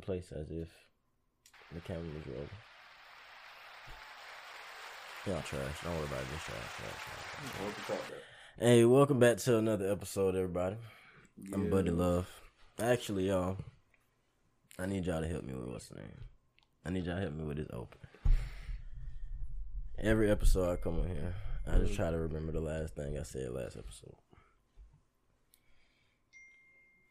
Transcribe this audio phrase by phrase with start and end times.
[0.00, 0.68] in place as if
[1.74, 2.48] the camera was rolling.
[5.26, 5.82] Y'all trash.
[5.84, 6.42] Don't worry about this.
[6.44, 7.64] Trash, trash, trash.
[7.64, 8.16] What the fuck, bro?
[8.66, 10.76] Hey, welcome back to another episode, everybody.
[11.52, 12.28] I'm Buddy Love.
[12.80, 13.58] Actually, y'all,
[14.78, 16.24] I need y'all to help me with what's the name.
[16.84, 18.00] I need y'all to help me with this open.
[19.98, 21.34] Every episode I come on here,
[21.70, 24.14] I just try to remember the last thing I said last episode.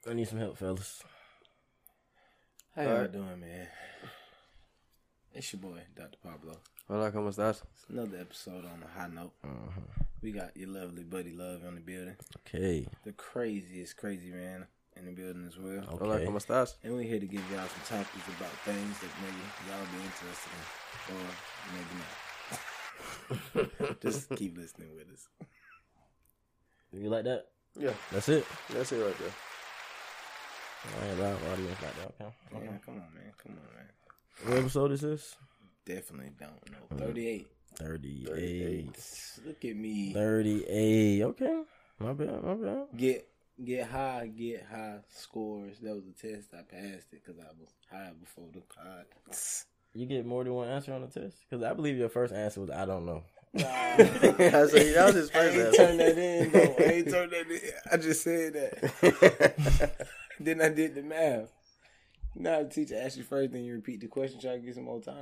[0.09, 1.03] I need some help, fellas.
[2.75, 3.11] How y'all Alright.
[3.11, 3.67] doing, man?
[5.33, 6.17] It's your boy, Dr.
[6.23, 6.57] Pablo.
[6.87, 7.61] Hola, ¿cómo estás?
[7.73, 9.31] It's another episode on a high note.
[9.43, 9.81] Uh-huh.
[10.21, 12.15] We got your lovely buddy Love on the building.
[12.47, 12.87] Okay.
[13.05, 14.65] The craziest crazy man
[14.97, 15.83] in the building as well.
[15.93, 15.97] Okay.
[16.05, 16.75] Hola, ¿cómo estás?
[16.83, 20.51] And we're here to give y'all some topics about things that maybe y'all be interested
[20.57, 20.63] in.
[21.15, 21.25] Or
[21.73, 21.95] maybe
[23.85, 24.01] not.
[24.01, 25.27] Just keep listening with us.
[26.91, 27.45] You like that?
[27.77, 28.45] Yeah, That's it.
[28.73, 29.31] that's it right there.
[30.85, 32.05] All right, well, audience like that.
[32.21, 32.33] Okay.
[32.51, 32.67] Yeah, okay.
[32.85, 33.33] come on, man.
[33.43, 33.89] Come on, man.
[34.45, 35.35] What episode is this?
[35.85, 37.05] Definitely don't know.
[37.05, 37.07] Mm.
[37.07, 37.47] 38.
[37.77, 38.85] 38.
[39.45, 40.13] Look at me.
[40.13, 41.21] 38.
[41.23, 41.61] Okay.
[41.99, 42.85] My bad, my bad.
[42.95, 43.27] Get
[43.63, 45.79] get high, get high scores.
[45.79, 46.49] That was a test.
[46.53, 49.05] I passed it because I was high before the pod.
[49.95, 51.37] You get more than one answer on the test?
[51.49, 53.23] Because I believe your first answer was I don't know.
[53.57, 53.61] I
[54.67, 55.77] said, that was his I ain't answer.
[55.77, 56.75] turned that in though.
[56.77, 57.59] I ain't turned that in.
[57.91, 60.07] I just said that.
[60.45, 61.49] then I did the math.
[62.35, 64.59] You know how the teacher asks you first, then you repeat the question, try to
[64.59, 65.15] get some more time.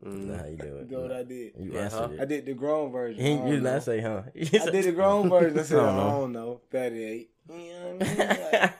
[0.00, 0.50] That's Mm.
[0.50, 0.88] you do it.
[0.90, 1.52] That's what I did.
[1.60, 2.02] You Uh-huh.
[2.04, 3.24] answered I did the grown version.
[3.24, 4.22] You, I don't you did not say, huh?
[4.34, 5.58] I did the grown version.
[5.58, 6.60] I said, I I don't know.
[6.70, 7.30] don't 38.
[7.48, 8.18] You know what I mean?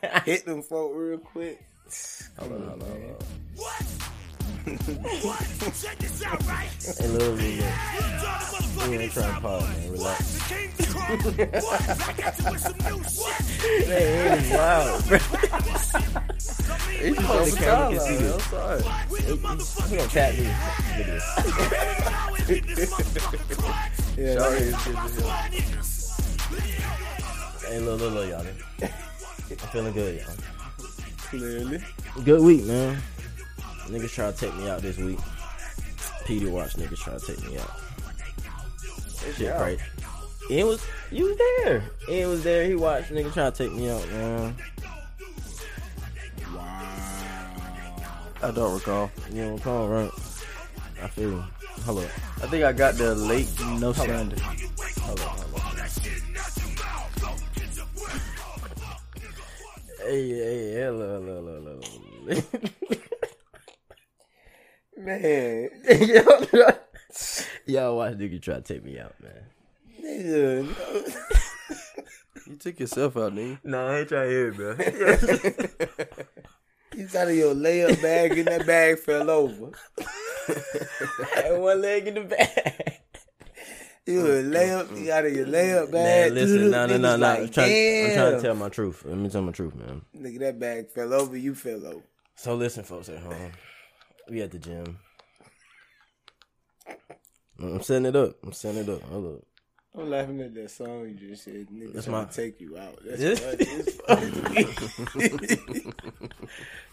[0.02, 1.62] Like, hit them folk real quick.
[2.38, 3.16] Hold on, hold on, hold on.
[3.56, 3.82] What?
[5.24, 5.74] what?
[5.80, 6.68] Check this out, right?
[6.98, 8.86] Hey, little, little, little.
[8.86, 9.90] You You ain't trying to pause, man.
[9.92, 10.32] Relax.
[10.32, 11.62] The king, the crown.
[11.62, 12.08] What?
[12.08, 13.86] I got you with some new shit.
[13.86, 15.18] Hey, it is wild, bro.
[15.92, 18.00] He's on the camera can skyline.
[18.00, 18.34] see this.
[18.34, 18.82] I'm sorry.
[18.82, 19.36] The
[19.88, 20.44] He gonna tap me.
[20.44, 21.24] Look at this.
[22.08, 23.92] power in this motherfucking clutch.
[24.16, 25.22] Yeah, Sorry, it's good to hear.
[25.22, 25.90] Why niggas?
[27.68, 28.46] Hey, look, look, look, y'all.
[29.50, 30.34] I'm feeling good, y'all.
[31.30, 31.82] clearly.
[32.24, 32.98] Good week, man.
[33.88, 35.18] Niggas try to take me out this week.
[36.26, 37.70] Petey watch niggas try to take me out.
[39.36, 39.60] Shit out.
[39.62, 39.82] crazy.
[40.50, 41.82] It was you was there.
[42.08, 42.64] It was there.
[42.64, 44.56] He watched niggas try to take me out, man.
[48.42, 49.10] I don't recall.
[49.32, 50.10] You don't call right?
[51.02, 51.44] I feel you.
[51.84, 52.10] Hold up.
[52.42, 53.48] I think I got the late.
[53.78, 54.36] No slander.
[54.40, 55.26] Hold up.
[55.28, 55.88] Hold up.
[60.00, 61.84] Hey, hey, look, look, look,
[62.26, 62.44] look.
[64.98, 66.22] Man, Yo,
[67.66, 69.42] Y'all watch niggas try to take me out, man.
[70.04, 71.04] nigga, no.
[72.46, 73.58] You took yourself out, nigga.
[73.64, 74.76] No, I ain't trying to hear it, bro.
[76.94, 79.70] He's out of your layup bag and that bag fell over.
[81.34, 82.98] had one leg in the bag.
[84.04, 86.32] You a layup, you out of your layup Man, bag.
[86.32, 87.16] listen, no, no, no, no.
[87.16, 89.04] like, I'm, trying, I'm trying to tell my truth.
[89.04, 90.02] Let me tell my truth, man.
[90.16, 92.02] Nigga, that bag fell over, you fell over.
[92.34, 93.52] So listen, folks at home.
[94.28, 94.98] We at the gym.
[97.60, 98.36] I'm setting it up.
[98.42, 99.02] I'm setting it up.
[99.02, 99.42] Hold up.
[99.94, 101.66] I'm laughing at that song you just said.
[101.68, 102.98] Nigga, That's my- take you out.
[103.04, 103.56] That's This- funny.
[103.60, 105.92] It's funny to me.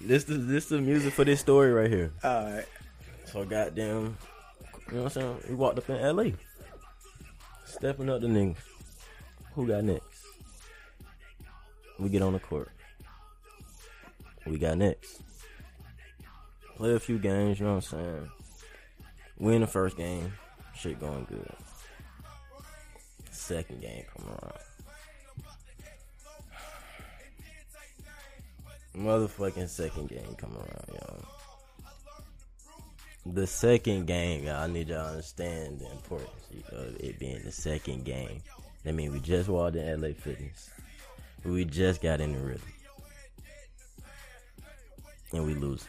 [0.01, 2.11] This is this the music for this story right here.
[2.23, 2.65] All right.
[3.25, 4.17] So goddamn,
[4.89, 5.37] you know what I'm saying?
[5.49, 6.33] We walked up in L.A.
[7.65, 8.55] Stepping up the niggas.
[9.53, 10.23] Who got next?
[11.99, 12.69] We get on the court.
[14.47, 15.21] We got next.
[16.77, 18.29] Play a few games, you know what I'm saying?
[19.37, 20.31] Win the first game.
[20.75, 21.51] Shit going good.
[23.39, 24.53] Second game come around.
[28.95, 31.25] Motherfucking second game come around, y'all.
[33.25, 36.29] The second game, y'all I need y'all to understand the importance
[36.71, 38.41] of it being the second game.
[38.85, 40.69] I mean, we just walked in LA Fitness.
[41.43, 42.73] We just got in the rhythm.
[45.31, 45.87] And we lose.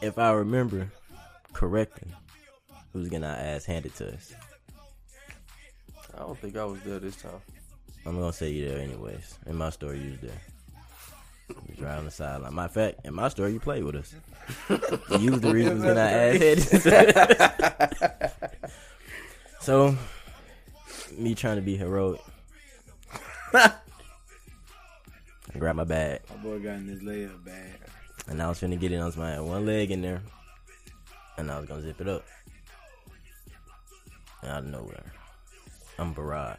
[0.00, 0.90] If I remember
[1.52, 2.08] correctly,
[2.92, 4.34] who's getting our ass handed to us?
[6.14, 7.40] I don't think I was there this time.
[8.06, 9.38] I'm gonna say you there anyways.
[9.46, 10.40] In my story, you was there.
[11.50, 12.54] You was right on the sideline.
[12.54, 14.14] Matter of fact, in my story, you played with us.
[15.20, 16.38] you was the reason we was getting our ass
[17.92, 18.30] handed.
[19.60, 19.96] so,
[21.16, 22.20] me trying to be heroic.
[23.52, 23.72] I
[25.58, 27.72] grabbed my bag, My boy got in his layup bag.
[28.28, 30.22] and I was finna get it on my one leg in there,
[31.36, 32.24] and I was gonna zip it up.
[34.42, 35.04] Out of nowhere,
[35.98, 36.56] I'm barraged.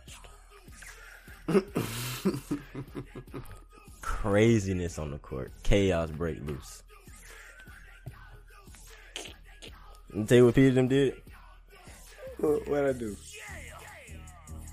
[4.01, 5.51] craziness on the court.
[5.63, 6.83] Chaos break loose.
[10.13, 11.15] You tell you what Peter them did?
[12.37, 13.15] What what I do?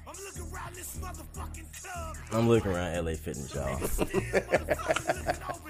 [0.07, 2.17] I'm looking around this motherfucking club.
[2.33, 3.75] I'm looking around LA Fitness, y'all.
[3.75, 4.05] Over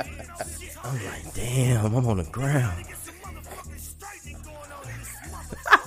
[0.02, 0.25] here,
[0.58, 0.76] shit.
[0.82, 2.85] I'm like, damn, I'm on the ground.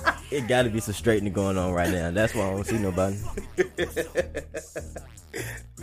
[0.32, 1.72] Get some motherfucking straightening going on in this It gotta be some straightening going on
[1.72, 2.10] right now.
[2.10, 3.16] That's why I don't see nobody.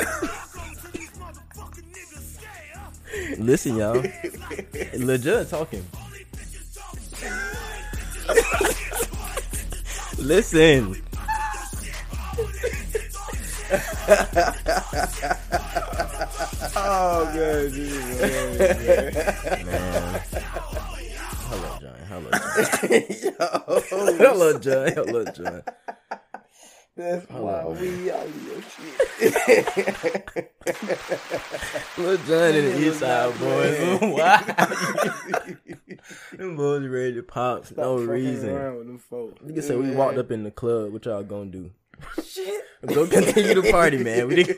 [0.03, 3.39] motherfucking these motherfucking niggas scared.
[3.39, 4.03] Listen, y'all.
[4.97, 5.85] Legit talking.
[10.17, 10.95] Listen.
[16.75, 17.95] Oh god, this
[18.57, 19.65] man.
[19.65, 20.21] Man.
[23.39, 24.17] Hello, John.
[24.17, 24.91] Hello, John.
[24.93, 25.63] Hello, John.
[26.97, 30.51] That's why on, we out your shit.
[31.97, 34.13] Lil Jon and the East Side Boyz.
[34.17, 34.37] Why?
[36.37, 38.49] Them boys ready to pop for no reason.
[38.49, 39.41] around with them folks.
[39.41, 40.91] Nigga said we walked up in the club.
[40.91, 41.71] What y'all gonna do?
[42.21, 42.65] Shit.
[42.85, 44.27] Go continue the party, man.
[44.27, 44.57] We didn't-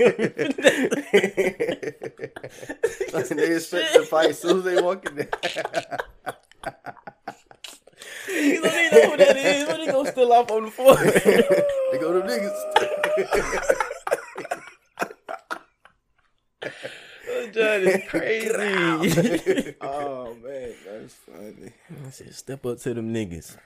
[3.37, 5.29] they expect to fight as soon as they walk in there.
[8.51, 9.67] You don't even know who that is.
[9.67, 10.95] What they gonna steal off on the floor?
[10.95, 12.59] They go to niggas.
[17.33, 19.75] Oh, John is crazy.
[19.81, 21.71] Oh man, that's funny.
[22.05, 23.57] I said, step up to them niggas.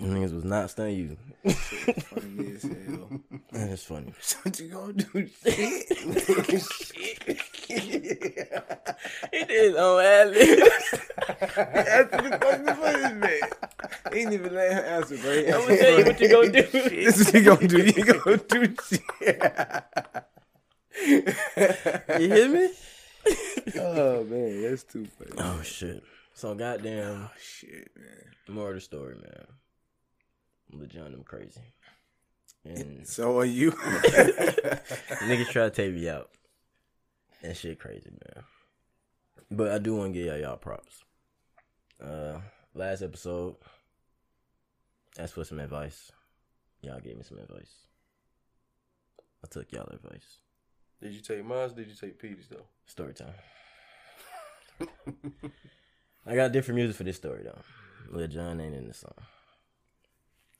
[0.00, 1.16] Niggas was not stun you.
[1.52, 3.20] Funny as hell.
[3.52, 4.12] That's funny.
[4.42, 5.28] What you gonna do?
[5.44, 5.86] Shit.
[9.32, 13.40] He did on ad Answer the fucking question, man.
[14.12, 15.32] He ain't even let her answer, bro.
[15.32, 16.62] I'm gonna tell you what you gonna do.
[16.62, 17.78] This is what you gonna do.
[17.84, 19.42] You gonna do shit.
[22.20, 22.70] You hear me?
[23.78, 25.32] Oh man, that's too funny.
[25.38, 26.02] Oh shit.
[26.34, 28.54] So goddamn Oh shit, man.
[28.54, 29.46] more of the story, man.
[30.72, 31.60] Lil I'm crazy.
[32.64, 33.70] And So are you?
[33.72, 36.30] niggas try to take me out.
[37.42, 38.44] And shit crazy, man.
[39.50, 41.04] But I do want to give y'all y'all props.
[42.02, 42.40] Uh
[42.74, 43.56] last episode,
[45.18, 46.10] asked for some advice.
[46.82, 47.86] Y'all gave me some advice.
[49.44, 50.38] I took y'all advice.
[51.00, 51.70] Did you take mine?
[51.74, 52.66] Did you take Petey's though?
[52.86, 53.34] Story time.
[56.26, 57.60] I got different music for this story though.
[58.10, 59.14] Lil Jon ain't in the song.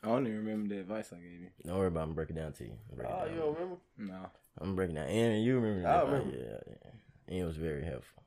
[0.06, 1.48] I don't even remember the advice I gave you.
[1.64, 2.78] Don't worry about it, I'm breaking down to you.
[2.92, 3.28] Oh, down.
[3.34, 3.76] you don't remember?
[3.98, 4.30] No.
[4.60, 5.08] I'm breaking down.
[5.08, 6.06] And you remember I that?
[6.06, 6.36] remember.
[6.36, 6.90] Yeah, yeah.
[7.26, 8.22] And it was very helpful.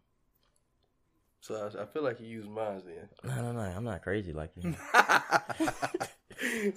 [1.40, 3.08] So I, I feel like you used mine then.
[3.24, 3.62] No, no, no.
[3.62, 4.76] I'm not crazy like you.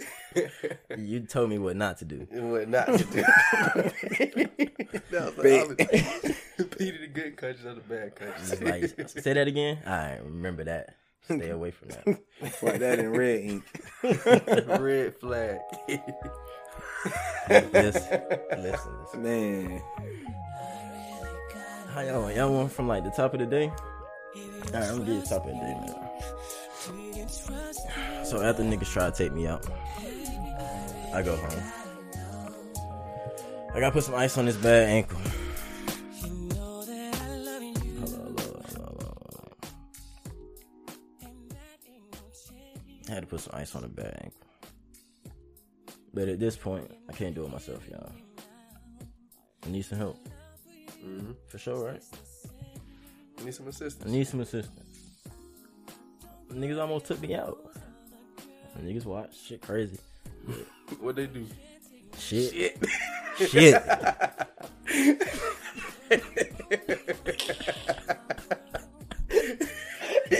[0.96, 2.26] you told me what not to do.
[2.32, 3.22] What not to do.
[5.10, 6.78] that was the opposite.
[6.78, 8.82] Petey the good country of the bad Just country.
[8.96, 9.78] like, say that again.
[9.84, 10.94] I remember that.
[11.25, 12.05] Stay away from that.
[12.55, 13.65] Fuck that in red ink.
[14.81, 15.61] Red flag.
[17.49, 18.23] listen,
[18.59, 19.23] listen, listen.
[19.23, 19.83] Man.
[21.95, 22.37] How y'all want?
[22.37, 23.67] Y'all want from like the top of the day?
[23.69, 23.77] All
[24.73, 26.03] right, I'm gonna give the top of the day, man.
[28.25, 29.67] So after niggas try to take me out,
[31.15, 31.63] I go home.
[33.75, 35.19] I gotta put some ice on this bad ankle.
[43.12, 44.33] I had to put some ice on the bag.
[46.14, 48.11] But at this point, I can't do it myself, y'all.
[49.66, 50.16] I need some help.
[51.04, 51.33] Mm-hmm.
[51.47, 52.02] For sure, right?
[53.38, 54.11] I need some assistance.
[54.11, 54.97] I need some assistance.
[56.50, 57.59] Niggas almost took me out.
[58.81, 59.99] Niggas watch shit crazy.
[61.00, 61.47] What they do?
[62.19, 62.78] Shit.
[63.37, 63.75] Shit.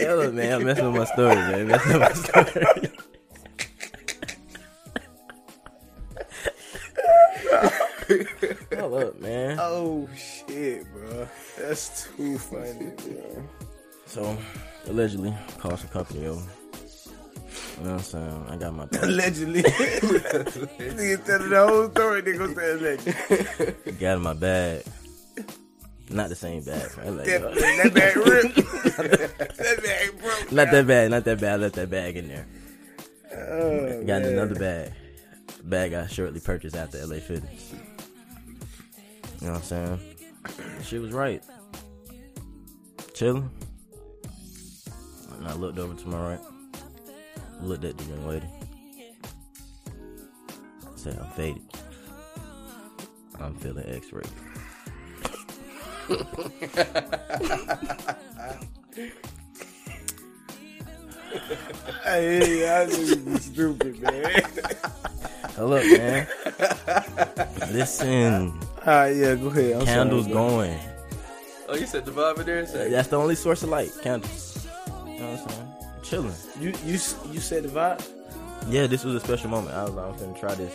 [0.03, 1.67] Hell, man, I'm messing with my story, man.
[1.69, 2.91] Messing with my story.
[8.79, 9.59] Hold up, man.
[9.61, 11.29] Oh shit, bro.
[11.59, 13.49] That's too funny, bro.
[14.07, 14.37] So,
[14.87, 16.43] allegedly, cost a company over.
[17.79, 18.47] You know what I'm saying?
[18.51, 19.63] I got my Allegedly.
[19.63, 23.93] Nigga telling the whole story, they gonna say allegedly.
[23.99, 24.85] got in my bag.
[26.13, 26.91] Not the same bag.
[26.99, 27.09] Right?
[27.09, 27.63] Like, Definitely.
[27.63, 28.57] Uh, that bag ripped.
[29.57, 30.53] that bag broke.
[30.53, 31.11] not that bad.
[31.11, 31.53] Not that bad.
[31.53, 32.47] I left that bag in there.
[33.35, 34.33] Oh, Got man.
[34.33, 34.93] another bag.
[35.65, 37.73] Bag I shortly purchased after LA Fitness.
[39.41, 40.01] You know what I'm saying?
[40.83, 41.43] She was right.
[43.15, 43.51] Chilling.
[45.39, 46.41] And I looked over to my right.
[47.61, 48.47] Looked at the young lady.
[50.97, 51.63] Said, I'm faded.
[53.41, 54.23] I'm feeling X-ray.
[62.05, 64.43] Hey, yeah, I knew you stupid, man.
[65.59, 66.27] Look, man.
[67.73, 68.53] Listen,
[68.85, 69.77] Ah, yeah, go ahead.
[69.81, 70.79] I'm candles sorry, going.
[71.69, 72.67] Oh, you said the vibe in there?
[72.67, 73.91] Say, That's the only source of light.
[74.03, 74.67] Candles.
[75.07, 75.69] You know what I'm saying?
[76.03, 76.35] Chilling.
[76.61, 76.99] You you
[77.31, 78.03] you said the vibe.
[78.69, 79.75] Yeah, this was a special moment.
[79.77, 80.73] I was like, I'm finna try this.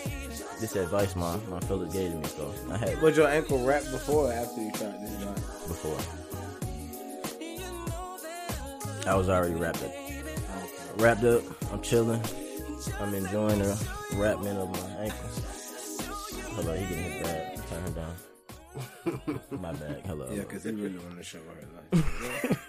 [0.60, 4.25] This advice my my fellas gave me, so I had Was your ankle wrapped before
[4.29, 5.67] or after you tried this vibe?
[5.67, 5.98] before.
[9.12, 9.91] I was already wrapped up.
[10.98, 11.44] Wrapped up.
[11.72, 12.22] I'm chilling.
[13.00, 15.29] I'm enjoying the wrappment of my ankle.
[16.56, 17.60] Hello, he getting his bag.
[17.70, 18.15] Turn him down.
[19.62, 20.06] my bag.
[20.06, 20.27] Hello.
[20.32, 21.67] Yeah, because he really want to show her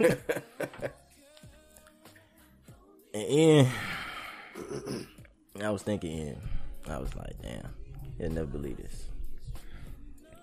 [0.00, 0.20] like.
[3.14, 3.66] And
[5.62, 6.36] I was thinking.
[6.88, 7.68] I was like, damn,
[8.18, 9.04] you'll never believe this.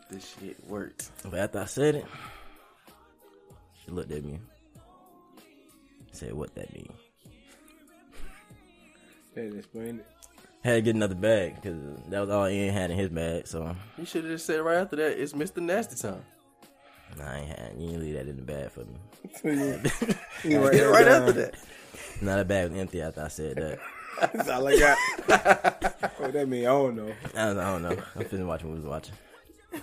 [0.10, 1.10] this shit worked.
[1.24, 2.06] But after I said it,
[3.84, 4.40] she looked at me.
[6.12, 6.92] Said what that mean.
[9.34, 10.06] That explain it.
[10.64, 11.78] Had to get another bag because
[12.10, 13.48] that was all Ian had in his bag.
[13.48, 15.58] So You should have just said right after that, it's Mr.
[15.62, 16.24] Nasty time.
[17.18, 17.74] nah, I ain't had.
[17.78, 18.96] You didn't leave that in the bag for me.
[20.44, 21.56] You write Get it that right after that.
[22.22, 23.80] Not a bag was empty after I said that.
[24.20, 24.98] That's all I got.
[26.20, 26.66] what that mean?
[26.66, 27.14] I don't know.
[27.36, 28.04] I, was, I don't know.
[28.16, 29.16] I'm finna watch what we was watching.
[29.72, 29.82] And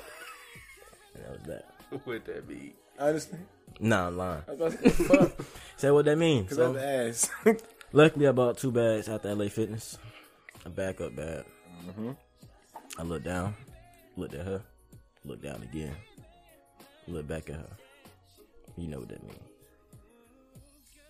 [1.24, 1.66] that was that.
[2.04, 2.74] What that be?
[2.98, 3.38] Honestly,
[3.80, 4.42] Nah, I'm lying.
[4.48, 5.44] I was about to
[5.76, 6.46] say, what that mean.
[6.46, 7.30] Cause So, I'm ass.
[7.92, 9.98] luckily, I bought two bags at the LA Fitness.
[10.64, 11.44] A backup bag.
[11.88, 12.10] Mm-hmm.
[12.98, 13.54] I looked down,
[14.16, 14.62] looked at her,
[15.24, 15.96] looked down again,
[17.08, 17.76] looked back at her.
[18.76, 19.38] You know what that means.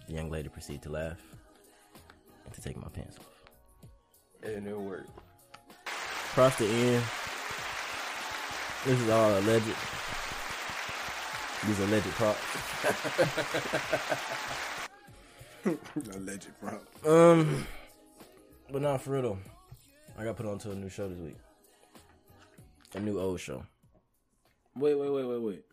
[0.08, 1.31] The young lady proceeded to laugh and
[2.54, 3.28] to take my pants off.
[4.42, 5.11] And it worked.
[6.30, 7.04] Across the end,
[8.87, 9.66] this is all alleged.
[11.66, 12.40] These alleged props.
[16.14, 16.80] Alleged bro.
[17.06, 17.66] Um,
[18.71, 19.38] but not for real.
[20.18, 21.37] I got put on to a new show this week.
[22.94, 23.64] A new old show.
[24.76, 25.64] Wait, wait, wait, wait, wait.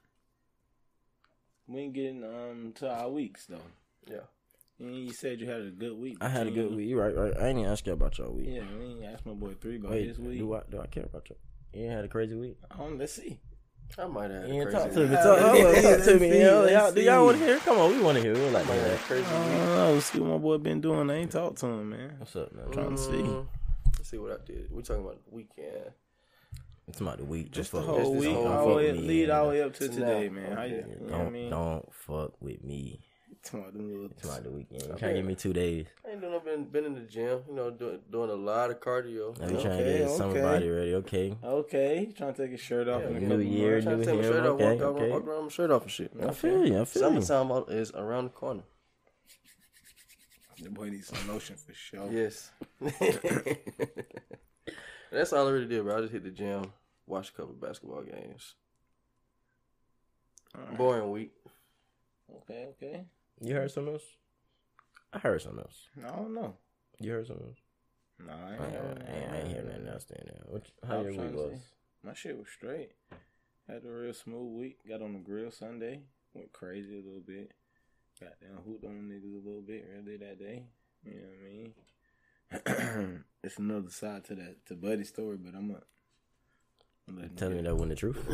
[1.67, 3.57] We ain't getting um to our weeks though.
[4.07, 4.27] Yeah.
[4.79, 6.17] And you said you had a good week.
[6.21, 6.87] I had a good week.
[6.87, 7.33] You right, right.
[7.37, 8.47] I ain't even ask you about your week.
[8.49, 10.39] Yeah, I ain't asked my boy three about Wait, his week.
[10.39, 11.35] do I do I care about you?
[11.73, 12.57] You ain't had a crazy week.
[12.71, 13.39] Um, let's see.
[13.97, 15.11] I might have had You a talk to me.
[15.13, 16.41] Yeah, Talk, hold talk to see, me.
[16.43, 17.57] Y'all, y'all, do y'all want to hear?
[17.57, 18.33] Come on, we want to hear.
[18.35, 18.99] We're like Might have had that.
[19.01, 19.57] crazy I week.
[19.57, 19.93] don't know.
[19.93, 21.09] Let's see what my boy been doing.
[21.09, 22.15] I ain't talked to him, man.
[22.19, 22.69] What's up, man?
[22.71, 23.11] trying to see.
[23.11, 23.47] Mm,
[23.97, 24.67] Let's see what I did.
[24.71, 25.91] We talking about the weekend.
[26.87, 27.51] It's about the week.
[27.51, 29.61] Just Don't the whole with- this week, don't whole all way, lead all the way
[29.63, 30.35] up to To today, now.
[30.41, 30.51] man.
[30.55, 30.85] How you, Okay.
[30.89, 31.49] you know what Don't I mean?
[31.49, 33.01] don't fuck with me.
[33.43, 34.81] Talking about little- It's the weekend.
[34.81, 34.99] You Okay.
[34.99, 35.87] trying to give me two days?
[36.05, 38.69] I ain't doing no been been in the gym, you know, doing doing a lot
[38.69, 39.37] of cardio.
[39.39, 39.63] Now you you know?
[39.63, 40.41] trying to Okay, get summer okay.
[40.41, 40.93] body ready?
[40.95, 41.37] Okay.
[41.43, 44.21] Okay, trying to take his shirt off Yeah, New couple year, new to take my
[44.45, 45.09] off, okay, walk, okay.
[45.11, 46.11] walk around my shirt off and shit.
[46.21, 46.81] I feel you.
[46.81, 47.21] I feel you.
[47.21, 48.63] Summertime is around the corner.
[50.61, 52.11] The boy needs some lotion for sure.
[52.11, 52.51] Yes.
[55.11, 55.97] That's all I really did, bro.
[55.97, 56.73] I just hit the gym,
[57.07, 58.55] watched a couple of basketball games.
[60.55, 60.77] All right.
[60.77, 61.31] Boring week.
[62.43, 63.05] Okay, okay.
[63.41, 64.03] You heard something else?
[65.13, 65.87] I heard something else.
[66.05, 66.55] I don't know.
[66.99, 67.57] You heard something else?
[68.25, 70.05] No, I ain't, heard- I ain't, I ain't hear nothing else.
[70.05, 70.63] Then what?
[70.87, 71.59] How your week was?
[72.03, 72.91] My shit was straight.
[73.67, 74.79] Had a real smooth week.
[74.87, 76.01] Got on the grill Sunday.
[76.33, 77.53] Went crazy a little bit.
[78.19, 80.63] Got down hooped on niggas a little bit earlier that day.
[81.05, 81.27] You know
[82.51, 83.23] what I mean?
[83.43, 85.83] it's another side to that to Buddy's story, but I'm gonna
[87.15, 88.25] let him Tell me that wasn't the truth.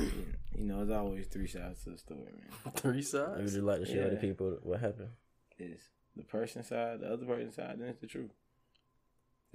[0.58, 2.74] You know, it's always three sides to the story, man.
[2.75, 3.53] Three You would sides.
[3.53, 5.10] just like to share with the people what happened.
[5.58, 5.84] It's
[6.15, 8.32] the person side, the other person side, then it's the truth.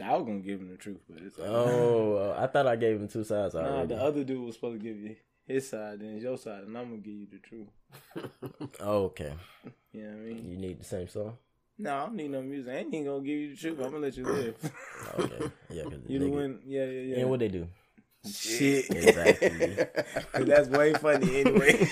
[0.02, 2.96] I was gonna give him the truth, but it's Oh, uh, I thought I gave
[3.00, 3.94] him two sides Nah, already.
[3.94, 6.76] the other dude was supposed to give you his side, then it's your side, and
[6.76, 7.68] I'm gonna give you the truth.
[8.80, 9.34] oh, okay.
[9.92, 10.50] You know what I mean?
[10.50, 11.36] You need the same song.
[11.78, 12.72] No, I don't need no music.
[12.72, 13.78] I ain't even gonna give you the truth.
[13.78, 14.72] I'm gonna let you live.
[15.18, 15.50] Okay.
[15.70, 16.60] Yeah, because you the one.
[16.66, 17.16] Yeah, yeah, yeah.
[17.20, 17.66] And what they do?
[18.28, 18.86] Shit.
[18.90, 19.76] Exactly.
[20.32, 21.76] 'Cause that's way funny anyway.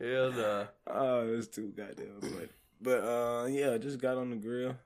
[0.00, 0.64] Hell nah.
[0.86, 2.48] oh, it's too goddamn funny.
[2.80, 4.76] But uh, yeah, just got on the grill.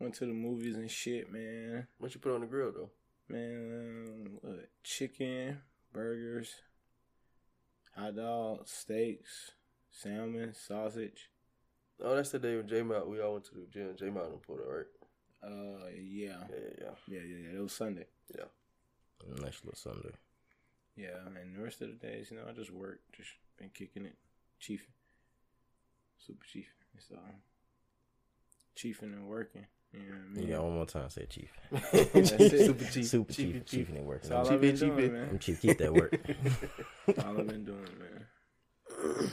[0.00, 1.86] Went to the movies and shit, man.
[1.98, 2.90] What you put on the grill though?
[3.28, 4.38] Man?
[4.82, 5.58] Chicken,
[5.92, 6.50] burgers,
[7.96, 9.52] hot dogs, steaks,
[9.90, 11.30] salmon, sausage.
[12.02, 13.94] Oh, that's the day when J Mount we all went to the gym.
[13.96, 14.86] J Mount and put it right.
[15.42, 16.90] Uh, yeah, Yeah, yeah, yeah.
[17.08, 17.58] yeah, yeah, yeah.
[17.58, 18.06] It was Sunday.
[18.34, 18.44] Yeah,
[19.40, 20.14] nice little Sunday.
[20.96, 24.04] Yeah, and the rest of the days, you know, I just worked, just been kicking
[24.04, 24.16] it,
[24.60, 24.92] chiefing,
[26.18, 26.66] super chiefing.
[26.94, 27.16] It's uh,
[28.76, 29.66] chiefing and working.
[29.92, 30.50] You know what I mean?
[30.50, 31.10] got one more time.
[31.10, 31.50] Say chief.
[31.70, 32.66] That's it.
[32.66, 33.04] Super cheap.
[33.04, 33.64] Super Cheapy chief.
[33.66, 33.86] cheap.
[33.88, 34.30] Chief ain't working.
[34.30, 35.08] That's all I'm I've been doing, cheapy.
[35.10, 35.28] man.
[35.30, 35.60] I'm chief.
[35.60, 36.14] Keep that work.
[37.24, 39.30] all I've been doing, man.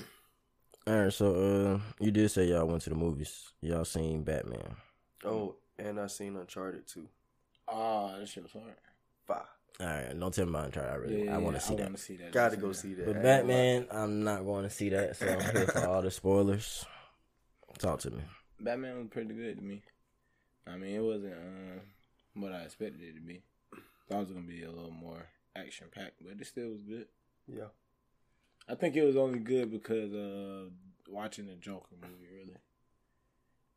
[0.88, 1.14] All right.
[1.14, 3.52] So uh, you did say y'all went to the movies.
[3.62, 4.76] Y'all seen Batman.
[5.24, 7.08] Oh, and I seen Uncharted too.
[7.68, 8.76] Oh, that shit was hard.
[9.26, 9.46] Five.
[9.80, 10.20] All right.
[10.20, 10.92] Don't tell me about Uncharted.
[10.92, 11.30] I really.
[11.30, 11.84] I want to see that.
[11.84, 12.32] want see that.
[12.32, 13.06] Gotta go see that.
[13.06, 15.16] But I ain't Batman, I'm not going to see that.
[15.16, 16.86] So I'm here for all the spoilers.
[17.78, 18.22] Talk to me.
[18.60, 19.84] Batman was pretty good to me.
[20.68, 21.82] I mean, it wasn't um,
[22.42, 23.42] what I expected it to be.
[24.10, 27.06] Thought it was gonna be a little more action packed, but it still was good.
[27.48, 27.68] gonna.
[28.68, 30.66] I think it was only good because uh,
[31.08, 32.58] watching the Joker movie, really.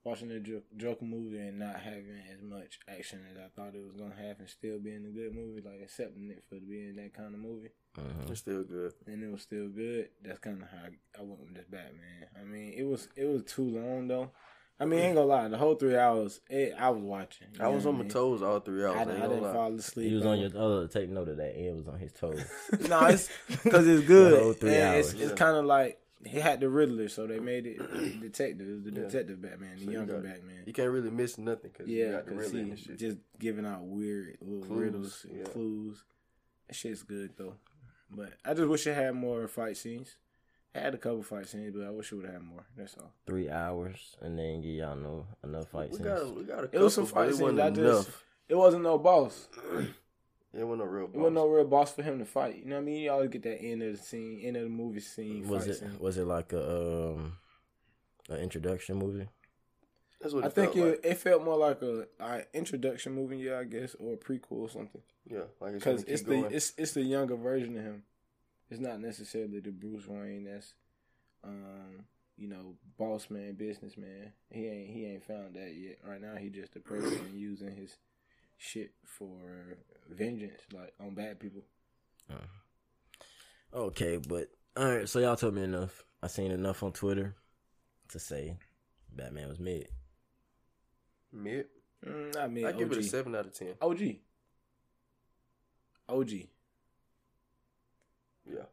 [0.04, 3.85] Watching the Jo- Joker movie and not having as much action as I thought it
[3.85, 7.14] was gonna have, and still being a good movie, like accepting it for being that
[7.14, 7.68] kind of movie.
[7.97, 8.02] Yeah.
[8.30, 8.92] It's still good.
[9.06, 10.09] and it was still good.
[10.25, 12.26] That's kind of how I, I went with this Batman.
[12.40, 14.30] I mean, it was it was too long though.
[14.80, 17.47] I mean, I ain't gonna lie, the whole three hours, it, I was watching.
[17.61, 18.09] I was on my mean?
[18.09, 18.97] toes all three hours.
[18.97, 19.52] I, I, I ain't gonna didn't lie.
[19.52, 20.09] fall asleep.
[20.09, 20.50] He was on your.
[20.56, 21.56] Oh, take note of that.
[21.56, 22.42] Ed was on his toes.
[22.88, 23.28] no, it's
[23.62, 24.32] because it's good.
[24.32, 25.21] The whole three and it's, hours.
[25.21, 25.37] it's Yeah.
[25.37, 27.79] kind of like he had the Riddler, so they made it
[28.21, 29.07] detective, it was the Yeah.
[29.09, 30.62] detective Batman, the So you younger got- Batman.
[30.67, 34.79] You can't really miss nothing because Yeah, because he just giving out weird little Clues,
[34.81, 35.45] riddles, and yeah.
[35.45, 36.05] clues.
[36.69, 37.55] That shit's good though.
[38.11, 40.17] But I just wish it had more fight scenes.
[40.75, 42.64] It had a couple fight scenes, but I wish it would have had more.
[42.76, 43.12] That's all.
[43.26, 46.09] Three hours, and then give y'all no enough fight we scenes.
[46.09, 47.43] got, a, we got a It was some but fight it scenes.
[47.43, 48.25] wasn't I just enough.
[48.49, 49.49] it wasn't no boss.
[50.54, 51.06] It wasn't no real.
[51.06, 51.14] Boss.
[51.14, 52.56] It wasn't no real boss for him to fight.
[52.59, 52.97] You know what I mean?
[53.02, 55.49] You always get that end of the scene, end of the movie scene.
[55.49, 55.97] was it scene.
[55.99, 57.38] was it like a um
[58.28, 59.28] an introduction movie?
[60.21, 61.00] That's what it I think felt it, like.
[61.04, 64.68] it felt more like a, a introduction movie, yeah, I guess, or a prequel or
[64.68, 65.00] something.
[65.28, 66.42] Yeah, like it's Because gonna keep it's going.
[66.42, 68.02] the it's it's the younger version of him.
[68.71, 70.75] It's not necessarily the Bruce Wayne that's,
[71.44, 72.04] um,
[72.37, 74.32] you know, boss man, businessman.
[74.50, 75.99] He ain't he ain't found that yet.
[76.06, 77.97] Right now, he just a person using his
[78.62, 79.76] shit for
[80.09, 81.62] vengeance, like on bad people.
[83.75, 85.09] Okay, but all right.
[85.09, 86.04] So y'all told me enough.
[86.23, 87.35] I seen enough on Twitter
[88.10, 88.56] to say
[89.15, 89.89] Batman was mid.
[91.32, 91.67] Mid.
[92.06, 93.75] Mm, I mean, I give it a seven out of ten.
[93.80, 94.00] OG.
[96.08, 96.30] OG,
[98.45, 98.65] Yeah,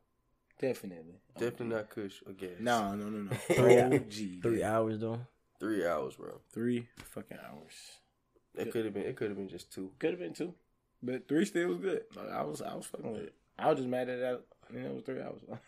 [0.59, 1.21] definitely.
[1.37, 2.49] definitely not Kush or gas.
[2.59, 3.35] No, no, no, no.
[3.55, 4.41] Three OG.
[4.41, 5.21] Three hours though.
[5.59, 6.41] three hours, bro.
[6.51, 7.73] Three fucking hours.
[8.59, 9.03] It could have been.
[9.03, 9.91] It could have been just two.
[9.99, 10.53] Could have been two,
[11.01, 12.01] but three still was good.
[12.15, 13.33] Like, I was, I was fucking with it.
[13.57, 14.41] I was just mad at that.
[14.73, 15.41] You know, it was three hours.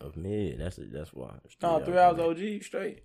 [0.00, 0.58] Of mid.
[0.58, 0.92] That's it.
[0.92, 1.34] That's why.
[1.60, 2.24] No, three hours of.
[2.26, 3.02] OG straight.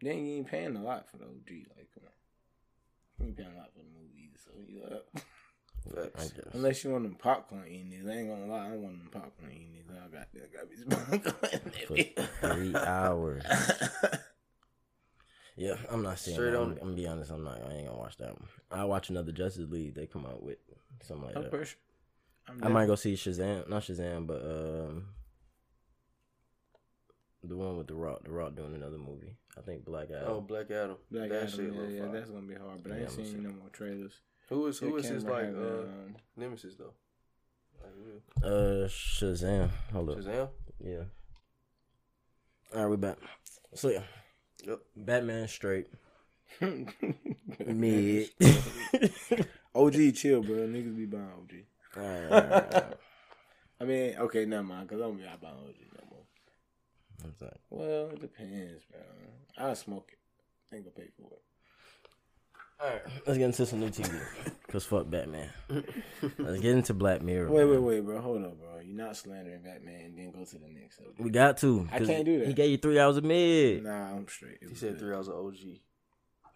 [0.00, 1.50] Then you ain't paying a lot for the OG.
[1.76, 2.12] Like, come on,
[3.18, 4.38] you ain't paying a lot for the movies.
[4.44, 5.20] So you uh,
[6.16, 6.32] I Facts.
[6.52, 8.66] unless you want them popcorn eating these, I ain't gonna lie.
[8.66, 9.84] I don't want them popcorn eating these.
[9.90, 11.72] I got, I got me some popcorn.
[11.86, 13.42] For three hours.
[15.56, 16.58] Yeah, I'm not saying Straight that.
[16.58, 16.78] on I'm, it.
[16.80, 17.30] I'm gonna be honest.
[17.30, 17.62] I'm not.
[17.62, 18.48] I ain't gonna watch that one.
[18.72, 19.94] I'll watch another Justice League.
[19.94, 20.58] They come out with
[21.02, 21.50] something like No that.
[21.50, 21.76] pressure.
[22.48, 23.68] I'm I might go see Shazam.
[23.68, 25.06] Not Shazam, but um,
[27.42, 28.24] the one with the Rock.
[28.24, 29.36] The Rock doing another movie.
[29.56, 30.28] I think Black Adam.
[30.28, 30.96] Oh, Black Adam.
[31.10, 32.82] Black that Adam, shit yeah, yeah, that's gonna be hard.
[32.82, 34.20] But I Yeah, ain't I'm gonna seen see no more trailers.
[34.48, 36.92] Who is who That is his like having, uh um, nemesis though?
[37.80, 37.92] Like,
[38.42, 38.46] who?
[38.46, 39.70] Uh, Shazam.
[39.92, 40.18] Hold up.
[40.18, 40.48] Shazam.
[40.80, 41.04] Yeah.
[42.74, 43.18] All right, we back.
[43.74, 44.04] So yeah, Yep.
[44.96, 45.88] Batman straight
[46.60, 48.30] mid.
[49.74, 50.56] OG chill, bro.
[50.56, 51.52] Niggas be buying OG.
[51.96, 52.96] All right, all right, all right.
[53.80, 56.24] I mean, okay, never mind, cause I don't be out buying OG no more.
[57.22, 57.56] What's that?
[57.70, 59.00] Well, it depends, bro.
[59.58, 60.74] I smoke it.
[60.74, 61.42] Ain't gonna pay for it.
[62.84, 64.20] All right, let's get into some new TV.
[64.68, 65.48] Cause fuck Batman.
[66.38, 67.48] let's get into Black Mirror.
[67.50, 67.84] Wait, wait, man.
[67.84, 68.20] wait, bro.
[68.20, 68.80] Hold up, bro.
[68.84, 70.96] You're not slandering Batman and then go to the next.
[70.96, 71.20] subject.
[71.20, 71.88] We got to.
[71.92, 72.48] I 'cause can't do that.
[72.48, 73.84] He gave you three hours of mid.
[73.84, 74.58] Nah, I'm straight.
[74.60, 74.98] It He said good.
[75.00, 75.80] three hours of OG.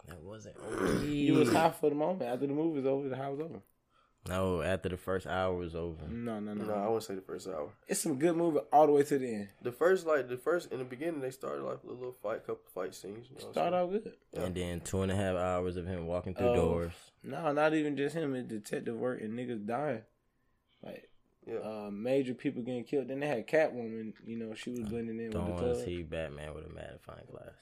[0.09, 1.05] That wasn't OG.
[1.07, 2.23] You was high for the moment.
[2.23, 3.61] After the movie's over, the high was over.
[4.28, 6.07] No, after the first hour was over.
[6.09, 6.64] No, no, no.
[6.64, 7.70] No, I wouldn't say the first hour.
[7.87, 9.48] It's some good movie all the way to the end.
[9.62, 12.61] The first like the first in the beginning they started like a little fight, couple
[12.74, 13.28] fight scenes.
[13.31, 14.12] You know Start I'm good.
[14.33, 14.40] Yeah.
[14.42, 16.54] And then two and a half hours of him walking through Oh.
[16.57, 16.92] doors.
[17.24, 18.35] No, not even just him.
[18.35, 20.02] It's detective work and niggas dying.
[20.83, 21.09] Like?
[21.46, 21.61] Yeah.
[21.61, 23.09] uh, major people getting killed.
[23.09, 24.12] Then they had Catwoman.
[24.26, 26.68] You know, she was blending in Don't with want the to see Batman with a
[26.74, 27.54] magnifying glass.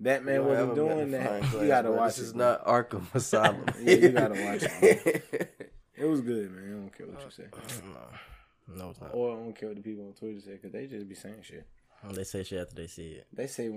[0.00, 1.50] Batman You don't wasn't doing magnifying that.
[1.50, 2.22] glass, you gotta watch This it.
[2.22, 2.40] is bro.
[2.52, 3.64] not Arkham Asylum.
[3.82, 5.24] Yeah, you gotta watch it,
[5.96, 6.64] It was good, man.
[6.66, 7.44] I don't care what you say.
[7.52, 9.10] Uh, uh, no, no, it's not.
[9.12, 11.42] Or I don't care what the people on Twitter say because they just be saying
[11.42, 11.66] shit.
[12.12, 13.26] They say shit after they see it.
[13.32, 13.70] They say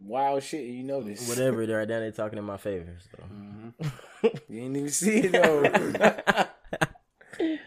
[0.00, 1.28] wild shit you know this.
[1.28, 2.96] Whatever, they're right now they talking in my favor.
[3.12, 3.22] So.
[3.22, 4.52] Mm-hmm.
[4.52, 5.62] You ain't even see it though.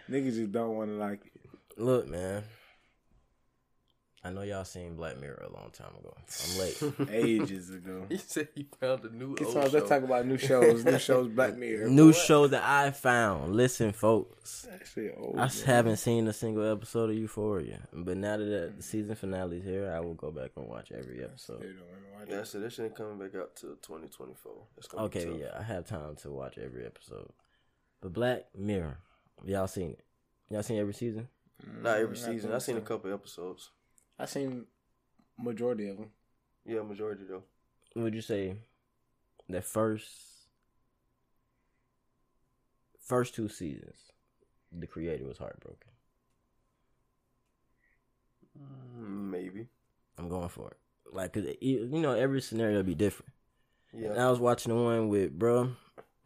[0.09, 1.31] Niggas just don't want to like it.
[1.77, 2.43] Look, man.
[4.23, 6.13] I know y'all seen Black Mirror a long time ago.
[6.45, 7.09] I'm late.
[7.11, 8.05] Ages ago.
[8.09, 9.69] He said he found a new Get old show.
[9.77, 10.85] let's talk about new shows.
[10.85, 11.89] New shows, Black Mirror.
[11.89, 12.15] New What?
[12.15, 13.55] show that I found.
[13.55, 14.67] Listen, folks.
[14.69, 15.51] That shit old, I man.
[15.65, 19.91] haven't seen a single episode of Euphoria, but now that the season finale is here,
[19.91, 21.61] I will go back and watch every episode.
[21.61, 22.47] They don't wanna watch Yeah, I it.
[22.47, 24.51] said that shit ain't coming back out till 2024.
[24.75, 27.31] That's be Okay, yeah, I have time to watch every episode.
[28.01, 28.99] But Black Mirror,
[29.45, 30.03] y'all seen it?
[30.51, 31.27] Y'all seen every season?
[31.81, 32.39] Not every Mm, season.
[32.41, 33.71] think I seen a couple episodes.
[34.21, 34.65] I seen
[35.37, 36.11] majority of them.
[36.65, 37.43] Yeah, majority though.
[37.95, 38.55] Would you say
[39.49, 40.07] the first
[42.99, 43.95] first two seasons,
[44.71, 45.89] the creator was heartbroken?
[48.59, 49.67] Mm, Maybe.
[50.17, 50.77] I'm going for it.
[51.11, 53.31] Like, cause it- you know, every scenario be different.
[53.91, 54.27] And Yeah.
[54.27, 55.75] I was watching the one with bro.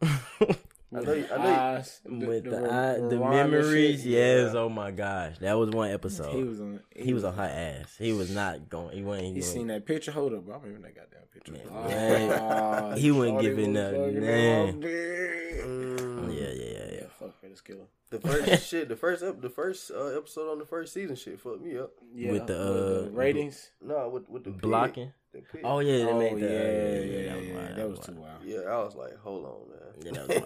[0.96, 1.12] I know.
[1.12, 1.48] You, I know.
[1.48, 4.10] You, Eyes, with the re- eye, the rewind memories, shit.
[4.10, 4.50] yes.
[4.54, 4.60] Yeah.
[4.60, 6.34] Oh my gosh, that was one episode.
[6.34, 6.80] He was on.
[6.94, 7.94] he was on her ass.
[7.98, 8.96] He was not going.
[8.96, 9.26] He wasn't.
[9.28, 10.12] He He, seen that picture.
[10.12, 10.56] Hold up, bro.
[10.56, 11.52] I remember that goddamn picture.
[11.52, 13.92] Man, Ah, he wasn't shorty giving up.
[13.92, 14.02] Man.
[14.04, 14.68] fucking name.
[14.68, 15.60] on big.
[15.60, 17.06] Mm, Yeah, yeah, yeah, Yeah, yeah.
[17.18, 17.86] fuck her, this killer.
[18.10, 18.88] The first shit.
[18.88, 19.22] The first.
[19.24, 21.16] Ep, the first uh, episode on the first season.
[21.16, 21.90] Shit fucked me up.
[22.14, 23.70] Yeah, With the, uh, ratings.
[23.82, 25.08] Nah, with with the pig.
[25.36, 25.46] Blocking.
[25.52, 25.60] The pig.
[25.64, 26.52] Oh yeah, they Oh made yeah, that.
[26.52, 27.54] yeah, that yeah, was yeah.
[27.54, 28.22] wild, That was too wild.
[28.24, 28.44] wild.
[28.44, 29.78] Yeah, I was like, hold on, man.
[30.04, 30.42] Yeah, that was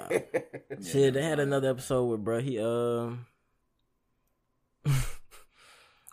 [0.76, 0.86] wild.
[0.86, 3.26] Shit, they had another episode where bro he um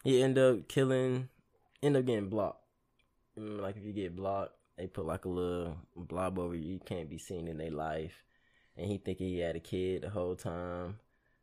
[0.03, 1.29] he end up killing,
[1.81, 2.63] end up getting blocked.
[3.35, 6.73] Like if you get blocked, they put like a little blob over you.
[6.73, 8.23] You can't be seen in their life,
[8.75, 10.99] and he think he had a kid the whole time.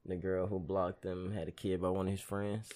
[0.07, 2.68] The girl who blocked him had a kid by one of his friends.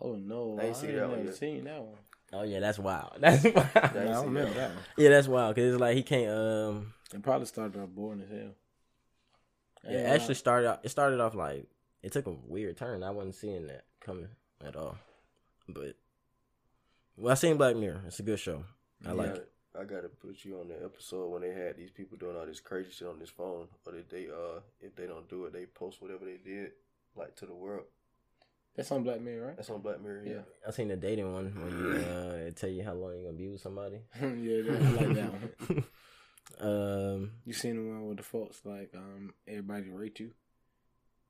[0.00, 1.98] Oh no, I ain't see that one never seen that one.
[2.34, 3.12] Oh yeah, that's wild.
[3.20, 3.68] That's wild.
[3.74, 4.54] I I don't remember that.
[4.54, 4.84] that one.
[4.96, 6.30] yeah, that's wild because it's like he can't.
[6.30, 8.54] Um, It probably started off boring as hell.
[9.84, 10.68] it Yeah, actually started.
[10.68, 11.66] Out, it started off like
[12.02, 13.02] it took a weird turn.
[13.02, 14.28] I wasn't seeing that coming
[14.66, 14.96] at all.
[15.68, 15.96] But
[17.16, 18.02] well, I seen Black Mirror.
[18.06, 18.64] It's a good show.
[19.06, 19.50] I like it.
[19.78, 22.60] I gotta put you on the episode when they had these people doing all this
[22.60, 25.66] crazy shit on this phone, or that they uh if they don't do it, they
[25.66, 26.72] post whatever they did
[27.16, 27.84] like to the world.
[28.76, 29.56] That's on Black Mirror, right?
[29.56, 30.24] That's on Black Mirror.
[30.26, 30.40] Yeah.
[30.66, 33.36] I seen the dating one where you uh, it tell you how long you're gonna
[33.38, 34.00] be with somebody.
[34.20, 35.84] yeah, that- I like that one.
[36.60, 40.32] um, You seen the one with the folks like um everybody rate you,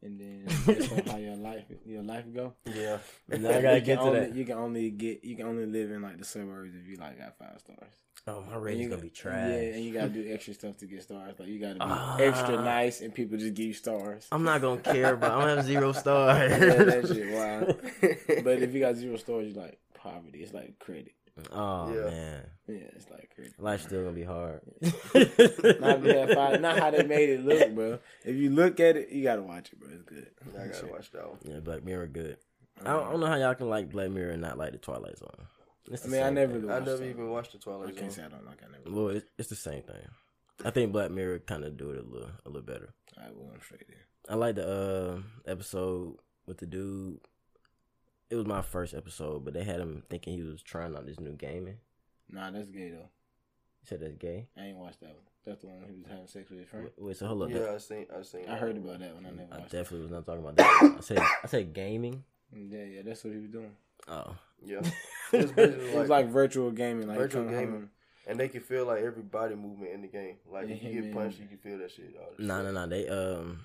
[0.05, 2.53] and then that's how your life your life go.
[2.67, 2.99] Yeah.
[3.29, 4.35] Now I gotta get to only, that.
[4.35, 7.19] You can only get you can only live in like the suburbs if you like
[7.19, 7.91] got five stars.
[8.29, 9.51] oh my And rating's gonna be trash.
[9.51, 11.35] Yeah, and you gotta do extra stuff to get stars.
[11.39, 12.17] Like you gotta be Ah.
[12.19, 14.29] extra nice, and people just give you stars.
[14.31, 16.51] I'm not gonna care, but I'm gonna have zero stars.
[16.51, 18.45] yeah, that shit wild.
[18.45, 20.39] but if you got zero stars, you like poverty.
[20.43, 21.13] It's like credit.
[21.53, 22.11] Oh Yeah.
[22.11, 23.55] man, Yeah, it's like credit.
[23.59, 24.61] life's still gonna be hard.
[24.83, 27.99] Not, if you have five, not how they made it look, bro.
[28.25, 29.89] If you look at it, you gotta watch it, bro.
[29.93, 30.31] It's good.
[30.59, 31.39] I gotta watch that one.
[31.45, 32.37] yeah, Black Mirror good.
[32.81, 34.79] I don't, I don't know how y'all can like Black Mirror and not like the
[34.79, 35.31] Twilight Zone.
[35.91, 36.55] It's I the mean, I same never.
[36.73, 37.05] I never that.
[37.11, 38.25] even watched the Twilight I Twilight can't Zone.
[38.25, 38.59] say I don't like.
[38.63, 38.91] I never.
[39.05, 39.97] Well, it's, it's the same thing.
[40.65, 42.95] I think Black Mirror kind of do it a little a little better.
[43.19, 43.51] I will.
[43.53, 43.99] I'm straight there.
[44.29, 46.17] I like the uh, episode
[46.47, 47.19] with the dude.
[48.35, 51.21] It was my first episode, but they had him thinking he was trying out this
[51.21, 51.77] new gaming.
[52.29, 53.09] Nah, that's gay though.
[53.81, 54.49] He said that's gay.
[54.59, 55.23] I ain't watched that one.
[55.47, 56.87] That's the one he was having sex with his friend.
[56.87, 57.51] Wait, wait, so hold up.
[57.51, 58.07] Yeah, I seen.
[58.13, 58.49] I seen.
[58.49, 59.25] I heard about that one.
[59.25, 59.73] I never I watched.
[59.73, 59.77] it.
[59.77, 60.95] definitely was not talking about that.
[60.99, 62.25] I said I said gaming.
[62.53, 63.71] Yeah, yeah, that's what he was doing.
[64.09, 64.81] Oh, Yeah.
[65.33, 67.71] It's basically It was like virtual gaming, like Virtual gaming.
[67.71, 67.91] home.
[68.27, 70.39] and they can feel like every body movement in the game.
[70.51, 71.15] Like if you get man.
[71.15, 72.17] punched, you can feel that shit.
[72.21, 72.87] all this no, no, no.
[72.89, 73.61] They um,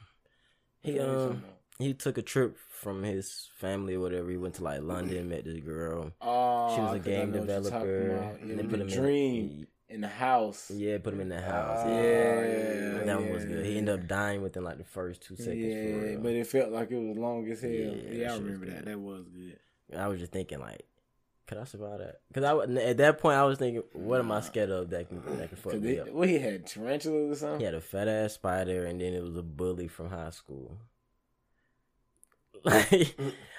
[0.82, 1.59] he What are you talking um, about?
[1.79, 4.29] He took a trip from his family or whatever.
[4.29, 6.11] He went to like London, met this girl.
[6.21, 8.35] Oh, She was a game developer.
[8.41, 10.69] and they put him dream in the house.
[10.69, 11.79] Yeah, put him in the house.
[11.83, 11.93] Ah, yeah.
[11.93, 13.65] yeah, that one was good.
[13.65, 15.55] He ended up dying within like the first two seconds.
[15.73, 17.71] for Yeah, but it felt like it was long as hell.
[17.71, 18.85] Yeah, Yeah, I remember that.
[18.85, 19.57] That was good.
[19.97, 20.85] I was just thinking like,
[21.47, 22.19] could I survive that?
[22.27, 25.23] Because I at that point I was thinking, what am I scared of that can
[25.37, 26.11] that can fuck me it, up?
[26.11, 27.59] what he had tarantulas or something.
[27.61, 30.77] He had a fat ass spider, and then it was a bully from high school.
[32.65, 33.15] Like,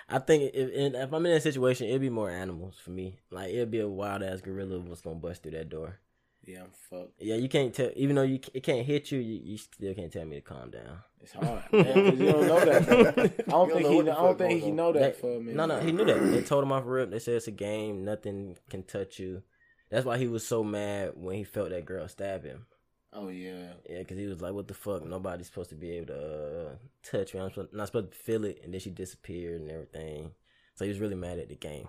[0.08, 3.20] I think if if I'm in that situation, it'd be more animals for me.
[3.30, 5.98] Like it'd be a wild ass gorilla was gonna bust through that door.
[6.44, 7.12] Yeah, I'm fucked.
[7.20, 7.90] Yeah, you can't tell.
[7.94, 10.70] Even though you it can't hit you, you, you still can't tell me to calm
[10.70, 10.98] down.
[11.20, 12.86] It's hard, man, 'cause you don't know that.
[12.86, 12.98] though.
[13.08, 14.00] I don't don't think he.
[14.00, 15.54] I don't think he know that They- for a minute.
[15.54, 16.18] No, no, he knew that.
[16.18, 17.10] They told him off rip.
[17.10, 18.04] They said it's a game.
[18.04, 19.42] Nothing can touch you.
[19.90, 22.66] That's why he was so mad when he felt that girl stab him.
[23.12, 23.72] Oh yeah.
[23.88, 25.04] Yeah, because he was like, "What the fuck?
[25.04, 27.40] Nobody's supposed to be able to uh, touch me.
[27.40, 30.30] I'm supposed, not supposed to feel it." And then she disappeared and everything.
[30.76, 31.88] So he was really mad at the game.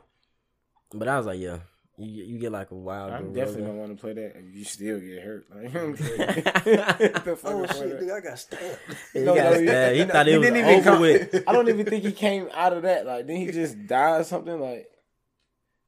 [0.94, 1.60] But I was like, "Yeah,
[1.98, 3.34] you you get like a wild." I gorilla.
[3.36, 5.46] definitely don't want to play that if you still get hurt.
[5.54, 5.94] Like, I'm
[7.44, 8.80] Oh shit, nigga, I got stabbed.
[9.14, 9.96] He No, got no, he- stabbed.
[9.96, 11.44] He he thought it was didn't even over come- with.
[11.48, 13.06] I don't even think he came out of that.
[13.06, 14.60] Like, didn't he just die or something?
[14.60, 14.88] Like,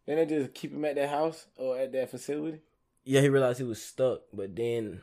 [0.05, 2.59] Then they just keep him at that house or at that facility.
[3.03, 5.01] Yeah, he realized he was stuck, but then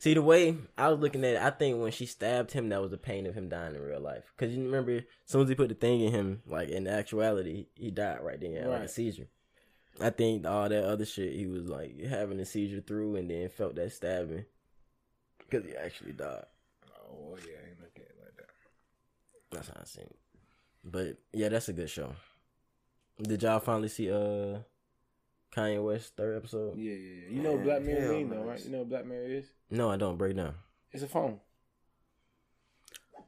[0.00, 1.42] see the way I was looking at it.
[1.42, 4.00] I think when she stabbed him, that was the pain of him dying in real
[4.00, 4.24] life.
[4.36, 7.66] Because you remember, as soon as he put the thing in him, like in actuality,
[7.74, 9.28] he died right then, like a seizure.
[10.00, 13.50] I think all that other shit he was like having a seizure through, and then
[13.50, 14.46] felt that stabbing
[15.38, 16.46] because he actually died.
[16.98, 18.48] Oh yeah, I ain't looking at it like that.
[19.52, 20.18] That's how I seen it.
[20.82, 22.14] But yeah, that's a good show.
[23.20, 24.60] Did y'all finally see uh
[25.54, 26.76] Kanye West third episode?
[26.78, 27.36] Yeah, yeah, yeah.
[27.36, 28.48] You know Man, Black Mirror mean though, no.
[28.48, 28.64] right?
[28.64, 29.46] You know what Black Mirror is?
[29.70, 30.16] No, I don't.
[30.16, 30.54] Break down.
[30.92, 31.40] It's a phone.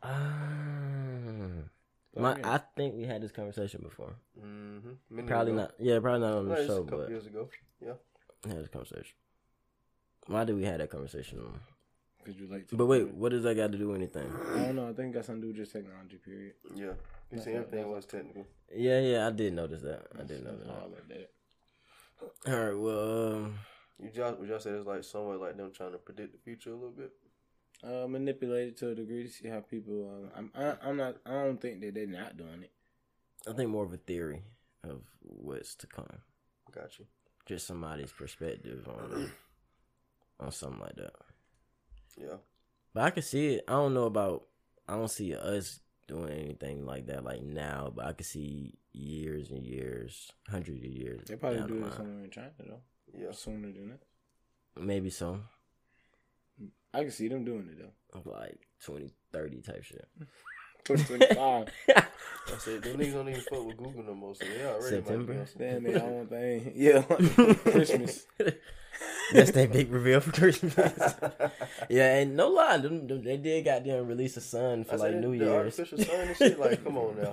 [0.02, 0.12] Ah.
[2.14, 4.14] My, I think we had this conversation before.
[4.38, 5.26] Mm-hmm.
[5.26, 5.72] Probably not.
[5.78, 7.48] Yeah, probably not on the a show, couple but years ago.
[7.80, 7.94] Yeah.
[8.44, 9.16] we had this conversation.
[10.26, 11.40] Why did we have that conversation?
[12.24, 12.68] Cause you like.
[12.68, 14.30] to But wait, what does that got to do with anything?
[14.54, 14.88] I don't know.
[14.88, 16.18] I think it got something to do with just technology.
[16.18, 16.52] Period.
[16.74, 16.84] Yeah.
[16.84, 16.94] You
[17.32, 18.46] That's see, everything was technical.
[18.74, 20.06] Yeah, yeah, I did notice that.
[20.18, 21.30] I did know That's that.
[22.22, 22.54] All like that.
[22.54, 23.58] All right, well, um,
[24.02, 26.70] You just, would y'all say it's like somewhat like them trying to predict the future
[26.70, 27.12] a little bit?
[27.84, 30.08] Uh, manipulated to a degree to see how people.
[30.08, 30.52] Uh, I'm.
[30.54, 31.16] I, I'm not.
[31.26, 32.70] I don't think that they're not doing it.
[33.48, 34.42] I think more of a theory
[34.84, 36.06] of what's to come.
[36.70, 37.06] Got you.
[37.44, 39.32] Just somebody's perspective on
[40.40, 41.12] on something like that.
[42.16, 42.36] Yeah.
[42.94, 43.64] But I can see it.
[43.66, 44.44] I don't know about.
[44.88, 47.92] I don't see us doing anything like that like now.
[47.94, 51.22] But I can see years and years, hundreds of years.
[51.28, 51.92] They probably down the do it line.
[51.96, 52.80] somewhere in China though.
[53.18, 53.32] Yeah.
[53.32, 54.82] Sooner than that.
[54.82, 55.40] Maybe so.
[56.94, 58.30] I can see them doing it though.
[58.30, 60.08] Like 20, 30 type shit.
[60.84, 61.68] 2025.
[61.96, 65.34] I said them niggas don't even fuck with Google no more, so they already September?
[65.34, 66.72] might be Damn on their own thing.
[66.74, 67.02] Yeah.
[67.70, 68.26] Christmas.
[69.32, 70.74] That's their big reveal for Christmas.
[71.88, 75.12] yeah, and no lie, them, them, they did goddamn release a sun for I like
[75.12, 75.56] said, New the Year's.
[75.80, 77.32] artificial sun and shit, like, come on now.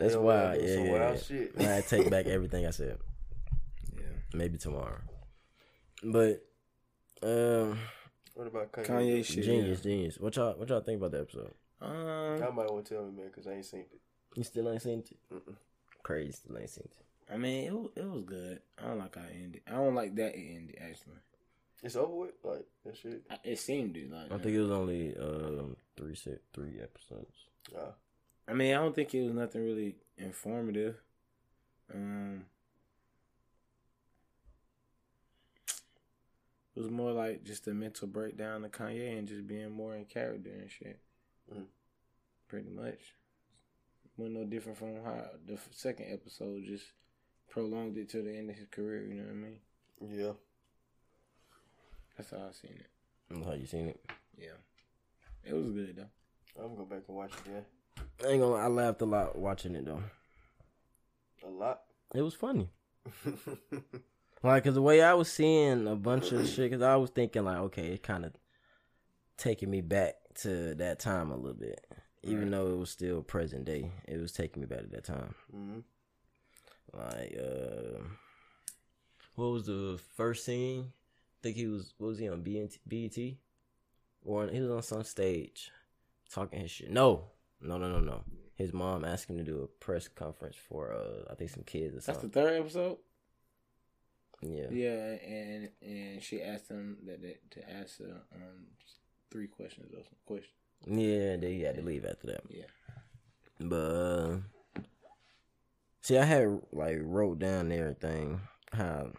[0.00, 0.62] That's They wild.
[0.62, 1.22] Yeah, some yeah, wild yeah.
[1.22, 1.60] shit.
[1.60, 2.96] I take back everything I said.
[3.94, 4.02] Yeah.
[4.32, 4.98] Maybe tomorrow.
[6.02, 6.42] But
[7.22, 7.78] um,
[8.34, 8.86] What about Kanye?
[8.86, 9.44] Kanye shit.
[9.44, 10.18] genius, genius.
[10.18, 11.52] What y'all what y'all think about the episode?
[11.82, 14.00] Um, Y'all might want to tell me, man, because I ain't seen it.
[14.34, 15.16] You still ain't seen it?
[15.32, 15.54] Mm-mm.
[16.02, 17.32] Crazy, still ain't seen it.
[17.32, 18.60] I mean, it was, it was good.
[18.78, 19.60] I don't like how it ended.
[19.66, 20.76] I don't like that it ended.
[20.80, 21.20] Actually,
[21.82, 22.30] It's over with?
[22.42, 23.22] Like, that shit?
[23.30, 24.32] I, it seemed to like.
[24.32, 26.14] I think it was only um three
[26.54, 27.34] three episodes.
[27.74, 27.92] Nah.
[28.48, 30.96] I mean, I don't think it was nothing really informative.
[31.94, 32.44] Um,
[36.76, 40.04] it was more like just a mental breakdown of Kanye and just being more in
[40.04, 41.00] character and shit.
[41.52, 41.66] Mhm.
[42.48, 43.14] Pretty much.
[44.16, 46.92] Wasn't no different from how the second episode just
[47.48, 49.04] prolonged it to the end of his career.
[49.04, 49.60] You know what I mean?
[50.00, 50.32] Yeah.
[52.16, 52.86] That's how I seen it.
[53.30, 54.00] That's how you seen it?
[54.36, 54.56] Yeah,
[55.44, 56.10] it was good though.
[56.60, 57.64] I'm going to go back and watch it again.
[57.98, 58.48] I ain't gonna.
[58.48, 60.02] lie, I laughed a lot watching it though.
[61.46, 61.80] A lot.
[62.14, 62.68] It was funny.
[64.42, 67.44] Like, cause the way I was seeing a bunch of shit, cause I was thinking
[67.44, 68.32] like, okay, it kind of
[69.36, 71.86] taking me back to that time a little bit,
[72.22, 72.52] even Right.
[72.52, 73.90] though it was still present day.
[74.08, 75.34] It was taking me back to that time.
[75.50, 75.80] hmm
[76.94, 77.98] Like, uh,
[79.34, 80.86] what was the first scene?
[80.90, 81.92] I think he was.
[81.98, 83.34] What was he on BNT, BET?
[84.24, 85.70] Or he was on some stage
[86.30, 86.90] talking his shit.
[86.90, 87.24] No,
[87.60, 88.24] no, no, no, no.
[88.54, 91.96] His mom asked him to do a press conference for, uh, I think some kids
[91.96, 92.98] or That's the third episode.
[94.42, 94.66] yeah.
[94.70, 98.66] Yeah, and and she asked him that, that to answer um
[99.30, 100.54] three questions or some questions.
[100.86, 102.42] Yeah, then he had to leave after that.
[102.48, 102.64] Yeah.
[103.60, 104.36] But uh,
[106.02, 108.40] see, I had like wrote down everything
[108.72, 109.12] how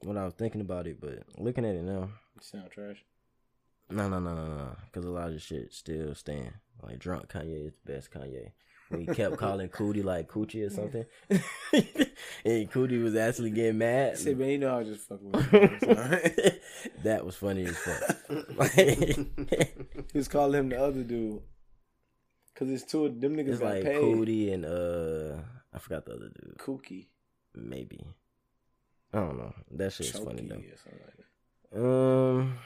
[0.00, 3.04] when I was thinking about it, but looking at it now, You sound trash.
[3.90, 6.52] No, no, no, no, no, because a lot of shit still stand.
[6.82, 8.52] Like drunk Kanye is the best Kanye.
[8.90, 14.16] We kept calling Coodie like Coochie or something, and Coodie was actually getting mad.
[14.18, 16.52] Say, man, you know I was just fucking with you.
[17.02, 18.74] That was funny as fuck.
[18.76, 21.42] he was calling him the other dude.
[22.54, 24.02] Cause it's two of them niggas it's got like paid.
[24.02, 25.40] Coodie and uh,
[25.72, 26.56] I forgot the other dude.
[26.58, 27.06] Kooky.
[27.54, 28.04] Maybe.
[29.12, 29.54] I don't know.
[29.72, 30.56] That shit's Chokey funny though.
[30.56, 31.16] like
[31.72, 31.80] that.
[31.80, 32.58] Um,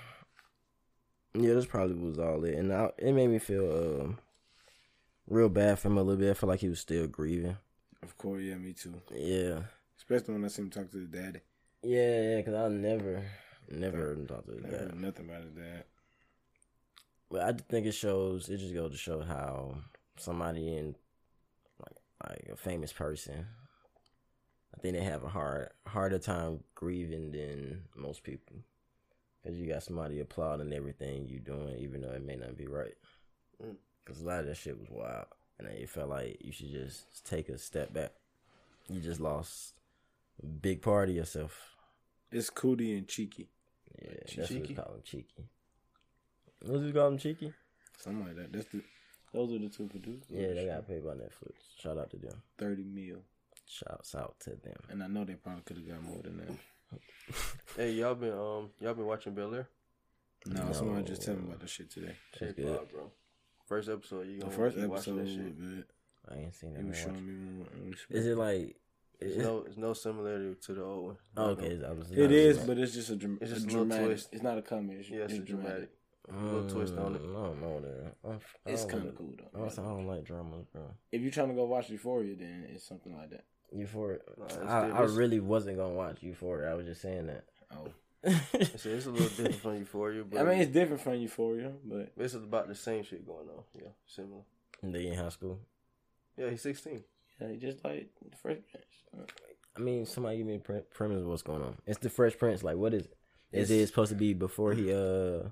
[1.35, 4.19] yeah, this probably was all it, and I, it made me feel um
[5.27, 6.31] real bad for him a little bit.
[6.31, 7.57] I feel like he was still grieving.
[8.03, 8.95] Of course, yeah, me too.
[9.15, 9.61] Yeah,
[9.97, 11.41] Especially when I see him talk to his daddy.
[11.83, 12.37] yeah, yeah.
[12.39, 13.25] Because I never,
[13.71, 14.95] never heard him talk to his dad.
[15.01, 15.85] nothing about his dad.
[17.31, 18.49] But I think it shows.
[18.49, 19.77] It just goes to show how
[20.19, 20.97] somebody in
[21.79, 21.97] like
[22.29, 23.47] like a famous person.
[24.77, 28.57] I think they have a hard harder time grieving than most people.
[29.45, 32.95] Cause you got somebody applauding everything you doing, even though it may not be right.
[33.63, 33.75] Mm.
[34.05, 35.27] Cause a lot of that shit was wild,
[35.59, 38.13] and it felt like you should just take a step back.
[38.89, 39.75] You just lost
[40.43, 41.75] a Big part of yourself.
[42.31, 43.47] It's Coodie and Chike.
[44.01, 44.69] Yeah, Like that's what Cheeky?
[44.69, 45.45] we call him cheeky.
[46.63, 47.53] What's we call him cheeky?
[47.99, 48.53] Something like that.
[48.53, 48.81] That's the
[49.33, 50.25] those are the two producers.
[50.31, 51.55] Yeah, they got paid by Netflix.
[51.81, 52.43] Shout out to them.
[52.59, 53.19] thirty mil.
[53.67, 54.77] Shouts out to them.
[54.91, 56.51] And I know they probably could have got more than that.
[57.77, 59.69] Hey, y'all been um y'all been watching Bel Air?
[60.47, 60.73] No, No.
[60.73, 62.15] somebody just tell me about this shit today.
[62.33, 62.77] Shit's Check it good.
[62.79, 63.11] out, bro.
[63.67, 65.59] First episode, you The gonna first watching episode that shit.
[65.59, 65.85] good.
[66.29, 66.87] I ain't seen He that.
[66.89, 67.67] was showing me more.
[67.67, 67.95] more.
[68.11, 68.77] Is it like?
[69.21, 71.17] It's Is, no, it's no similarity to the old one.
[71.37, 73.69] oh, okay, I was It is, but it's just a, dram- It's it's just a
[73.69, 74.07] a little dramatic.
[74.09, 74.29] twist.
[74.33, 74.99] It's not a comedy.
[74.99, 75.91] It's, Yeah, it's, it's a dramatic.
[76.31, 77.19] Mm, little twist on it.
[77.21, 78.15] I don't know that.
[78.29, 79.59] I f- I It's don't kind of cool though.
[79.59, 80.83] I don't- I don't like dramas, bro.
[81.13, 83.45] If you're trying to go watch Euphoria, then it's something like that.
[83.75, 84.19] Euphoria.
[84.39, 86.71] Nah, it's I, I really wasn't gonna watch Euphoria.
[86.71, 87.45] I was just saying that.
[87.75, 87.89] Oh,
[88.53, 92.13] It's, it's a little different from Euphoria, but I mean, it's different from Euphoria, but
[92.17, 93.65] it's about the same shit going on.
[93.75, 94.43] Yeah, similar.
[94.83, 95.59] they in high school.
[96.37, 97.03] Yeah, he's 16.
[97.41, 99.29] yeah, he just like the Fresh Prince.
[99.77, 100.59] I mean, somebody give me a
[100.95, 101.77] premise of what's going on.
[101.87, 102.63] It's the Fresh Prince.
[102.63, 103.17] Like, what is it?
[103.53, 105.49] Is It's- it supposed to be before he uh?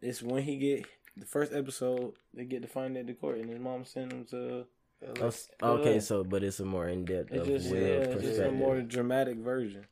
[0.00, 0.84] It's when he get
[1.16, 4.24] the first episode, they get to find at the court, and his mom send him
[4.26, 4.66] to.
[5.02, 6.00] Yeah, oh, like, okay, Yeah.
[6.00, 8.28] so but it's a more in depth It's of just Will's yeah, it's just a
[8.28, 8.54] perspective.
[8.54, 9.86] more dramatic version,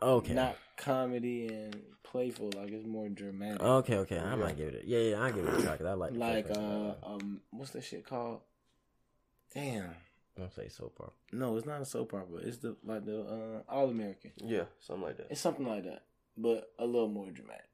[0.00, 0.32] okay.
[0.34, 2.50] not comedy and playful.
[2.56, 3.60] Like it's more dramatic.
[3.60, 4.18] Okay, okay.
[4.18, 4.84] I might give it.
[4.84, 5.22] A, yeah, yeah.
[5.22, 8.06] I give it a try 'cause I like the like uh um what's that shit
[8.06, 8.40] called?
[9.54, 9.90] Damn.
[10.36, 11.12] I don't say soap opera.
[11.32, 12.40] No, it's not a soap opera.
[12.42, 13.20] It's the like the
[13.68, 14.32] uh All American.
[14.36, 15.28] yeah, something like that.
[15.30, 16.04] It's something like that,
[16.36, 17.68] but a little more dramatic,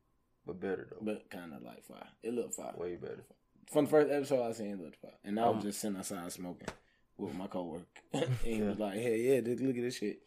[0.47, 0.99] But better though.
[1.01, 2.09] but kind of like fire.
[2.23, 2.75] It looked fire.
[2.77, 3.25] Way better.
[3.73, 6.31] From the first episode I seen, it looked and I was Um, just sitting outside
[6.33, 6.69] smoking
[7.17, 10.19] with my coworker, and he was like, "Hey, yeah, dude, look at this shit."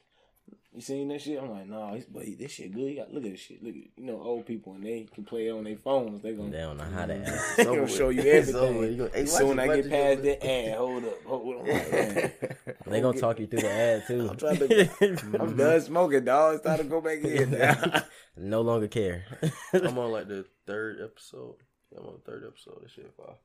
[0.74, 1.42] You seen that shit?
[1.42, 2.82] I'm like, no, nah, but this shit good.
[2.82, 3.64] You got look at this shit.
[3.64, 6.22] Look at you know old people and they can play it on their phones.
[6.22, 7.58] They gonna They don't know how to act.
[7.58, 8.78] they gonna show you everything.
[8.78, 8.98] with.
[8.98, 11.62] Gonna- hey, Soon watch I get past watch that ad, hold up, hold up.
[11.62, 14.28] I'm like, They gonna talk you through the ad too.
[14.30, 15.40] I'm trying to.
[15.40, 16.56] I'm done smoking, dog.
[16.56, 17.52] It's time to go back in.
[17.52, 18.02] now.
[18.36, 19.24] no longer care.
[19.72, 21.56] I'm on like the third episode.
[21.96, 22.82] Yeah, I'm on the third episode.
[22.82, 23.36] This shit fire.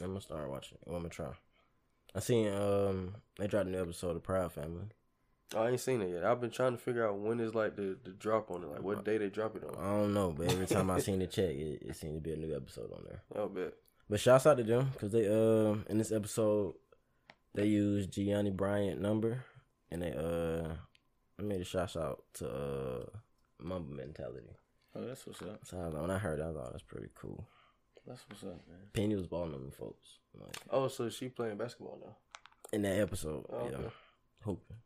[0.00, 0.78] I'm gonna start watching.
[0.80, 0.88] it.
[0.88, 1.32] I'm gonna try.
[2.14, 4.86] I seen um they dropped a new episode of Proud Family.
[5.54, 6.24] Oh, I ain't seen it yet.
[6.24, 8.68] I've been trying to figure out when is like the, the drop on it.
[8.68, 9.74] Like what day they drop it on.
[9.76, 12.32] I don't know, but every time I seen the check, it, it seemed to be
[12.32, 13.22] a new episode on there.
[13.36, 13.74] I'll bet.
[14.08, 16.74] But shouts out to them because they um in this episode
[17.54, 19.44] they used Gianna Bryant number
[19.90, 20.74] and they uh
[21.36, 23.04] they made a shout out to uh
[23.60, 24.56] Mamba Mentality.
[24.94, 25.60] Oh, that's what's up.
[25.64, 27.46] So I when I heard that, I thought that's pretty cool.
[28.06, 28.78] That's what's up, man.
[28.92, 30.08] Penny was balling them folks
[30.38, 32.16] like Oh, so she playing basketball now.
[32.72, 33.44] in that episode.
[33.50, 33.88] Oh, yeah, okay.
[34.44, 34.76] hooping.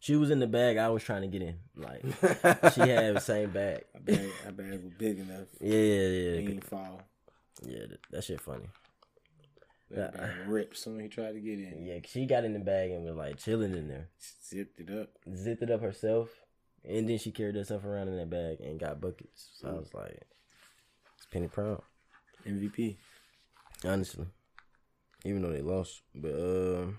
[0.00, 0.78] She was in the bag.
[0.78, 1.58] I was trying to get in.
[1.76, 2.02] Like
[2.74, 3.84] she had the same bag.
[3.94, 5.46] I bag, I bag was big enough.
[5.60, 6.50] Yeah, yeah, He yeah.
[6.50, 7.02] ain't fall.
[7.64, 8.66] Yeah, that, that shit funny.
[9.90, 10.14] That
[10.46, 11.84] ripped soon he tried to get in.
[11.86, 14.08] Yeah, she got in the bag and was like chilling in there.
[14.48, 15.10] Zipped it up.
[15.36, 16.30] Zipped it up herself,
[16.82, 19.50] and then she carried herself around in that bag and got buckets.
[19.60, 20.18] So I was like,
[21.18, 21.82] it's Penny Proud,
[22.46, 22.96] MVP.
[23.84, 24.26] honestly.
[25.24, 26.98] Even though they lost, but um,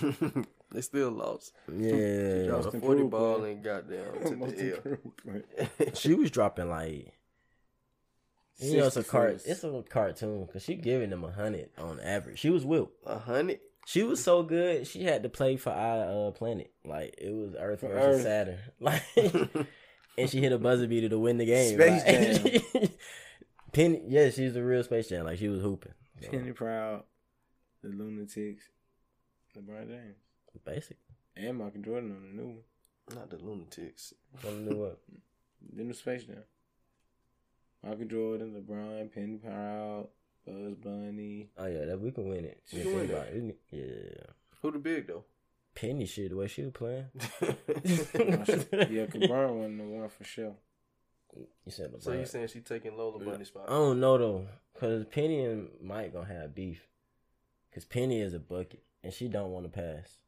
[0.72, 1.52] they still lost.
[1.74, 3.52] yeah, Dropped a 40 improved ball player.
[3.52, 4.76] and got down to the L.
[4.76, 5.90] improved player.
[5.94, 7.12] she was dropping like.
[8.58, 9.42] You know, it's a cart.
[9.46, 12.38] It's a cartoon because she giving them a hundred on average.
[12.38, 12.90] She was Will.
[13.04, 13.58] A hundred?
[13.86, 14.86] She was so good.
[14.86, 16.70] She had to play for our uh, planet.
[16.84, 18.24] Like it was Earth For versus Earth.
[18.24, 18.58] Saturn.
[18.80, 19.66] Like,
[20.16, 21.74] and she hit a buzzer beater to win the game.
[21.74, 22.92] Space like,
[23.74, 25.24] Penny, yeah, she's the real Space Jam.
[25.26, 25.92] Like she was hooping.
[26.22, 27.02] So, Penny Proud,
[27.82, 28.68] the Lunatics,
[29.56, 30.16] LeBron James,
[30.64, 30.96] basic.
[31.36, 32.62] and Michael Jordan on the new one.
[33.14, 34.14] Not the lunatics.
[34.46, 35.00] On the new what?
[35.74, 36.44] The new Space Jam.
[37.82, 40.08] Michael Jordan, LeBron, Penny Proud,
[40.46, 41.50] Bugs Bunny.
[41.58, 42.62] Oh yeah, that we can win it.
[42.64, 43.58] She can win it?
[43.70, 44.32] Yeah,
[44.62, 45.24] Who the big though?
[45.74, 47.06] Penny shit the way she was playing.
[48.90, 50.54] yeah, cause Bron wasn't the one for sure.
[51.36, 52.02] You said LeBron.
[52.02, 53.64] so you saying she taking Lola Bunny's spot?
[53.68, 54.46] I don't know though,
[54.78, 56.86] cause Penny and Mike gonna have beef.
[57.72, 60.18] Cause Penny is a bucket and she don't want to pass.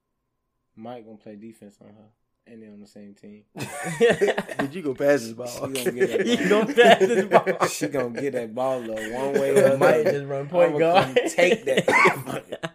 [0.75, 3.45] Mike gonna play defense on her, and they on the same team.
[4.59, 5.47] Did you go pass this ball?
[5.47, 6.62] She gonna get that you ball.
[6.64, 7.66] gonna pass this ball?
[7.69, 9.79] she gonna get that ball though, one way or another.
[9.79, 11.17] Mike just run point I'ma guard.
[11.17, 12.73] come take that.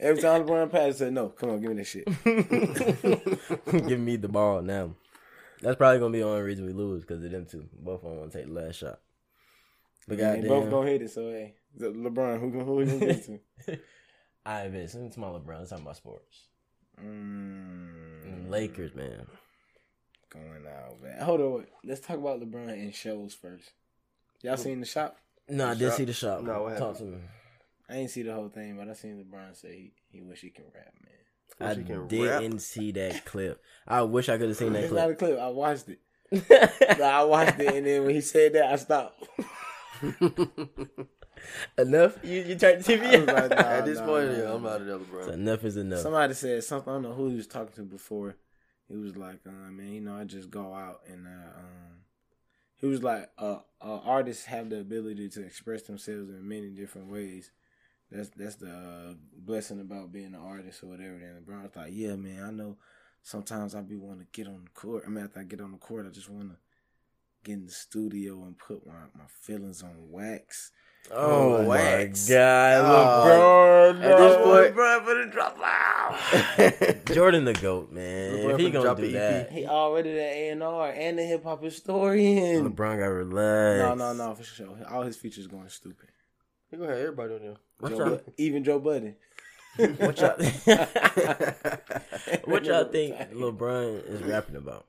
[0.00, 1.28] Every time LeBron passes, said no.
[1.28, 2.06] Come on, give me that shit.
[3.88, 4.94] Give me the ball now.
[5.62, 7.68] That's probably gonna be the only reason we lose because of them two.
[7.72, 8.98] Both of them want to take the last shot.
[10.08, 11.10] But they goddamn, both gonna hit it.
[11.10, 13.38] So hey, LeBron, who gonna who we gonna get to?
[14.46, 16.48] I bet since my LeBron, let's talk about sports.
[17.00, 19.26] Mm, Lakers, man.
[20.30, 21.20] going out, man.
[21.22, 21.68] Hold on, wait.
[21.84, 23.70] let's talk about LeBron and shows first.
[24.42, 25.16] Y'all seen the shop?
[25.48, 25.96] No, I did shot?
[25.96, 26.42] see the shop.
[26.42, 27.12] No, what Talk to happened?
[27.22, 27.28] me.
[27.88, 30.50] I ain't see the whole thing, but I seen LeBron say he, he wish he
[30.50, 31.12] can rap, man.
[31.60, 32.60] I Which he can didn't rap.
[32.60, 33.62] see that clip.
[33.86, 35.36] I wish I could have seen that It's not a clip.
[35.36, 35.40] clip.
[35.40, 36.00] I watched it.
[36.98, 39.22] Nah, I watched it, and then when he said that, I stopped.
[41.78, 42.18] enough?
[42.24, 44.54] You you turned the TV like, nah, At this nah, point, nah, yeah.
[44.54, 45.26] I'm out of there, bro.
[45.26, 46.00] So enough is enough.
[46.00, 46.90] Somebody said something.
[46.90, 48.36] I don't know who he was talking to before.
[48.88, 51.98] He was like, uh, "Man, you know, I just go out and uh, um."
[52.76, 57.08] He was like, uh, uh, "Artists have the ability to express themselves in many different
[57.10, 57.50] ways.
[58.12, 61.90] That's that's the uh, blessing about being an artist or whatever." And LeBron was like,
[61.92, 62.76] "Yeah, man, I know.
[63.22, 65.04] Sometimes I be want to get on the court.
[65.06, 66.56] I mean, after I get on the court, I just want to
[67.44, 70.70] get in the studio and put my, my feelings on wax."
[71.10, 72.28] oh my wax.
[72.28, 74.02] god, Oh, LeBron!
[74.04, 77.04] at this point- LeBron for the drop out.
[77.12, 78.34] Jordan the goat, man.
[78.34, 81.24] LeBron if he gonna drop do that, He already the A and R and the
[81.24, 82.70] hip hop historian.
[82.70, 83.78] LeBron got relax.
[83.80, 84.68] No, no, no, for sure.
[84.90, 86.08] All his features going stupid.
[86.72, 87.56] He gonna have everybody on there.
[87.80, 89.14] What Joe Bud- even Joe Budden.
[89.98, 90.36] what y'all,
[92.44, 94.86] what y'all think LeBron is rapping about?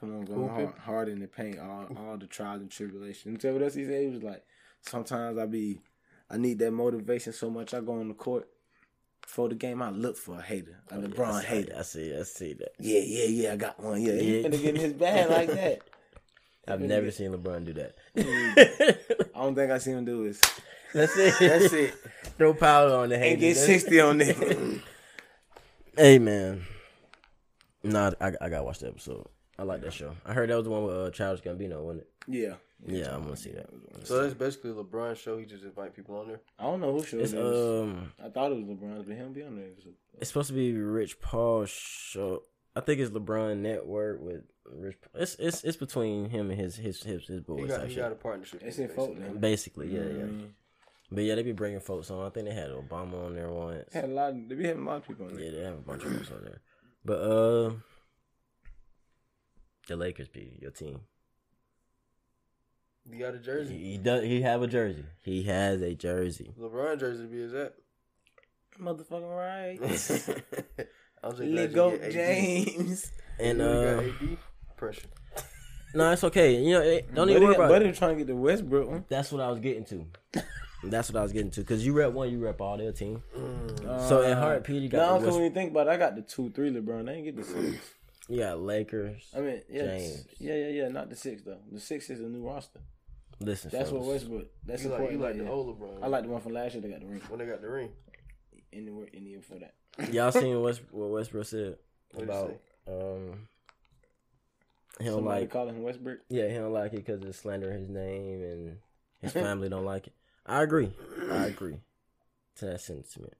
[0.00, 3.40] Come on, going hard, hard in the paint, all, all the trials and tribulations.
[3.40, 4.02] Tell what else he said?
[4.02, 4.42] He was like,
[4.82, 5.80] sometimes I be,
[6.28, 7.72] I need that motivation so much.
[7.72, 8.48] I go on the court
[9.22, 9.82] for the game.
[9.82, 11.74] I look for a hater, a oh, LeBron I see, hater.
[11.78, 12.72] I see, I see that.
[12.80, 13.52] Yeah, yeah, yeah.
[13.52, 14.02] I got one.
[14.02, 14.42] Yeah, Yeah.
[14.42, 15.82] finna get in his bag like that.
[16.68, 17.94] I've never seen LeBron do that.
[19.34, 20.40] I don't think I see him do this.
[20.94, 21.34] That's it.
[21.40, 21.94] That's it.
[22.38, 23.32] Throw powder on the hand.
[23.32, 24.34] And get That's- sixty on there.
[25.96, 26.62] Hey man,
[27.82, 29.26] nah, I, I gotta watch the episode.
[29.58, 30.12] I like that show.
[30.24, 32.08] I heard that was the one with uh, Childish Gambino, wasn't it?
[32.28, 32.54] yeah.
[32.86, 33.68] Yeah, I'm gonna see that.
[34.04, 35.36] So that's basically LeBron's show.
[35.36, 36.40] He just invite people on there.
[36.58, 37.82] I don't know who show It's it is.
[37.82, 39.66] um, I thought it was LeBron's, but him be on there.
[40.18, 42.44] it's supposed to be Rich Paul show.
[42.74, 44.96] I think it's LeBron Network with Rich.
[45.14, 47.68] It's it's it's between him and his his his, his He boys.
[47.68, 48.62] got, type he got a partnership.
[48.64, 49.38] It's in him, folk basically.
[49.40, 50.46] Basically, yeah, You know yeah.
[51.10, 51.24] What I mean?
[51.24, 52.26] But yeah, they be bringing folks on.
[52.26, 53.92] I think they had Obama on there once.
[53.92, 54.30] Had a lot.
[54.30, 55.44] Of, they be having a lot of people on there.
[55.44, 56.60] Yeah, they have a bunch of folks on there.
[57.04, 57.70] But uh,
[59.88, 61.00] the Lakers, be your team.
[63.10, 63.76] You got a jersey.
[63.76, 64.22] He, he does.
[64.24, 65.04] He have a jersey.
[65.22, 66.54] He has a jersey.
[66.58, 67.74] LeBron jersey be is that?
[68.80, 69.78] Motherfucking right.
[69.82, 72.12] I'm just glad you Lego get AD.
[72.12, 73.12] James.
[73.38, 74.02] And uh,
[74.76, 75.08] pressure.
[75.94, 76.56] no, it's okay.
[76.56, 77.68] You know, it, don't even Buddy, worry about.
[77.70, 77.96] Buddy it.
[77.96, 79.04] trying to get the Westbrook one.
[79.08, 80.06] That's what I was getting to.
[80.82, 81.64] That's what I was getting to.
[81.64, 83.22] Cause you rep one, you rep all their team.
[83.36, 84.08] Mm.
[84.08, 85.90] So in Heart, P, you got Now, the because West- when you think about it,
[85.90, 87.08] I got the two, three LeBron.
[87.08, 87.76] I ain't get the six.
[88.28, 89.28] you got Lakers.
[89.36, 90.24] I mean, yeah, James.
[90.38, 90.88] yeah, yeah, yeah.
[90.88, 91.58] Not the six though.
[91.70, 92.80] The six is a new roster.
[93.40, 94.02] Listen, That's what.
[94.04, 94.46] Westbrook.
[94.66, 95.20] That's You like, important.
[95.20, 95.42] you like yeah.
[95.44, 96.02] the old LeBron.
[96.02, 96.82] I like the one from last year.
[96.82, 97.20] They got the ring.
[97.28, 97.90] when they got the ring.
[98.72, 99.74] In the in the year for that.
[100.12, 101.76] Y'all seen West, what Westbrook said
[102.12, 103.48] What'd about um.
[104.98, 106.18] He don't Somebody like calling him Westbrook.
[106.28, 108.76] Yeah, he don't like it because it's slander his name and
[109.22, 110.12] his family don't like it.
[110.46, 110.92] I agree.
[111.30, 111.78] I agree
[112.56, 113.34] to that sentiment.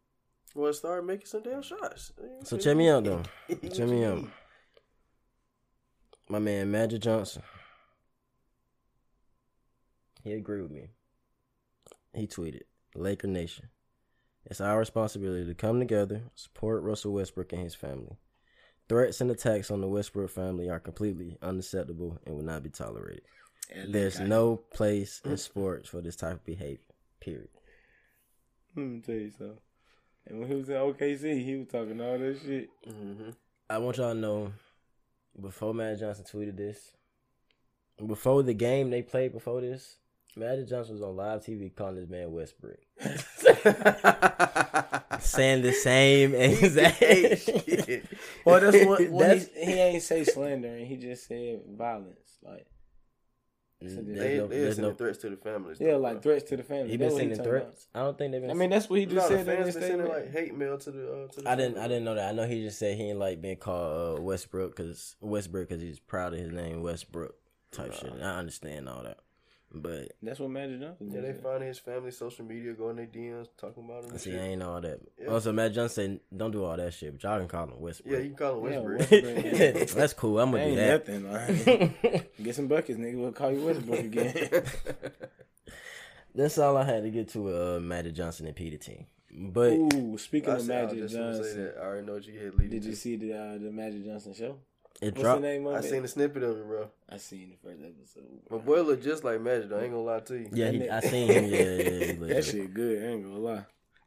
[0.54, 2.12] Well, start making some damn shots.
[2.44, 3.22] So check me out though.
[3.48, 4.24] Check me out.
[6.28, 7.42] My man Magic Johnson.
[10.22, 10.90] He agreed with me.
[12.14, 12.62] He tweeted,
[12.94, 13.68] Laker Nation.
[14.44, 18.18] It's our responsibility to come together, support Russell Westbrook and his family.
[18.88, 23.22] Threats and attacks on the Westbrook family are completely unacceptable and will not be tolerated.
[23.88, 26.78] There's no place in sports for this type of behavior.
[27.20, 27.48] Period.
[28.76, 29.58] Let me tell you something.
[30.26, 32.68] And when he was in OKC, he was talking all that shit.
[32.88, 33.30] Mm-hmm.
[33.68, 34.52] I want y'all to know
[35.40, 36.92] before Magic Johnson tweeted this,
[38.06, 39.96] before the game they played before this,
[40.36, 42.78] Magic Johnson was on live TV calling this man Westbrook.
[45.20, 48.04] Saying the same exact shit.
[48.44, 50.86] Well, that's what, what That's- he, he ain't say slandering.
[50.86, 52.38] He just said violence.
[52.42, 52.66] Like
[53.80, 55.78] There's They, no- they sending no- threats to the families.
[55.80, 56.20] yeah, though, like bro.
[56.22, 56.90] threats to the family.
[56.90, 57.86] he That's been what he sending talking threats.
[57.94, 58.50] I don't think they've been.
[58.50, 60.54] I mean, that's what he just No, the said in fans been sending like hate
[60.54, 61.12] mail to the.
[61.12, 61.78] Uh, to the I didn't.
[61.78, 62.28] I didn't know that.
[62.28, 65.82] I know he just said he ain't like being called uh, Westbrook because Westbrook because
[65.82, 67.34] he's proud of his name Westbrook
[67.72, 68.12] type shit.
[68.20, 69.20] I understand all that,
[69.72, 71.10] but That's what Magic Johnson.
[71.12, 71.42] Yeah, they said.
[71.42, 74.18] finding his family social media, going their DMs, talking about him.
[74.18, 74.40] See, shit.
[74.40, 75.00] I ain't all that.
[75.20, 75.28] Yeah.
[75.28, 78.08] Also, Matt Johnson said, "Don't do all that shit," but y'all can call him Whisper.
[78.10, 79.10] Yeah, you can call him Yeah, Westbrook.
[79.24, 79.88] Westbrook.
[79.94, 80.40] That's cool.
[80.40, 81.08] I'm gonna do Ain't that.
[81.08, 81.30] nothing.
[81.32, 83.16] Like, get some buckets, nigga.
[83.20, 84.34] We'll call you Westbrook again.
[86.34, 89.06] That's all I had to get to uh, Magic Johnson and Peter team.
[89.32, 91.72] But Ooh, speaking I, of said, Magic was just gonna say Johnson.
[91.78, 92.88] I already know what you had leading did to.
[92.88, 94.56] you see the uh, the Magic Johnson show?
[95.00, 95.42] It What's dropped.
[95.42, 95.84] the name of I it?
[95.84, 96.90] seen a snippet of it, bro.
[97.08, 98.24] I seen the first episode.
[98.50, 99.68] My boy look just like Magic.
[99.70, 99.78] Though.
[99.78, 100.48] I ain't gonna lie to you.
[100.52, 101.44] Yeah, he, I seen him.
[101.46, 102.04] Yeah, yeah, yeah.
[102.06, 102.44] he looked That good.
[102.44, 103.02] shit good.
[103.02, 103.64] I ain't gonna lie.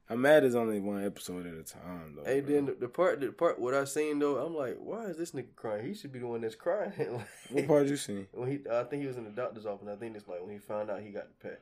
[0.09, 2.23] I'm mad it's only one episode at a time though.
[2.25, 2.53] Hey, bro.
[2.53, 5.31] then the, the part, the part, what I seen though, I'm like, why is this
[5.31, 5.85] nigga crying?
[5.87, 7.23] He should be the one that's crying.
[7.49, 8.27] what part you seen?
[8.33, 9.87] when he, I think he was in the doctor's office.
[9.91, 11.61] I think it's like when he found out he got the pet.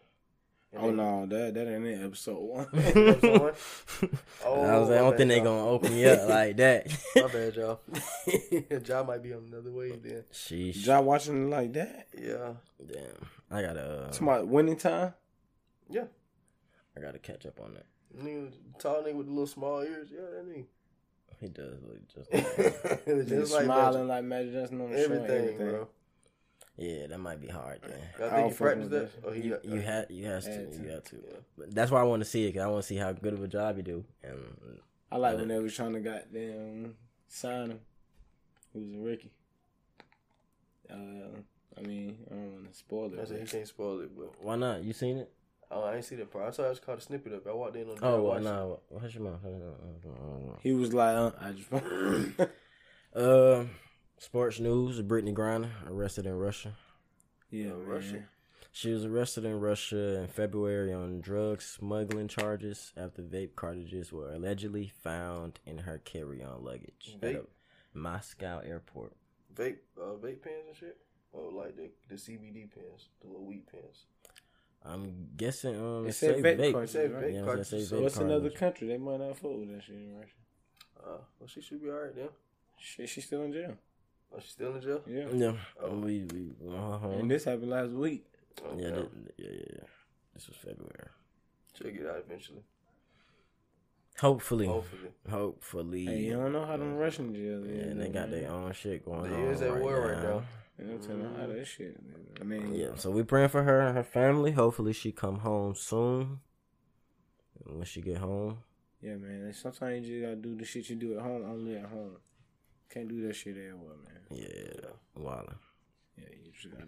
[0.74, 2.68] And Oh then- no, that that ain't in episode one.
[2.74, 3.54] Episode one?
[4.46, 5.44] Oh, I was like, I don't think they y'all.
[5.46, 6.88] gonna open me up like that.
[7.16, 7.80] My bad, y'all.
[8.82, 10.24] John might be on another wave then.
[10.34, 10.86] Sheesh.
[10.86, 12.08] Y'all watching it like that?
[12.18, 12.54] Yeah.
[12.86, 13.28] Damn.
[13.52, 13.82] I gotta.
[14.08, 15.14] Uh, Somebody winning time.
[15.90, 16.06] Yeah.
[16.98, 17.86] I gotta catch up on that.
[18.18, 20.10] Nigga, tall nigga with the little small ears.
[20.12, 20.66] Yeah, that nigga.
[21.40, 22.30] He does look just.
[22.32, 25.04] It's Just just like smiling like Magic Johnson on the show.
[25.06, 25.88] and everything, Everything, bro.
[26.82, 27.80] Yeah, that might be hard.
[27.82, 28.00] Then.
[28.20, 29.10] I I'll think you fuck practiced that.
[29.26, 30.78] Oh, he You, got, you had you has to to.
[30.84, 31.16] you got to.
[31.16, 31.38] Yeah.
[31.58, 32.54] But that's why I want to see it.
[32.54, 34.04] Cause I want to see how good of a job you do.
[34.24, 34.40] And
[35.12, 36.96] I like when they was trying to goddamn
[37.28, 37.80] sign him.
[38.74, 39.32] He was a Ricky.
[40.90, 40.96] Uh,
[41.78, 43.28] I mean, I don't want to spoil I it.
[43.28, 44.84] said he but- can't spoil it, but why not?
[44.84, 45.32] You seen it?
[45.74, 46.48] oh, I ain't see that part.
[46.48, 47.50] I saw I just caught a snippet of it.
[47.50, 47.98] I walked in on.
[48.02, 48.44] I Oh well, watched it.
[48.44, 48.80] no.
[49.02, 49.40] Hush your mouth.
[49.42, 49.52] Hush
[50.04, 50.14] your
[50.50, 50.60] mouth.
[50.62, 52.50] He was like, uh, I just.
[53.14, 53.66] Uh,
[54.22, 56.74] sports news: Brittney Griner arrested in Russia.
[57.50, 57.78] yeah, Uh.
[57.78, 58.24] Russia.
[58.74, 64.32] She was arrested in Russia in February on drug smuggling charges after vape cartridges were
[64.32, 67.46] allegedly found in her carry-on luggage at a
[67.94, 69.12] Moscow airport.
[69.54, 70.98] vape, uh, vape pens and shit.
[71.34, 74.06] Oh, like the the CBD pens, the little wheat pens.
[74.86, 76.72] I'm guessing um It it said said vape vape.
[76.72, 77.24] cartridges, It said right?
[77.26, 78.88] vape Yeah, it cartridges, said so vape What's another country?
[78.88, 80.40] They might not fuck with that shit in Russia.
[80.98, 82.30] Uh, well, she should be alright then.
[82.80, 83.76] Shit, she's still in jail.
[84.34, 85.02] Oh, she's still in jail.
[85.08, 85.28] Yeah.
[85.34, 85.98] Yeah, Oh.
[85.98, 87.10] we we uh-huh.
[87.10, 88.26] And this happened last week.
[88.64, 88.94] Oh, yeah, damn.
[88.96, 89.84] th- yeah, yeah, yeah.
[90.34, 91.10] This was February.
[91.74, 92.64] she'll get out eventually.
[94.20, 95.10] Hopefully, Hopefully.
[95.30, 96.06] hopefully.
[96.06, 99.04] Hey, you don't know how them Russian jails Yeah, and they got their own shit
[99.06, 99.42] going They on.
[99.48, 100.30] is at right war right now.
[100.40, 100.44] now.
[100.80, 101.98] You know, tell how that shit.
[102.40, 104.52] I mean, Yeah, so we praying for her and her family.
[104.52, 106.40] Hopefully, she come home soon.
[107.66, 108.60] And when she get home,
[109.02, 109.52] yeah, man.
[109.54, 112.18] Sometimes you just gotta do the shit you do at home only at home.
[112.94, 114.22] Can't do that shit everywhere, man.
[114.32, 115.56] yeah, wildin'.
[116.18, 116.86] Yeah, you just gotta.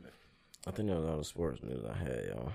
[0.68, 2.52] I think that was all the sports news I had, y'all.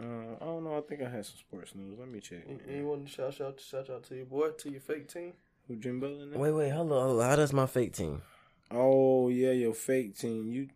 [0.00, 0.76] Uh, I don't know.
[0.76, 1.96] I think I had some sports news.
[1.98, 2.40] Let me check.
[2.48, 5.34] You, you want to shout shout shout out to your boy, to your fake team?
[5.68, 6.26] Who Jim Butler?
[6.26, 6.38] now?
[6.38, 7.30] Wait, wait, hello, on, hold on.
[7.30, 8.22] How does my fake team?
[8.72, 10.50] Oh yeah, your fake team.
[10.50, 10.68] You.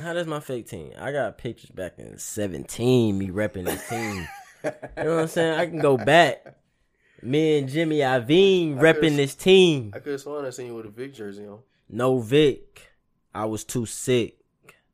[0.00, 0.92] How does my fake team?
[0.98, 4.28] I got pictures back in 17, me repping this team.
[4.64, 4.70] you
[5.04, 5.58] know what I'm saying?
[5.58, 6.56] I can go back.
[7.22, 9.92] Me and Jimmy Iovine repping this team.
[9.94, 11.58] I could have sworn I seen you with a Vick jersey on.
[11.88, 12.92] No Vick.
[13.34, 14.36] I was too sick.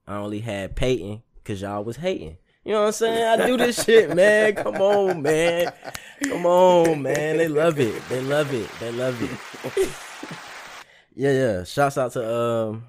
[0.07, 2.39] I only had Peyton because y'all was hating.
[2.65, 3.41] You know what I'm saying?
[3.41, 4.55] I do this shit, man.
[4.55, 5.71] Come on, man.
[6.23, 7.37] Come on, man.
[7.37, 8.03] They love it.
[8.09, 8.71] They love it.
[8.81, 9.91] They love it.
[11.15, 11.65] yeah, yeah.
[11.65, 12.85] Shouts out to um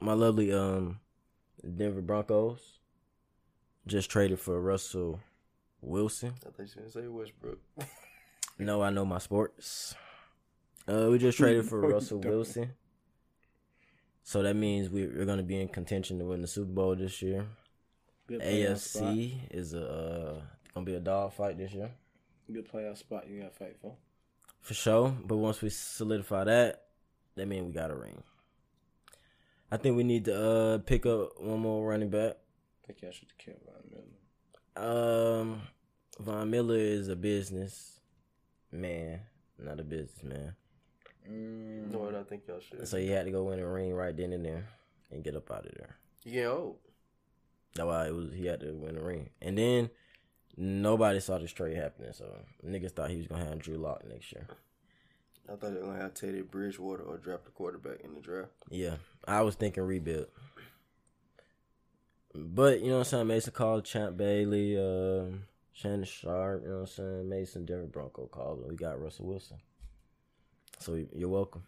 [0.00, 0.98] my lovely um
[1.76, 2.78] Denver Broncos.
[3.86, 5.20] Just traded for Russell
[5.80, 6.34] Wilson.
[6.44, 7.58] I thought you were gonna say Westbrook.
[8.66, 9.94] No, I know my sports.
[10.88, 12.18] Uh, we just traded for No, Russell.
[12.20, 12.72] Wilson.
[14.22, 16.94] So that means we- we're going to be in contention to win the Super Bowl
[16.96, 17.46] this year.
[18.26, 19.02] Good playoff spot.
[19.14, 20.32] AFC is a uh,
[20.74, 21.90] going to be a dog fight this year
[22.52, 23.96] Good playoff spot you got to fight for.
[24.60, 25.16] for sure.
[25.24, 26.82] But once we solidify that,
[27.36, 28.22] that means we got a ring.
[29.70, 32.36] I think we need to uh, pick up one more running back.
[32.82, 34.02] I think y'all should have killed Von
[34.84, 35.40] Miller.
[35.40, 35.62] Um,
[36.18, 37.99] Von Miller is a business
[38.72, 39.20] man,
[39.58, 40.54] not a businessman.
[41.28, 42.86] Mm, No, I think y'all should.
[42.88, 44.68] So he had to go win a ring right then and there
[45.10, 45.96] and get up out of there.
[46.24, 46.32] Yeah.
[46.32, 46.76] getting old.
[47.74, 49.30] That's why it was he had to win a ring.
[49.40, 49.90] And then
[50.56, 52.24] nobody saw this trade happening, so
[52.66, 54.46] niggas thought he was gonna have Drew Lock next year.
[55.48, 58.50] I thought they were gonna have Teddy Bridgewater or draft a quarterback in the draft.
[58.70, 58.96] Yeah.
[59.26, 60.26] I was thinking rebuild.
[62.34, 65.42] But you know what I'm saying, Mason called Champ Bailey, um,
[65.80, 69.58] Shannon Sharpe, you know what I'm saying, Mason Denver Bronco called we got Russell Wilson.
[70.78, 71.62] So you're welcome.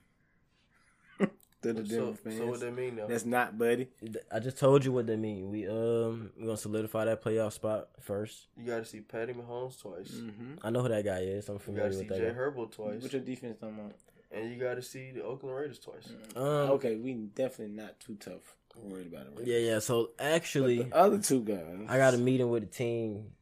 [1.19, 2.37] to the So, fans.
[2.39, 3.07] so what that mean now?
[3.07, 3.89] That's not, buddy.
[4.31, 5.51] I just told you what they mean.
[5.51, 8.47] We um we gonna solidify that playoff spot first.
[8.57, 10.09] You got to see Patty Mahomes twice.
[10.11, 10.55] Mm-hmm.
[10.67, 11.49] I know who that guy is.
[11.49, 12.33] I'm You got familiar to see with that Jay guy.
[12.33, 13.93] Herbert twice, What your defense talking about?
[14.31, 16.09] and you got to see the Oakland Raiders twice.
[16.35, 16.43] Um,
[16.73, 18.57] okay, we definitely not too tough.
[18.75, 19.47] Worried about it.
[19.47, 19.79] Yeah, yeah.
[19.81, 21.59] So actually, The other two guys.
[21.89, 23.33] I got a meeting with the team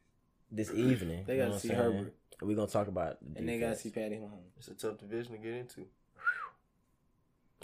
[0.51, 1.23] this evening.
[1.27, 1.93] They gotta see I'm saying?
[1.93, 2.13] Herbert.
[2.41, 4.57] We're gonna talk about the and they got to see Patty Mahomes.
[4.57, 5.85] It's a tough division to get into.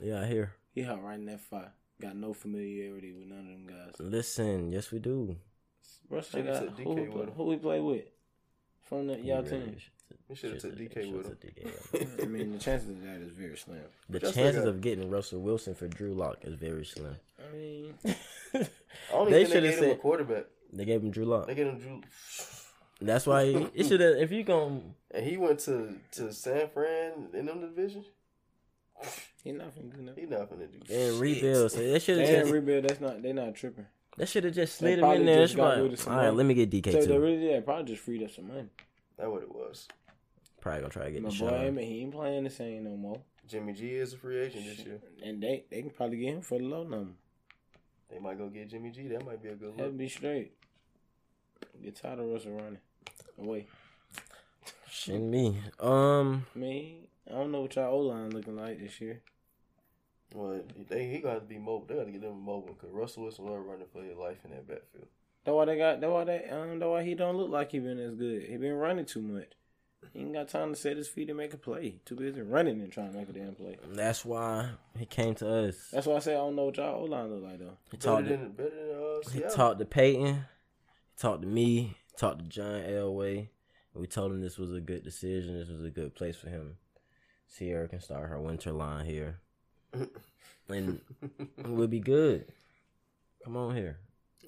[0.01, 0.53] Yeah, I hear.
[0.75, 1.71] He hot right in that fire.
[1.99, 3.95] Got no familiarity with none of them guys.
[3.99, 5.35] Listen, yes, we do.
[6.09, 8.05] Russell got took who, DK we play, who we play with
[8.83, 9.61] from the, y'all team.
[9.61, 9.77] really
[10.29, 11.37] We should have took DK with him.
[11.43, 12.21] DK.
[12.23, 13.79] I mean, the chances of that is very slim.
[14.09, 17.15] The Just they chances got- of getting Russell Wilson for Drew Lock is very slim.
[17.39, 18.67] I mean, I
[19.11, 20.45] don't They shoulda they gave him a said- quarterback.
[20.71, 21.47] They gave him Drew Lock.
[21.47, 22.01] They gave him Drew,
[23.01, 24.15] That's why he, it should have.
[24.17, 24.81] If you gonna,
[25.11, 28.03] and he went to to San Fran in them division.
[29.43, 30.23] he not finna do nothing.
[30.23, 32.51] He not gonna do and rebuild, so they should They ain't have.
[32.51, 32.85] rebuild.
[32.85, 33.21] That's not.
[33.21, 33.85] They not tripping.
[34.17, 35.43] That should have just They slid him in there.
[35.43, 36.37] just It's like, rid of some all right, money.
[36.37, 37.19] let me get DK So they too.
[37.19, 37.63] really did.
[37.65, 38.67] Probably just freed up some money.
[39.17, 39.87] That what it was.
[40.59, 41.77] Probably gonna try to get My the boy, shot.
[41.83, 43.21] he ain't playing the same no more.
[43.47, 44.99] Jimmy G is a free agent this year.
[45.23, 47.11] And they they can probably get him for the low number.
[48.09, 49.07] They might go get Jimmy G.
[49.09, 49.97] That might be a good That'd look.
[49.99, 50.53] be straight.
[51.83, 52.79] Get tired of Russell running
[53.39, 53.67] away.
[54.89, 55.57] Shit me.
[55.79, 57.09] Um, me.
[57.29, 59.21] I don't know what y'all O line looking like this year.
[60.33, 61.85] Well, they he got to be mobile.
[61.87, 64.51] They got to get them mobile because Russell Wilson was running for his life in
[64.51, 65.07] that backfield.
[65.45, 66.01] That's why they got.
[66.01, 66.49] That's why they.
[66.49, 68.43] Um, that's why he don't look like he been as good.
[68.43, 69.53] He been running too much.
[70.13, 71.99] He ain't got time to set his feet and make a play.
[72.05, 73.77] Too busy running and trying to make a damn play.
[73.93, 75.75] that's why he came to us.
[75.91, 77.77] That's why I say I don't know what y'all O line look like though.
[77.91, 78.27] He Better talked.
[78.27, 80.35] To, than better than uh, he talked to Peyton.
[80.35, 81.97] He talked to me.
[82.17, 83.49] Talked to John Elway.
[83.93, 85.59] We told him this was a good decision.
[85.59, 86.77] This was a good place for him.
[87.55, 89.39] Ciara can start her winter line here,
[90.69, 90.99] and
[91.65, 92.51] we'll be good.
[93.43, 93.99] Come on here.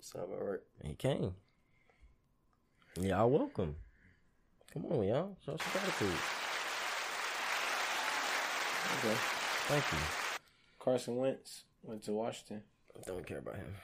[0.01, 0.59] Sound about right.
[0.79, 1.35] And he came.
[2.99, 3.75] Y'all welcome.
[4.73, 5.37] Come on, y'all.
[5.45, 6.19] Show some gratitude.
[8.97, 9.17] Okay.
[9.67, 9.97] Thank you.
[10.79, 12.63] Carson Wentz went to Washington.
[13.05, 13.75] Don't care about him.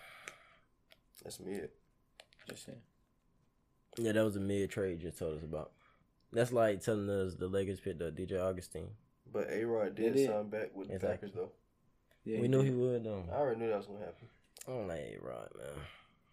[1.24, 1.60] That's me.
[2.50, 2.80] Just saying.
[3.98, 5.72] Yeah, that was a mid trade you just told us about.
[6.34, 8.88] That's like telling us the Lakers picked up DJ Augustin.
[9.32, 10.30] But A Rod did did.
[10.30, 11.52] sign back with the Packers though.
[12.24, 13.24] Yeah, we knew he would though.
[13.32, 14.28] I already knew that was gonna happen.
[14.68, 15.68] I don't like A-Rod, man.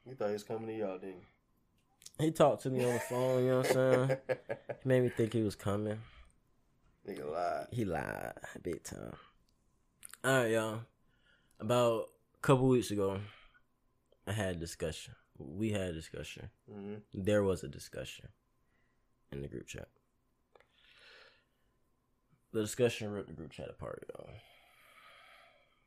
[0.06, 1.22] You thought he was coming to y'all, didn't
[2.18, 4.16] He He talked to me on the phone, you know what I'm saying?
[4.82, 6.00] He made me think he was coming.
[7.06, 7.66] Nigga lied.
[7.70, 8.32] He lied
[8.62, 9.12] big time.
[10.24, 10.80] All right, y'all.
[11.60, 13.20] About a couple weeks ago,
[14.26, 15.14] I had a discussion.
[15.38, 16.50] We had a discussion.
[16.70, 18.28] hmm There was a discussion
[19.30, 19.88] in the group chat.
[22.52, 24.28] The discussion ripped the group chat apart, y'all.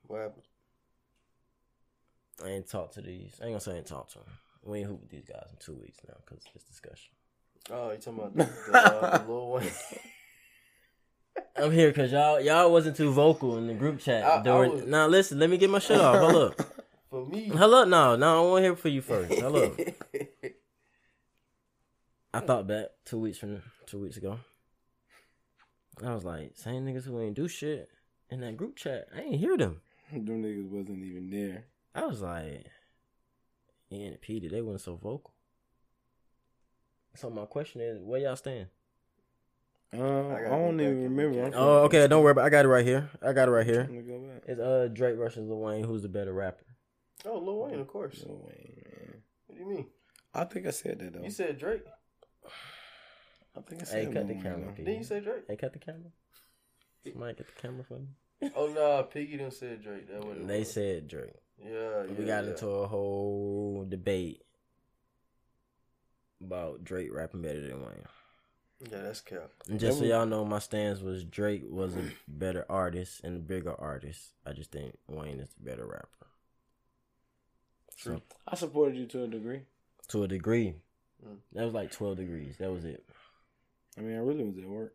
[0.08, 0.44] What happened?
[2.44, 3.38] I ain't talked to these.
[3.42, 4.28] I ain't gonna say I ain't talked to them.
[4.64, 7.12] We ain't hoop with these guys in two weeks now because of this discussion.
[7.72, 9.72] Oh, you talking about the, the, uh, the Lil Wayne?
[11.58, 14.24] I'm here because y'all y'all wasn't too vocal in the group chat.
[14.26, 16.20] I- I was- Now listen, let me get my shit off.
[16.20, 16.60] Hold up.
[17.16, 17.48] For me.
[17.48, 17.88] Hold up.
[17.88, 19.34] No, no, I want to hear for you first.
[19.34, 19.74] Hello.
[22.34, 24.38] I thought back two weeks from two weeks ago.
[26.04, 27.90] I was like, same niggas who ain't do shit
[28.30, 29.08] in that group chat.
[29.16, 29.80] I ain't hear them.
[30.12, 31.64] Them niggas wasn't even there.
[31.96, 32.66] I was like,
[33.94, 35.32] Ian and Petey, they wasn't so vocal.
[37.16, 38.68] So my question is, where y'all stand?
[39.94, 41.38] Um, I I, don't even remember.
[41.38, 42.44] look I'm at Oh, okay, don't worry about.
[42.44, 43.10] I got it right here.
[43.22, 43.84] I got it right here.
[43.84, 44.44] Let me go back.
[44.48, 45.86] It's uh Drake versus Lil Wayne.
[45.86, 46.66] Who's the better rapper?
[47.26, 48.24] Oh, Lil Wayne, of course.
[48.26, 49.22] Lil Wayne, man.
[49.48, 49.86] What do you mean?
[50.34, 51.24] I think I said that though.
[51.24, 51.84] You said Drake.
[53.58, 54.00] I think I said.
[54.00, 54.84] Hey, said cut the Wayne, camera, though.
[54.84, 55.44] Didn't you say Drake?
[55.48, 56.12] Hey, cut the camera.
[57.04, 58.08] Somebody get the camera for me.
[58.56, 60.10] Oh no, Piggy didn't say Drake.
[60.10, 60.72] That what it They was.
[60.72, 61.32] said Drake.
[61.64, 62.04] Yeah, yeah.
[62.18, 62.50] we got yeah.
[62.52, 64.42] into a whole debate
[66.42, 68.06] about Drake rapping better than Wayne.
[68.92, 69.52] Yeah, that's cap.
[69.70, 73.38] And just so That y'all know, my stance was Drake was a better artist and
[73.38, 74.34] a bigger artist.
[74.46, 76.28] I just think Wayne is the better rapper.
[77.98, 78.16] True.
[78.16, 79.62] So, I supported you to a degree.
[80.10, 80.76] to a degree.
[81.26, 81.38] Mm.
[81.54, 82.58] That was like 12 degrees.
[82.60, 83.04] That was it.
[83.98, 84.94] I mean, I really was at work.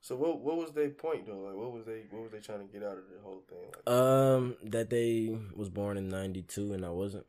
[0.00, 1.40] So what what was their point though?
[1.40, 3.72] Like what was they what was they trying to get out of the whole thing?
[3.74, 7.26] Like Um, that they was born in 92 and I wasn't.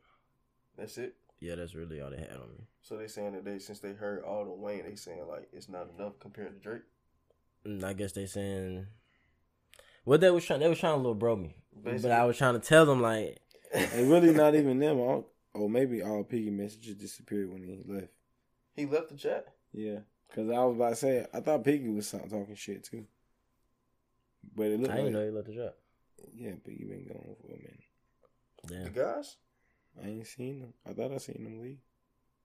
[0.76, 1.16] that's it.
[1.40, 2.66] Yeah, that's really all they had on me.
[2.82, 5.68] So they saying that they since they heard all the Wayne, they saying like it's
[5.68, 6.82] not enough compared to Drake.
[7.64, 8.86] And I guess they saying
[10.04, 10.60] what they was trying.
[10.60, 13.38] They was trying to little bro me, but I was trying to tell them like,
[13.74, 14.98] And really not even them.
[14.98, 18.08] All, or maybe all Piggy messages disappeared when he left.
[18.74, 19.46] he left the chat.
[19.72, 20.00] Yeah.
[20.28, 23.06] Because I was about to say, I thought Piggy was talking shit too.
[24.54, 25.74] But it looked I like, didn't know he left the chat.
[26.34, 28.84] yeah, Piggy been gone for a minute.
[28.84, 29.36] The guys.
[30.02, 30.74] I ain't seen him.
[30.88, 31.78] I thought I seen him leave.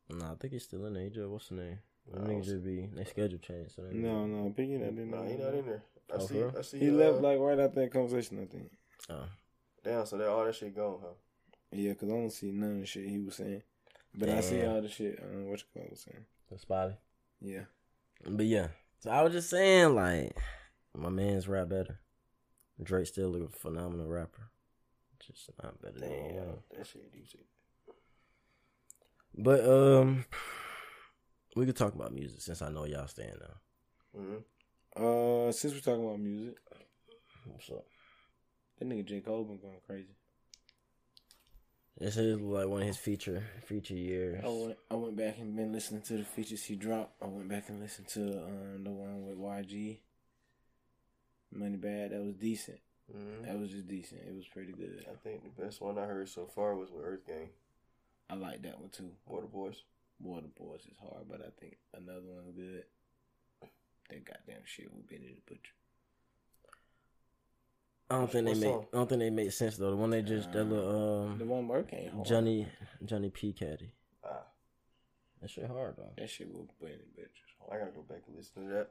[0.10, 1.04] No, I think he's still in there.
[1.04, 1.80] He just, what's the name?
[2.12, 3.76] Them No, niggas it's- just be they schedule change.
[3.76, 5.30] So No, no, Piggy not in No, there.
[5.32, 5.84] he not in there.
[6.12, 6.34] I Oh, see.
[6.34, 6.58] for?
[6.58, 6.80] I see.
[6.80, 8.72] He uh, left like right after that conversation, I think.
[9.10, 9.26] Oh,
[9.84, 10.06] Damn.
[10.06, 11.14] So that all that shit gone, huh?
[11.72, 13.64] Yeah, because I don't see none of the shit he was saying.
[14.16, 16.26] But I see all the shit, uh, what you call it, was saying.
[16.52, 16.94] the spotty.
[17.42, 17.64] Yeah.
[18.26, 18.68] But yeah,
[19.00, 20.38] so I was just saying like,
[20.96, 22.00] my man's rap better.
[22.82, 24.50] Drake still a phenomenal rapper,
[25.20, 26.36] just not better than Damn.
[26.36, 26.54] Wayne.
[26.78, 27.46] That shit do shit.
[29.36, 30.26] But um,
[31.56, 34.22] we could talk about music since I know y'all staying now.
[34.22, 35.48] Mm-hmm.
[35.48, 36.56] Uh, since we're talking about music,
[37.46, 37.86] What's up?
[38.80, 39.22] That nigga J.
[39.22, 40.16] Cole been going crazy.
[42.00, 44.44] This is like one of his feature feature years.
[44.44, 47.22] I went, I went back and been listening to the features he dropped.
[47.22, 50.00] I went back and listened to um the one with YG.
[51.52, 52.12] Money Bad.
[52.12, 52.80] That was decent.
[53.16, 53.46] Mm-hmm.
[53.46, 54.22] That was just decent.
[54.28, 55.06] It was pretty good.
[55.08, 57.50] I think the best one I heard so far was with Earth Gang.
[58.30, 59.12] I like that one too.
[59.28, 59.84] Water Boys.
[60.20, 62.86] Water Boys is hard, but I think another one good.
[64.10, 65.74] That goddamn shit with Benny the Butcher.
[68.14, 68.64] I don't think they make.
[68.64, 68.86] song?
[68.94, 69.90] I don't think they make sense though.
[69.90, 72.28] The one they just that little um, The one Merc ain't hard.
[72.28, 72.68] Johnny
[73.04, 73.92] Johnny P Caddy.
[74.24, 74.44] Ah,
[75.42, 76.12] That shit hard though.
[76.18, 77.30] That shit with Benny the Butcher.
[77.72, 78.90] I gotta go back and listen to that.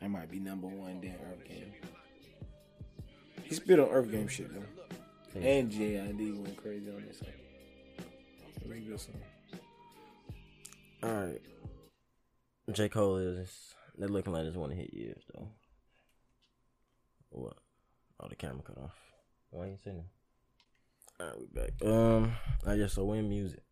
[0.00, 1.72] That might be number one then Earth Gang.
[3.44, 5.40] He spit on Earth Gang shit though.
[5.40, 7.28] And JID went crazy on this song.
[7.98, 9.14] It was a good song.
[11.02, 11.40] All right.
[12.72, 13.74] J Cole is.
[13.96, 15.48] They're looking like it's one of hit years though.
[17.30, 17.56] What?
[18.20, 18.94] Oh, the camera cut off.
[19.50, 20.04] Why ain't saying
[21.18, 21.24] that?
[21.24, 21.70] All right, we back.
[21.84, 22.32] Um,
[22.66, 23.04] I guess so.
[23.04, 23.62] When music,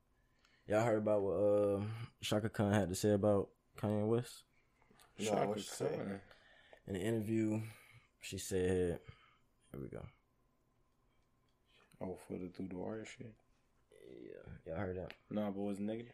[0.67, 1.91] y'all heard about what um
[2.23, 4.45] Chaka Khan had to say about Kanye West
[5.19, 5.87] No, Chaka what you say?
[5.97, 6.21] Khan.
[6.87, 7.61] in the interview?
[8.21, 9.01] She said,
[9.73, 10.05] "Here we go."
[12.01, 13.33] Oh, for the through the wire shit.
[14.23, 15.13] Yeah, y'all heard that?
[15.31, 16.13] Nah, but was negative.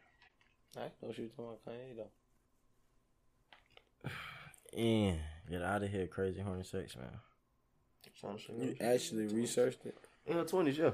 [0.76, 4.10] I know she was talking about Kanye though.
[4.76, 5.18] And
[5.50, 7.08] get out of here, crazy horny sex, man.
[8.20, 9.96] Trying to You actually researched it.
[10.26, 10.90] In her twenties, yeah.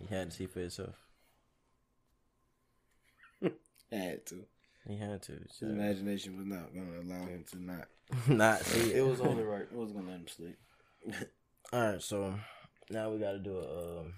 [0.00, 0.94] He had to see for himself.
[3.92, 4.44] Had to.
[4.88, 5.32] He had to.
[5.32, 7.86] His imagination was not gonna allow him to not.
[8.28, 9.02] Not see It it.
[9.06, 9.62] was only right.
[9.62, 10.56] It was gonna let him sleep.
[11.72, 12.34] All right, so
[12.88, 14.00] now we got to do a.
[14.00, 14.14] Um,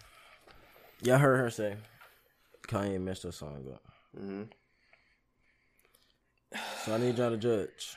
[1.03, 1.77] y'all heard her say
[2.69, 3.83] Kanye messed her song up.
[4.19, 4.43] Mm-hmm.
[6.85, 7.97] So I need y'all to judge.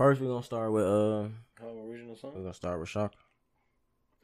[0.00, 1.28] First, we're gonna start with uh,
[1.60, 3.14] Her original we're gonna start with Chaka.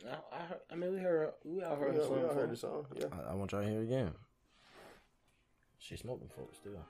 [0.07, 1.33] I, I, heard, I mean, we heard.
[1.45, 2.16] We all We heard the song.
[2.16, 2.87] we all heard the song.
[2.95, 3.05] Yeah.
[3.12, 4.12] I, I want y'all to hear it again.
[5.79, 6.83] She smoking folks still.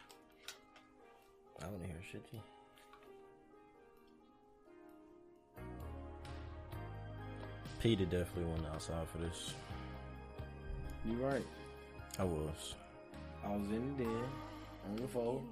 [1.60, 2.38] I want to hear shit too.
[7.80, 9.54] Peter definitely went outside for this.
[11.04, 11.46] You right.
[12.20, 12.76] I was.
[13.44, 14.22] I was in the den
[14.88, 15.42] on the floor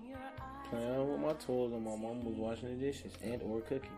[0.74, 3.90] playing with my toys, and my mom was washing the dishes and or cooking.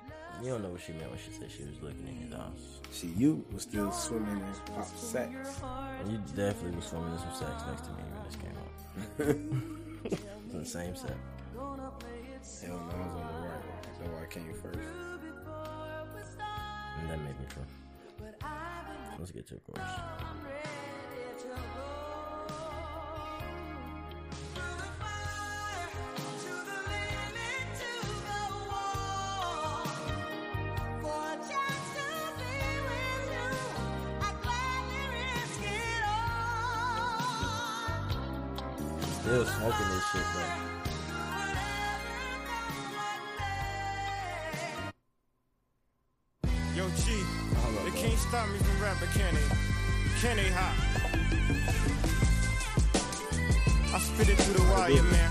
[0.42, 2.80] You don't know what she meant when she said she was looking in his eyes.
[2.90, 5.62] See, you was still swimming in pop sex.
[6.00, 8.72] And you definitely was swimming in some sex next to me when this came out.
[10.04, 10.22] it's
[10.52, 11.16] in the same set.
[11.56, 13.64] Hell no, I was on the right.
[13.82, 14.78] That's why I came first.
[17.00, 17.64] And that made me feel.
[19.18, 19.90] Let's get to the chorus.
[39.26, 40.44] Still smoking this shit, bro.
[46.76, 47.26] Yo, G,
[47.82, 49.42] they can't stop me from rapping, can they?
[50.20, 50.74] Can they, hop?
[53.92, 55.30] I spit it through the wire, man.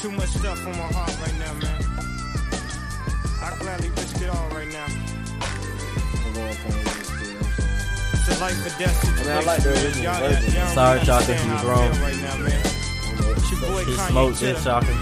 [0.00, 1.82] Too much stuff on my heart right now, man.
[3.42, 4.88] I gladly risk it all right now.
[8.28, 8.38] I'm going playing this still.
[8.38, 9.32] It's a life or death situation.
[9.32, 9.84] I like the man.
[9.84, 10.52] original Y'all- version.
[10.52, 11.92] y'all don't Sorry, really Chaka, he was wrong.
[11.92, 12.62] feel Right now, man.
[13.36, 14.64] It's your boy He Kanye smoked this, Titter.
[14.64, 14.92] Chaka.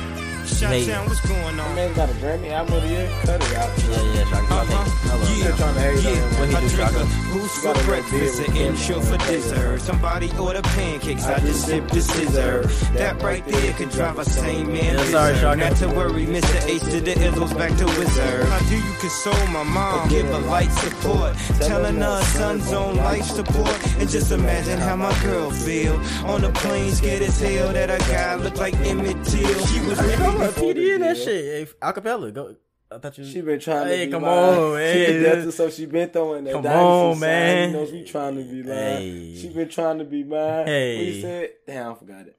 [0.55, 0.87] Shot Hey.
[1.07, 1.75] what's going on?
[1.75, 3.11] man got a Grammy album of the year.
[3.23, 3.71] Cut it out.
[3.75, 4.55] Yeah, yeah, Chaka.
[4.55, 4.85] Uh-huh.
[5.11, 5.27] Hello.
[5.35, 5.57] Yeah.
[5.57, 6.39] Trying to hate on him.
[6.39, 7.03] What he I do, drink Chaka?
[7.03, 9.81] a boost for breakfast big and with intro for dessert.
[9.81, 12.63] Somebody order pancakes, I just sip the scissor.
[12.97, 14.95] That right there could drive a sane man.
[14.95, 15.43] Yeah, sorry, berserk.
[15.43, 15.57] Chaka.
[15.71, 16.67] Not to worry, Mr.
[16.69, 18.45] H to the Izzles back to Wizard.
[18.47, 20.09] How do you console my mom?
[20.09, 21.35] Give her light support.
[21.61, 23.75] Telling her son's on life support.
[23.99, 25.95] And just imagine how my girl feel.
[26.27, 29.67] On the plane, scared as hell that a guy looked like Emmett Till.
[29.67, 31.26] She was really Come on, PD in that shit.
[31.68, 32.32] Hey, acapella.
[32.32, 32.57] Go.
[32.92, 33.24] I thought you.
[33.24, 34.59] She been trying Hey, to be come live.
[34.59, 34.95] on, man.
[35.07, 37.20] She been deaf to so she been throwing that Come on, sign.
[37.20, 37.68] man.
[37.70, 38.76] He knows we trying to be live.
[38.99, 39.36] Hey.
[39.40, 40.66] She been trying to be mine.
[40.66, 40.97] Hey.
[40.97, 41.51] What he said?
[41.66, 42.38] Damn, I forgot it.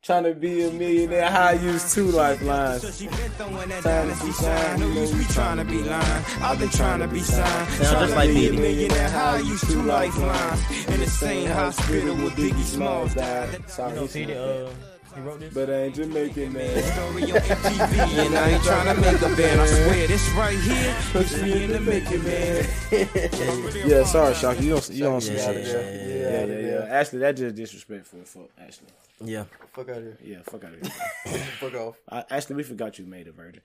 [0.00, 1.28] Trying to be a millionaire.
[1.30, 2.82] How I use two lifelines.
[2.82, 4.80] So she been throwing that dynasty sign.
[4.80, 6.24] No use me trying to be lying.
[6.40, 7.68] I've been trying to be signed.
[7.72, 8.58] Sound just like be a Biggie.
[8.58, 9.08] millionaire.
[9.10, 10.86] How I used two lifelines.
[10.88, 13.68] In the same hospital with Biggie Smalls died.
[13.68, 14.68] Sorry, You know, PD.
[14.68, 14.70] Uh,
[15.18, 15.54] he wrote this.
[15.54, 16.82] but I ain't Jamaican man.
[16.82, 19.60] Story on MTV, and I ain't trying to make a band.
[19.60, 23.88] I swear this right here puts me in the making, man.
[23.88, 24.60] Yeah, sorry, Shock.
[24.60, 24.90] You don't.
[24.90, 25.24] You don't.
[25.24, 26.94] Yeah, Yeah, yeah, yeah, yeah, yeah, yeah.
[26.98, 28.20] Ashley, that just disrespectful.
[28.24, 28.86] Fuck, Ashley.
[29.24, 29.44] Yeah.
[29.72, 30.16] Fuck out of here.
[30.22, 31.38] Yeah, fuck out of here.
[31.60, 31.96] Fuck off.
[32.08, 33.62] Uh, Ashley, we forgot you made a virgin.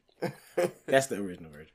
[0.87, 1.73] That's the original version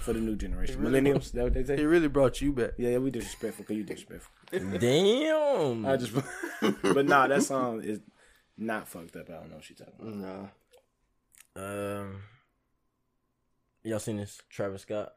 [0.00, 0.76] for the new generation.
[0.82, 2.72] Millennials, that what they He really brought you back.
[2.76, 4.32] Yeah, yeah, we disrespectful because you disrespectful.
[4.78, 5.86] Damn.
[5.86, 6.12] I just,
[6.82, 8.00] but nah, that song is
[8.58, 9.30] not fucked up.
[9.30, 10.50] I don't know what she talking about.
[11.56, 12.02] Nah.
[12.02, 12.22] Um,
[13.84, 15.12] y'all seen this Travis Scott?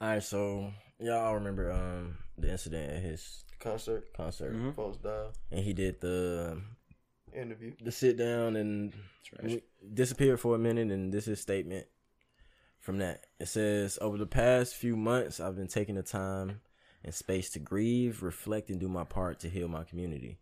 [0.00, 4.74] All right, so Y'all all remember um the incident at his Concert, concert, Mhm.
[4.74, 5.32] folks died.
[5.50, 6.76] and he did the um,
[7.34, 7.74] Interview.
[7.82, 9.58] the sit down and Trash.
[9.94, 11.86] disappeared for a minute, and this is his statement
[12.78, 13.26] from that.
[13.38, 16.62] It says, Over the past few months, I've been taking the time
[17.04, 20.38] and space to grieve, reflect, and do my part to heal my community.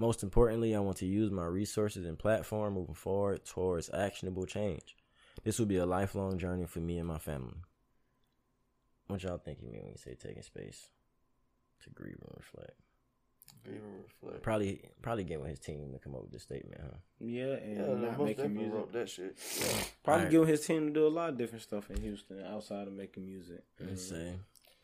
[0.00, 4.96] Most importantly, I want to use my resources and platform moving forward towards actionable change.
[5.44, 7.58] This will be a lifelong journey for me and my family.
[9.08, 10.88] What y'all think you mean when you say taking space
[11.84, 12.78] to grieve and reflect?
[13.62, 14.42] Grieve and reflect.
[14.42, 16.96] Probably, probably getting with his team to come up with this statement, huh?
[17.20, 18.92] Yeah, and Yeah, not most making definitely music.
[18.92, 19.36] that shit.
[20.02, 20.30] Probably Alright.
[20.30, 23.26] giving his team to do a lot of different stuff in Houston outside of making
[23.26, 23.64] music.
[23.78, 24.32] Let's Mm, say.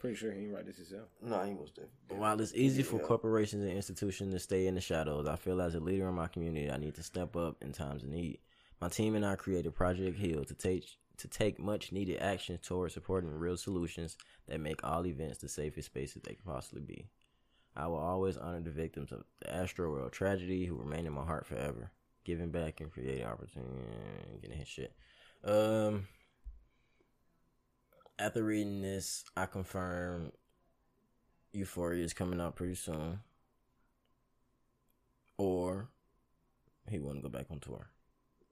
[0.06, 1.08] Pretty sure he ain't write this himself.
[1.20, 2.16] No, he was definitely.
[2.16, 3.06] While it's easy for Yeah.
[3.08, 6.28] corporations and institutions to stay in the shadows, I feel as a leader in my
[6.28, 8.38] community, I need to step up in times of need.
[8.80, 10.84] My team and I created Project Heal to take
[11.16, 15.86] to take much needed action towards supporting real solutions that make all events the safest
[15.86, 17.08] spaces they can possibly be.
[17.74, 21.24] I will always honor the victims of the Astro World tragedy who remain in my
[21.24, 21.90] heart forever.
[22.22, 23.72] Giving back and creating opportunity,
[24.40, 24.94] getting his shit.
[25.42, 26.06] Um,
[28.18, 30.32] after reading this, I confirm
[31.52, 33.20] Euphoria is coming out pretty soon.
[35.38, 35.88] Or
[36.88, 37.88] he want to go back on tour.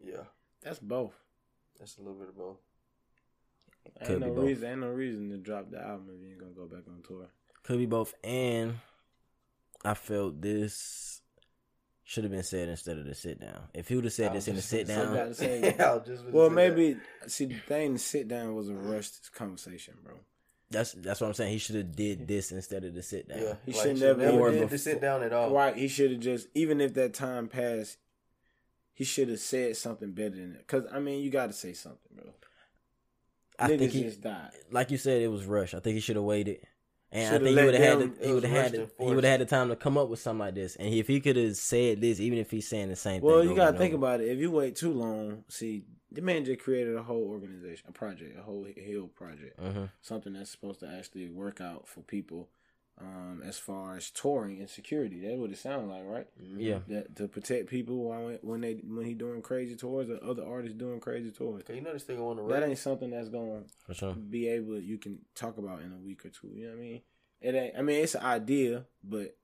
[0.01, 0.25] Yeah,
[0.63, 1.15] That's both.
[1.79, 2.59] that's a little bit of both.
[4.05, 4.45] Could Ain't be no both.
[4.45, 4.71] reason.
[4.71, 7.29] Ain't no reason to drop the album if you ain't gonna go back on tour.
[7.63, 8.15] Could be both.
[8.23, 8.77] And
[9.85, 11.23] I felt this
[12.05, 13.59] should have been said instead of the sit down.
[13.73, 15.91] If he would have said this in the sit just about down, to say- Yeah,
[15.91, 16.97] I was just gonna Well, say maybe
[17.27, 17.93] see the thing.
[17.95, 20.15] The sit down was a rushed conversation, bro.
[20.71, 21.53] that's that's what I'm saying.
[21.53, 23.39] He should have did this instead of the sit down.
[23.41, 25.51] Yeah, He like, should she never- never did before- to sit down at all.
[25.51, 25.75] Right?
[25.77, 27.97] He should have just even if that time passed,
[28.93, 30.67] he should have said something better than that.
[30.67, 32.33] Cause I mean, you got to say something, bro.
[33.59, 34.51] I Niggas think he, just died.
[34.73, 35.75] like you said, it was rushed.
[35.75, 36.59] I think he should have waited.
[37.15, 38.91] And Shoulda I think he would have had the, it he would have had the,
[38.99, 40.75] he would have had the time to come up with something like this.
[40.77, 43.47] And if he could have said this, even if he's saying the same Well, thing,
[43.47, 44.05] Well, you gotta think over.
[44.05, 44.29] about it.
[44.31, 48.37] If you wait too long, see, the man just created a whole organization, a project,
[48.39, 49.91] a whole hill project, Mhm.
[50.03, 52.49] something that's supposed to actually work out for people.
[53.01, 56.27] Um, as far as touring and security, that's what it sounds like, right?
[56.41, 60.45] Yeah, That to protect people while when they when he doing crazy tours or other
[60.47, 61.65] artists doing crazy tours.
[61.65, 64.15] Cause you know this thing on the That ain't something that's gonna sure.
[64.15, 66.53] be able you can talk about in a week or two.
[66.55, 67.03] You know what I mean?
[67.41, 67.75] It ain't.
[67.77, 69.37] I mean, it's an idea, but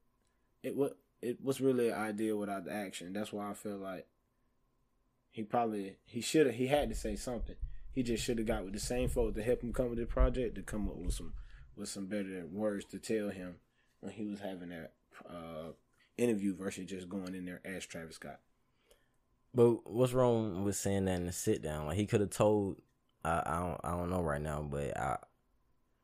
[0.62, 3.12] it what it was really an idea without the action.
[3.12, 4.06] That's why I feel like
[5.32, 7.56] he probably he should have he had to say something.
[7.92, 10.06] He just should have got with the same folks to help him come with the
[10.06, 11.32] project to come up with some
[11.80, 13.56] with some better words to tell him
[14.00, 14.92] when he was having that
[15.28, 15.72] uh,
[16.16, 18.38] interview versus just going in there as Travis Scott.
[19.52, 21.86] But what's wrong with saying that in the sit down?
[21.86, 22.76] Like he could have told.
[23.24, 23.80] I, I don't.
[23.82, 25.18] I don't know right now, but I.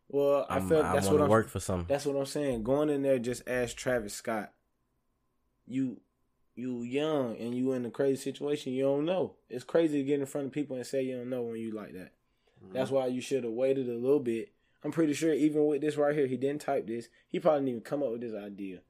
[0.09, 1.85] Well, I I'm, felt that's want what to I'm work for some.
[1.89, 2.65] That's what I'm saying.
[2.65, 4.53] Going in there just as Travis Scott,
[5.67, 6.01] you
[6.57, 8.73] you young and you in a crazy situation.
[8.73, 9.35] You don't know.
[9.49, 11.73] It's crazy to get in front of people and say you don't know when you
[11.73, 12.13] like that.
[12.73, 14.51] That's why you should have waited a little bit.
[14.85, 17.09] I'm pretty sure even with this right here, he didn't type this.
[17.29, 18.81] He probably didn't even come up with this idea.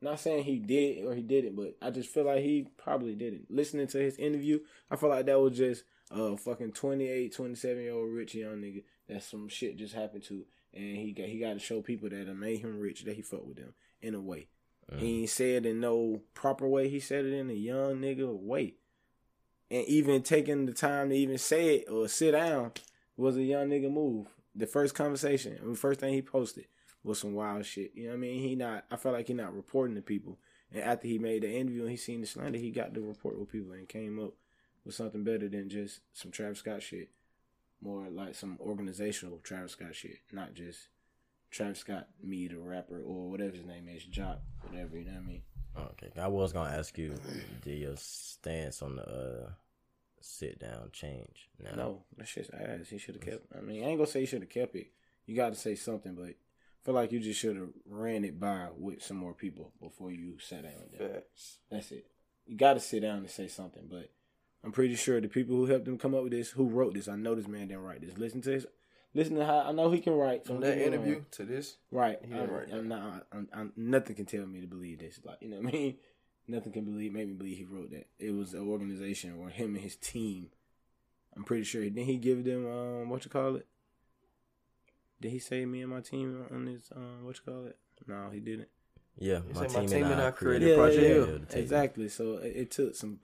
[0.00, 3.46] Not saying he did or he didn't, but I just feel like he probably didn't.
[3.50, 7.94] Listening to his interview, I feel like that was just a fucking 28, 27 year
[7.94, 10.44] old rich young nigga that some shit just happened to,
[10.74, 13.22] and he got he got to show people that it made him rich that he
[13.22, 14.48] fucked with them in a way.
[14.92, 14.98] Mm.
[14.98, 16.88] He ain't said in no proper way.
[16.88, 18.74] He said it in a young nigga way,
[19.70, 22.72] and even taking the time to even say it or sit down
[23.16, 24.28] was a young nigga move.
[24.56, 26.66] The first conversation, the first thing he posted
[27.04, 27.92] was some wild shit.
[27.94, 28.40] You know what I mean?
[28.42, 28.84] He not.
[28.90, 30.38] I felt like he not reporting to people.
[30.72, 33.38] And after he made the interview and he seen the slander, he got to report
[33.38, 34.32] with people and came up
[34.84, 37.10] with something better than just some Travis Scott shit.
[37.80, 40.88] More like some organizational Travis Scott shit, not just
[41.50, 44.96] Travis Scott, me the rapper or whatever his name is, Jacques, whatever.
[44.98, 45.42] You know what I mean?
[45.78, 47.14] Okay, I was gonna ask you,
[47.64, 49.50] your stance on the uh,
[50.20, 51.48] sit down change?
[51.62, 52.88] Now, No, that shit's ass.
[52.88, 53.46] He should have kept.
[53.56, 54.88] I mean, I ain't gonna say he should have kept it.
[55.26, 56.34] You got to say something, but I
[56.84, 60.38] feel like you just should have ran it by with some more people before you
[60.38, 61.00] sat down with.
[61.00, 61.58] Facts.
[61.70, 62.06] That's it.
[62.46, 64.10] You got to sit down and say something, but
[64.62, 67.08] I'm pretty sure the people who helped him come up with this, who wrote this,
[67.08, 68.16] I know this man didn't write this.
[68.16, 68.66] Listen to his,
[69.14, 70.46] listen to how I know he can write.
[70.46, 71.26] From that interview wrong.
[71.32, 72.18] to this, right?
[72.22, 72.76] he didn't I'm, write that.
[72.76, 73.26] I'm not.
[73.32, 75.18] I'm, I'm, nothing can tell me to believe this.
[75.24, 75.96] Like you know what I mean?
[76.48, 78.06] Nothing can believe make me believe he wrote that.
[78.18, 80.50] It was an organization or him and his team.
[81.36, 81.82] I'm pretty sure.
[81.82, 83.66] Didn't he give them um what you call it?
[85.20, 87.76] Did he say me and my team on his um what you call it?
[88.06, 88.68] No, he didn't.
[89.18, 91.26] yeah, He my team, "My team and and I I created created Project Project Hill
[91.26, 92.08] Hill." exactly.
[92.08, 93.18] So it, it took some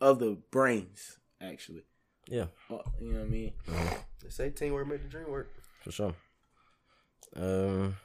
[0.00, 1.82] other brains actually.
[2.28, 3.52] Yeah, Uh, you know what I mean?
[4.22, 5.48] they say teamwork make the dream work.
[5.82, 6.14] for sure.
[7.34, 7.96] Um,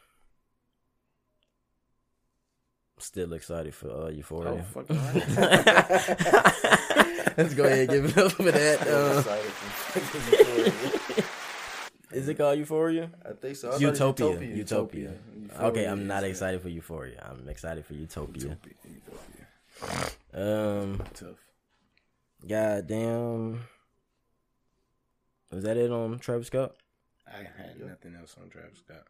[3.03, 4.63] Still excited for uh, Oh, Euphoria.
[4.63, 5.27] fucking right.
[7.37, 8.79] Let's go ahead and give it up for that.
[8.87, 11.25] Uh, Excited for fucking Euphoria.
[12.13, 13.09] is it called Euphoria?
[13.25, 13.67] I think so.
[13.69, 14.29] I thought Utopia.
[14.29, 14.55] Utopia.
[14.55, 15.13] Utopia.
[15.41, 17.27] Euphoria Okay, I'm not is, excited for Euphoria.
[17.29, 18.57] I'm excited for Utopia.
[19.83, 20.07] Utopia.
[20.33, 21.35] Um, Tough.
[22.47, 23.59] goddamn.
[25.51, 26.73] Was that it on Travis Scott?
[27.27, 29.03] I had nothing else on Travis Scott.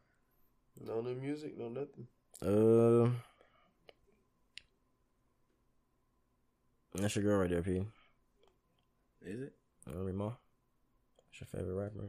[0.83, 2.07] No new music, no nothing.
[2.41, 3.09] Uh,
[6.95, 7.85] that's your girl right there, P.
[9.25, 9.53] Is it?
[9.93, 10.25] Remy Ma.
[10.25, 12.07] What's your favorite rapper?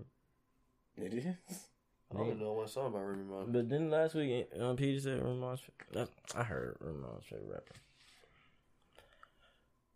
[0.96, 1.24] It is.
[2.12, 3.44] I don't even know one song about Remy Ma.
[3.46, 5.60] But then last week, um, P said Remy Ma's.
[5.92, 7.74] that- I heard Remy Ma's favorite rapper.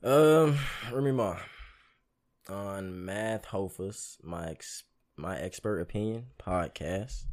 [0.03, 0.57] Um,
[0.93, 1.36] Remy Ma
[2.49, 4.84] on Math Hoffa's, my ex,
[5.16, 7.24] my expert opinion podcast.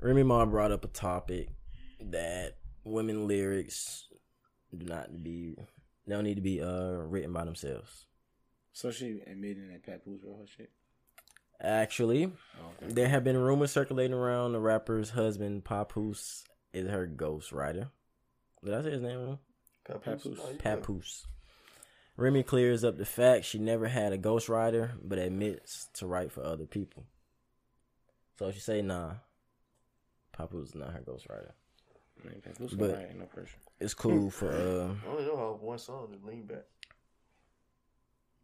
[0.00, 1.48] Remy Ma brought up a topic
[2.00, 4.06] that women lyrics
[4.76, 5.56] do not be
[6.06, 8.06] they don't need to be uh written by themselves.
[8.72, 10.70] So she admitting that Papoose wrote her shit.
[11.60, 12.26] Actually,
[12.60, 12.92] Oh, okay.
[12.92, 16.44] there have been rumors circulating around the rapper's husband Papoose
[16.74, 17.88] is her ghostwriter.
[18.62, 19.38] Did I say his name wrong?
[19.86, 20.22] Papoose.
[20.22, 20.38] Papoose.
[20.42, 20.54] Oh.
[20.58, 21.26] Papoose.
[22.18, 26.42] Remy clears up the fact she never had a ghostwriter, but admits to write for
[26.42, 27.04] other people.
[28.38, 29.14] So she say, "Nah,
[30.32, 31.52] Papoose is not her ghostwriter.
[32.24, 33.58] I mean, Papoose But- but, ain't no pressure.
[33.80, 36.64] It's cool for uh, I only know how one song is Lean Back.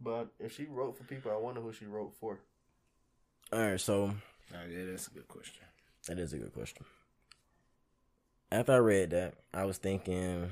[0.00, 2.38] But if she wrote for people, I wonder who she wrote for.
[3.52, 3.80] all right.
[3.80, 4.14] So
[4.54, 5.62] Oh, yeah, that's a good question.
[6.08, 6.84] That is a good question.
[8.50, 10.50] After I read that, I was thinking,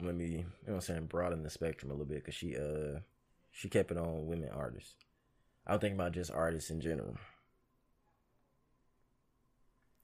[0.00, 2.56] let me, you know what I'm saying, broaden the spectrum a little bit because she,
[2.56, 3.00] uh,
[3.50, 4.94] she kept it on women artists.
[5.66, 7.16] I was thinking about just artists in general.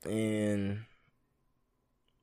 [0.05, 0.81] And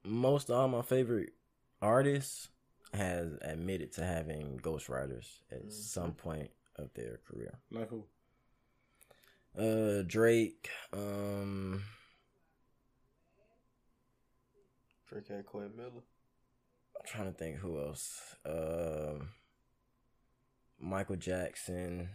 [0.05, 1.33] most of all my favorite
[1.81, 2.49] artists
[2.93, 7.57] has admitted to having ghostwriters at some point of their career.
[7.71, 8.05] Like who?
[9.57, 11.81] Uh, Drake, um,
[15.09, 15.89] Drake had Quentin Miller.
[16.97, 18.35] I'm trying to think who else.
[18.45, 19.29] Um,
[20.79, 22.09] Michael Jackson.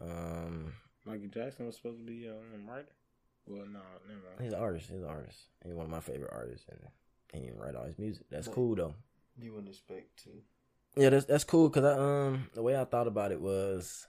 [0.00, 0.74] Um,
[1.04, 2.88] Michael Jackson was supposed to be um, a writer.
[3.46, 4.40] Well, no, never mind.
[4.40, 4.86] he's an artist.
[4.90, 5.38] He's an artist.
[5.64, 6.78] He's one of my favorite artists, and
[7.32, 8.26] he didn't write all his music.
[8.30, 8.54] That's Right.
[8.54, 8.94] cool though.
[9.38, 10.30] You wouldn't expect to.
[10.96, 14.06] Yeah, that's that's cool because I um the way I thought about it was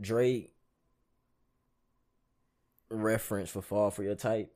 [0.00, 0.52] Drake
[2.90, 4.52] reference for "Fall for Your Type"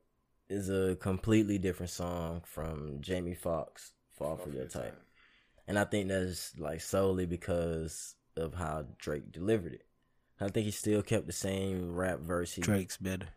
[0.49, 4.99] is a completely different song from Jamie Foxx "Fall, for Your Type."
[5.67, 9.85] And I think that's like solely because of how Drake delivered it.
[10.41, 12.53] I think he still kept the same rap verse.
[12.53, 13.27] He, Drake's better.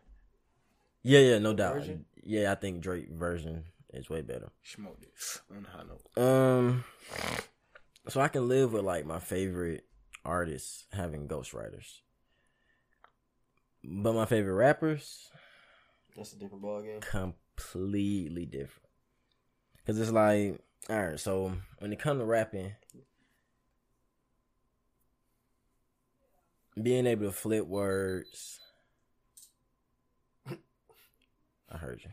[1.03, 1.75] Yeah, yeah, no doubt.
[1.75, 2.05] Version?
[2.23, 4.49] Yeah, I think Drake version is way better.
[4.63, 5.09] Smoked it
[5.55, 6.17] on high note.
[6.17, 6.83] Um,
[8.07, 9.85] so I can live with like my favorite
[10.25, 11.99] artists having ghostwriters,
[13.83, 15.29] but my favorite rappers
[16.15, 17.01] That's a different ballgame.
[17.01, 18.87] completely different.
[19.85, 22.71] Cause it's like, all right, so when it comes to rapping,
[26.81, 28.59] being able to flip words,
[31.73, 32.11] I heard you.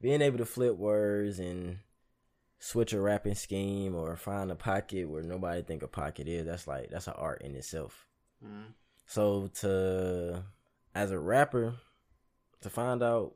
[0.00, 1.78] Being able to flip words and
[2.58, 6.66] switch a rapping scheme or find a pocket where nobody think a pocket is, that's
[6.66, 8.06] like that's an art in itself.
[8.44, 8.74] Mm.
[9.06, 10.44] So to
[10.94, 11.74] as a rapper,
[12.60, 13.34] to find out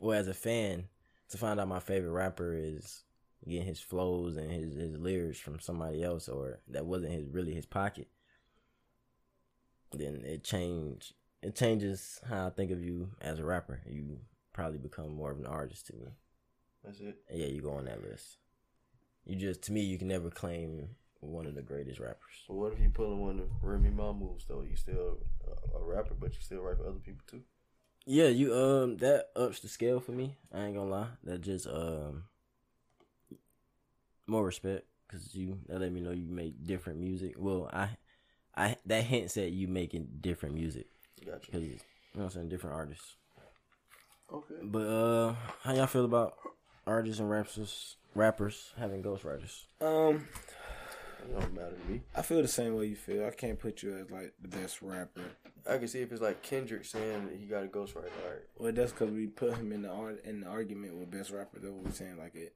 [0.00, 0.88] well as a fan,
[1.30, 3.04] to find out my favorite rapper is
[3.46, 7.54] getting his flows and his, his lyrics from somebody else or that wasn't his really
[7.54, 8.08] his pocket,
[9.92, 13.80] then it change it changes how I think of you as a rapper.
[13.86, 14.18] You
[14.56, 16.06] probably become more of an artist to me.
[16.82, 17.18] That's it.
[17.30, 18.38] Yeah, you go on that list.
[19.26, 22.44] You just to me you can never claim one of the greatest rappers.
[22.48, 24.62] But what if you pulling one of Remy Ma moves though?
[24.62, 27.42] You still a, a rapper, but you still write for other people too.
[28.06, 30.36] Yeah, you um that ups the scale for me.
[30.54, 31.08] I ain't gonna lie.
[31.24, 32.24] That just um
[34.26, 37.34] more respect because you that let me know you make different music.
[37.36, 37.90] Well, I
[38.56, 40.86] I that hints at you making different music
[41.26, 41.40] Gotcha.
[41.44, 41.78] because you
[42.14, 43.16] know I'm saying different artists.
[44.32, 44.54] Okay.
[44.62, 46.34] But uh, how y'all feel about
[46.86, 49.64] artists and rappers rappers having ghostwriters?
[49.80, 50.26] Um,
[51.22, 52.02] It don't matter to me.
[52.14, 53.26] I feel the same way you feel.
[53.26, 55.22] I can't put you as like the best rapper.
[55.68, 58.10] I can see if it's like Kendrick saying that he got a ghostwriter.
[58.22, 58.42] All right.
[58.58, 61.58] Well, that's because we put him in the art in the argument with best rapper.
[61.58, 62.18] That's what we're saying.
[62.18, 62.54] Like it,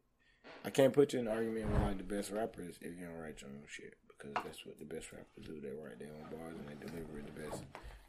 [0.65, 3.17] I can't put you in an argument with like the best rappers if you don't
[3.17, 5.61] write your own shit because that's what the best rappers do.
[5.61, 7.63] They write their own bars and they deliver it the best.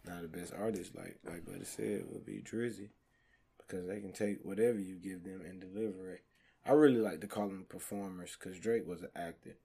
[0.06, 2.90] Not the best artists, like like what Buddy said, would be Drizzy
[3.72, 6.22] because they can take whatever you give them and deliver it
[6.66, 9.56] I really like to call them performers because Drake was an actor.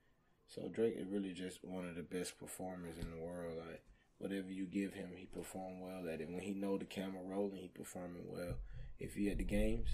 [0.48, 3.58] So Drake is really just one of the best performers in the world.
[3.58, 3.82] Like
[4.18, 6.30] whatever you give him, he perform well at it.
[6.30, 8.54] When he know the camera rolling, he performing well.
[8.98, 9.90] If he at the games,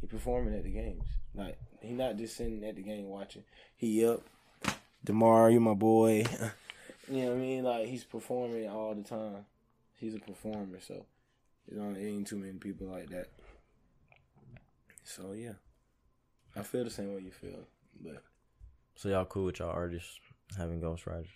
[0.00, 1.04] he performing at the games.
[1.34, 3.44] Like he not just sitting at the game watching.
[3.76, 4.22] He up.
[5.04, 6.24] DeMar, you my boy.
[7.10, 7.64] you know what I mean?
[7.64, 9.44] Like he's performing all the time.
[10.00, 11.04] He's a performer, so
[11.70, 13.28] you know, there ain't too many people like that.
[15.04, 15.54] So yeah,
[16.56, 17.66] I feel the same way you feel,
[18.00, 18.22] but
[18.96, 20.18] So y'all cool with y'all artists
[20.58, 21.28] having ghostwriters?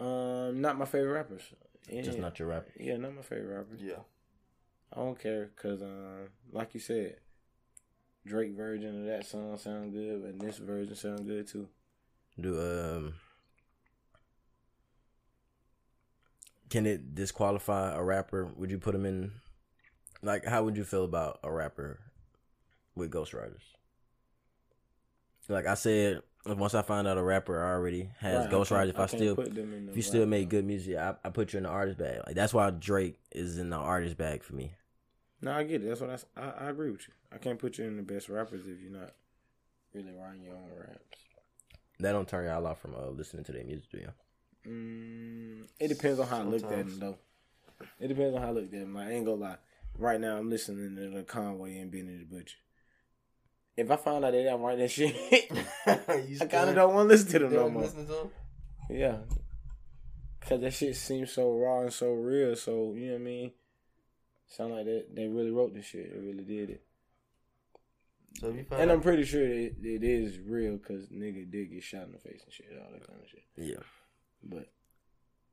[0.00, 1.42] um, not my favorite rappers.
[1.88, 2.72] Yeah, Just not your rapper.
[2.78, 3.80] Yeah, not my favorite rappers.
[3.80, 4.00] Yeah.
[4.92, 7.16] I don't care because, um, like you said,
[8.26, 11.68] Drake version of that song sound good, and this version sound good too.
[12.40, 13.14] Do um
[16.68, 18.46] can it disqualify a rapper?
[18.56, 19.32] Would you put him in
[20.22, 22.00] like how would you feel about a rapper
[22.94, 23.62] with ghostwriters?
[25.48, 29.06] Like I said, once I find out a rapper already has Right, ghostwriters, if I,
[29.06, 30.58] can't still put them in the if you still make though.
[30.58, 32.20] good music, I, I put you in the artist bag.
[32.26, 34.74] Like that's why Drake is in the artist bag for me.
[35.40, 35.88] No, I get it.
[35.88, 36.64] That's what I.
[36.66, 37.14] I agree with you.
[37.32, 39.12] I can't put you in the best rappers if you're not
[39.94, 41.18] really writing your own raps.
[42.00, 44.12] That don't turn y'all off from uh, listening to their music, do you?
[44.66, 47.18] Mm, it depends on how I looked at them, though.
[48.00, 48.94] It depends on how I looked at them.
[48.94, 49.56] Like, I ain't gonna lie.
[49.98, 52.56] Right now, I'm listening to the Conway and Benny the Butcher.
[53.76, 55.14] If I find out that I'm writing that shit,
[55.86, 58.30] I kind of don't want to listen to them no more.
[58.88, 59.18] Yeah,
[60.40, 62.56] cause that shit seems so raw and so real.
[62.56, 63.52] So you know what I mean.
[64.48, 66.12] Sound like that they really wrote this shit.
[66.12, 66.82] They really did it.
[68.40, 72.12] So And I'm pretty sure it, it is real because nigga did get shot in
[72.12, 73.44] the face and shit, all that kind of shit.
[73.56, 73.82] Yeah.
[74.42, 74.70] But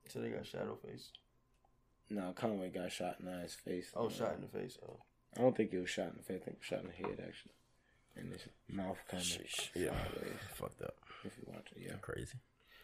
[0.08, 1.12] so they got shadow face.
[2.10, 3.92] No, Conway got shot in his face.
[3.96, 4.78] Oh, Uh, shot in the face.
[4.88, 5.00] Oh.
[5.36, 6.42] I don't think he was shot in the face.
[6.42, 7.54] I think he was shot in the head actually,
[8.16, 9.92] and his mouth kind of Yeah.
[9.92, 10.40] sideways.
[10.54, 10.96] Fucked up.
[11.24, 12.38] If you watch it, yeah, Crazy.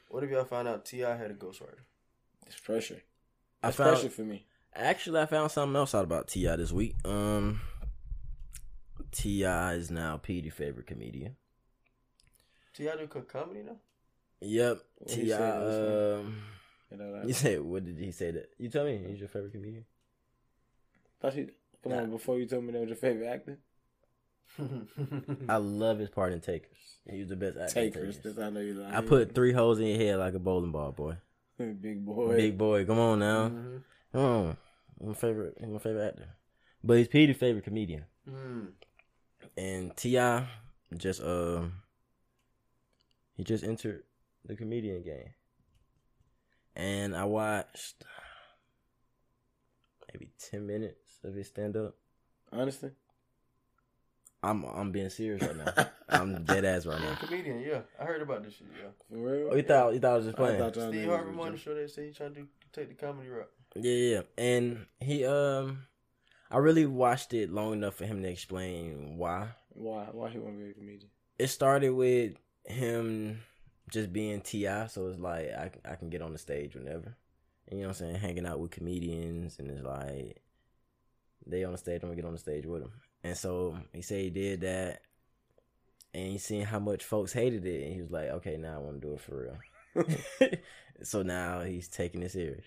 [0.09, 1.15] What if y'all find out T.I.
[1.15, 1.84] had a ghostwriter?
[2.47, 3.01] it's pressure.
[3.61, 4.47] I found pressure for me.
[4.74, 6.55] Actually, I found something else out about T.I.
[6.55, 6.95] this week.
[7.05, 7.61] Um,
[9.11, 9.74] T.I.
[9.74, 11.36] is now Petey's favorite comedian.
[12.74, 12.95] T.I.
[12.95, 13.76] do co- comedy now?
[14.41, 15.30] Yep, What Ti.
[15.30, 16.41] said last Um,
[16.92, 17.36] You know, you that.
[17.36, 18.32] said what did he say?
[18.32, 19.86] That you tell me he's your favorite comedian.
[21.22, 21.50] Thought you,
[21.84, 23.60] come on, before you told me that was your favorite actor.
[25.50, 26.98] I love his part in Takers.
[27.10, 27.74] He was the best actor.
[27.74, 28.18] Takers.
[28.18, 28.40] Takers.
[28.40, 28.94] I know you like.
[28.94, 31.16] I put three holes in your head like a bowling ball, boy.
[31.58, 32.36] big boy.
[32.36, 33.50] Big boy, come on now.
[33.50, 33.84] Mhm.
[34.12, 34.58] Come on,
[35.02, 36.30] my favorite, my favorite actor.
[36.84, 38.06] But he's Petey's favorite comedian.
[38.30, 38.68] Mm.
[39.58, 40.48] and T.I.
[40.98, 41.82] just um
[43.36, 44.04] he just entered
[44.46, 45.34] the comedian game,
[46.76, 48.03] and I watched
[50.11, 51.95] maybe ten minutes of his stand up.
[52.51, 52.91] Honestly,
[54.41, 55.88] I'm I'm being serious right now.
[56.09, 57.15] I'm dead ass right now.
[57.15, 57.82] Comedian, yeah.
[57.99, 58.89] I heard about this shit, yeah.
[59.09, 59.49] for real.
[59.51, 60.59] Oh, you thought you thought I was just I playing?
[60.59, 61.76] thought Steve Harvey was won the show.
[61.76, 63.49] They say he trying to do, take the comedy route.
[63.76, 65.86] Yeah, yeah, and he um
[66.51, 69.49] I really watched it long enough for him to explain why.
[69.70, 70.07] Why?
[70.11, 71.09] Why he want to be a comedian?
[71.38, 72.34] It started with
[72.65, 73.41] him
[73.90, 77.16] just being T.I., so it's like I I can get on the stage whenever.
[77.68, 80.42] And you know what I'm saying, hanging out with comedians, and it's like
[81.46, 82.94] they on the stage, I'm gonna get on the stage with them.
[83.24, 85.02] And so he said he did that,
[86.14, 88.80] and he seen how much folks hated it, and he was like, okay, now I
[88.80, 89.58] want to do it for
[89.96, 90.60] real.
[91.04, 92.66] so now he's taking it serious.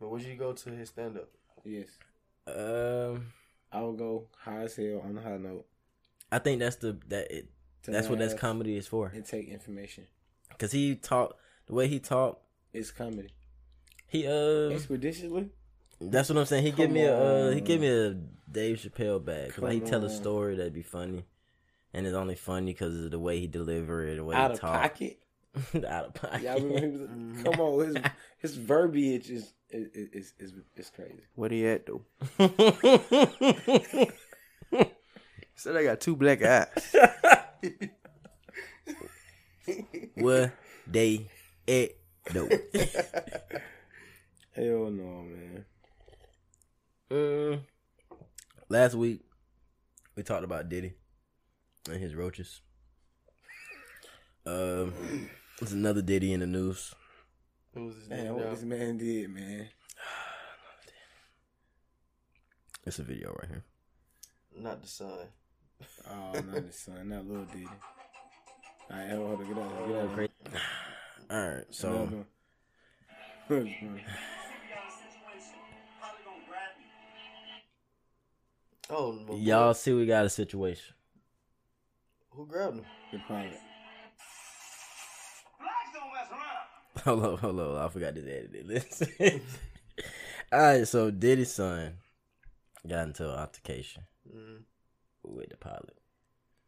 [0.00, 1.28] But would you go to his stand up?
[1.64, 1.88] Yes,
[2.46, 3.32] Um,
[3.70, 5.66] I will go high as hell on the high note.
[6.32, 7.50] I think that's the that it.
[7.84, 9.08] To That's what that's comedy is for.
[9.14, 10.04] And take information.
[10.58, 11.36] Cause he talk
[11.66, 12.40] the way he talk.
[12.72, 13.30] is comedy.
[14.06, 15.48] He uh, Expeditiously.
[16.00, 16.64] that's what I'm saying.
[16.64, 17.64] He give Come me a uh, he on.
[17.64, 18.16] give me a
[18.50, 19.50] Dave Chappelle bag.
[19.54, 21.24] 'Cause, like he Come tell a story that'd be funny,
[21.94, 24.58] and it's only funny because of the way he deliver it, the way Out he
[24.58, 24.82] talk.
[24.82, 25.18] pocket.
[25.88, 26.42] out of pocket.
[26.42, 27.08] Y'all remember was.
[27.08, 27.44] Mhm.
[27.44, 27.96] Come on, his
[28.38, 31.22] his verbiage is is is is, is crazy.
[31.36, 32.02] Where he at though?
[35.54, 36.94] Said I got two black eyes.
[40.14, 40.52] Where
[40.86, 41.28] they
[41.68, 41.90] at
[42.32, 42.48] though?
[44.52, 45.64] Hell no, man.
[47.10, 47.60] Mm.
[48.68, 49.22] Last week
[50.16, 50.94] we talked about Diddy
[51.88, 52.60] and his roaches.
[54.46, 54.92] Um,
[55.58, 56.94] there's another Diddy in the news.
[57.74, 58.34] Who was his Man, name?
[58.34, 58.50] what now?
[58.50, 59.68] this man did, man.
[62.86, 63.64] It's a video right here.
[64.56, 65.28] Not the son.
[66.08, 67.68] Oh, not his son, not little Diddy.
[68.90, 70.14] All right, hold on, get out, get out.
[70.14, 70.30] Great.
[71.30, 72.24] All right, so
[78.92, 80.94] Oh, my y'all see we got a situation.
[82.30, 82.84] Who grabbed him?
[83.12, 83.60] The pilot.
[87.04, 87.76] Hold on, hold on.
[87.76, 88.66] I forgot to edit it.
[88.66, 89.08] Listen.
[90.52, 91.94] All right, so Diddy's son
[92.86, 94.62] got into an altercation Mm.
[95.22, 95.96] With the pilot.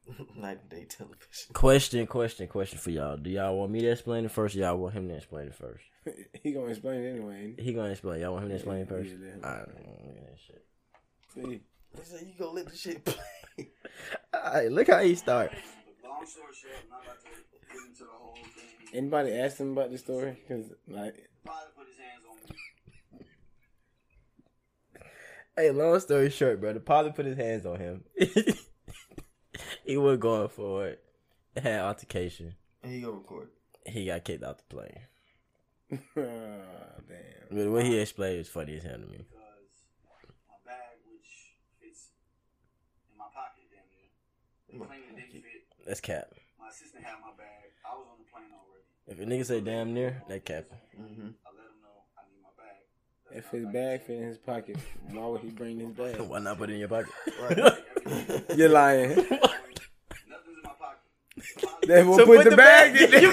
[0.36, 1.52] Night and day television.
[1.52, 3.16] Question, question, question for y'all.
[3.16, 4.56] Do y'all want me to explain it first?
[4.56, 5.84] Or y'all want him to explain it first?
[6.42, 7.44] he gonna explain it anyway.
[7.44, 8.20] ain't He gonna explain.
[8.20, 9.10] Y'all want him to explain it first?
[9.10, 9.48] yeah, yeah.
[9.48, 10.64] All right, look at that shit.
[11.34, 11.60] See,
[11.96, 13.16] He said you gonna let the shit play.
[14.34, 15.52] All right, look how he start.
[16.02, 17.28] Long story short, I'm not about to
[17.72, 18.88] get into the whole thing.
[18.94, 20.36] anybody asked him about the story?
[20.48, 21.14] Cause like,
[21.46, 22.56] Father put his hands on me.
[25.56, 28.04] Hey, long story short, bro, the pilot put his hands on him.
[29.84, 31.02] he was going for it.
[31.56, 32.54] Had altercation.
[32.82, 33.48] And he gonna record.
[33.86, 35.00] He got kicked out the plane.
[35.92, 37.48] ah, damn.
[37.50, 39.18] But what he explained was funny as hell to me.
[39.18, 39.28] because
[40.48, 41.28] my bag, which
[41.82, 42.08] fits
[43.12, 45.68] in my pocket, damn near, plane didn't fit.
[45.86, 46.32] That's cap.
[46.58, 47.76] My assistant had my bag.
[47.84, 48.88] I was on the plane already.
[49.06, 50.64] If a nigga say damn near, that cap.
[50.98, 51.36] Mm-hmm.
[51.44, 52.80] I let him know I need my bag.
[53.21, 54.76] That's If his bag fit in his pocket,
[55.10, 56.20] why would he bring his bag?
[56.20, 57.10] Why not put it in your pocket?
[57.40, 57.58] Right.
[58.56, 59.08] You're lying.
[59.10, 60.98] Nothing's in my pocket.
[61.86, 63.32] Then we'll So put, put the, the bag, bag in in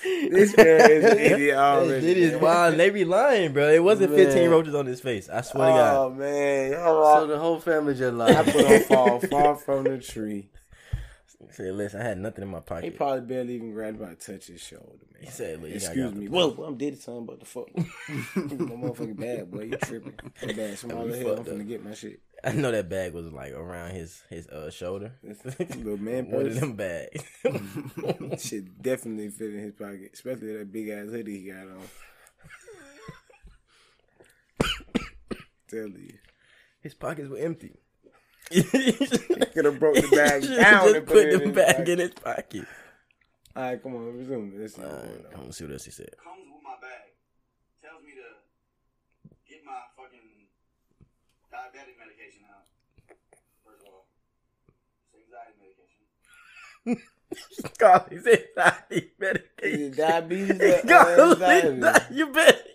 [0.30, 2.10] this man is an idiot already.
[2.10, 2.76] It is wild.
[2.76, 3.70] They be lying, bro.
[3.70, 4.26] It wasn't Man.
[4.26, 5.28] 15 roaches on his face.
[5.28, 5.96] I swear to God.
[5.96, 8.36] Oh man, y'all so the whole family just lied.
[8.36, 10.50] I put on fall far from the tree.
[11.52, 12.84] Say, listen, I had nothing in my pocket.
[12.84, 15.22] He probably barely even grabbed by touch his shoulder, man.
[15.22, 16.28] He said, look, Excuse me.
[16.28, 17.66] Whoa, I'm dead son, but the fuck.
[17.76, 19.62] my motherfucking bad, boy.
[19.62, 20.14] You tripping.
[20.46, 20.78] My bad.
[20.78, 21.38] Small as hell.
[21.38, 22.20] I'm finna get my shit.
[22.42, 25.12] I know that bag was like around his his uh shoulder.
[25.22, 26.60] Little man One of purse.
[26.60, 27.22] them bags.
[28.48, 31.82] Shit definitely fit in his pocket, especially that big ass hoodie he got on.
[35.68, 36.14] Tell you,
[36.80, 37.76] his pockets were empty.
[38.50, 38.62] He
[39.54, 41.76] could have broke the bag Should've down just and put put it the in bag
[41.76, 41.88] pocket.
[41.88, 42.66] in his pocket.
[43.56, 44.56] All right, come on, resume.
[44.56, 46.10] This All right, I'm gonna see what else he said.
[46.22, 47.10] comes with my bag.
[47.82, 48.28] Tells me to
[49.48, 50.48] get my fucking
[51.52, 52.66] diabetic medication out.
[53.64, 54.06] First of all,
[55.14, 57.06] it's anxiety medication.
[57.78, 59.82] God, he said diabetes Is medication.
[59.82, 62.14] it diabetes or, God, or anxiety?
[62.14, 62.66] you bet.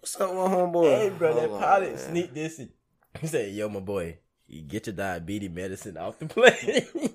[0.00, 0.84] What's up, my homeboy?
[0.98, 1.98] Hey, bro, that Hold on, pilot man.
[2.10, 2.60] sneaked this.
[3.14, 3.20] In.
[3.20, 6.86] He said, "Yo, my boy, you get your diabetes medicine off the plane."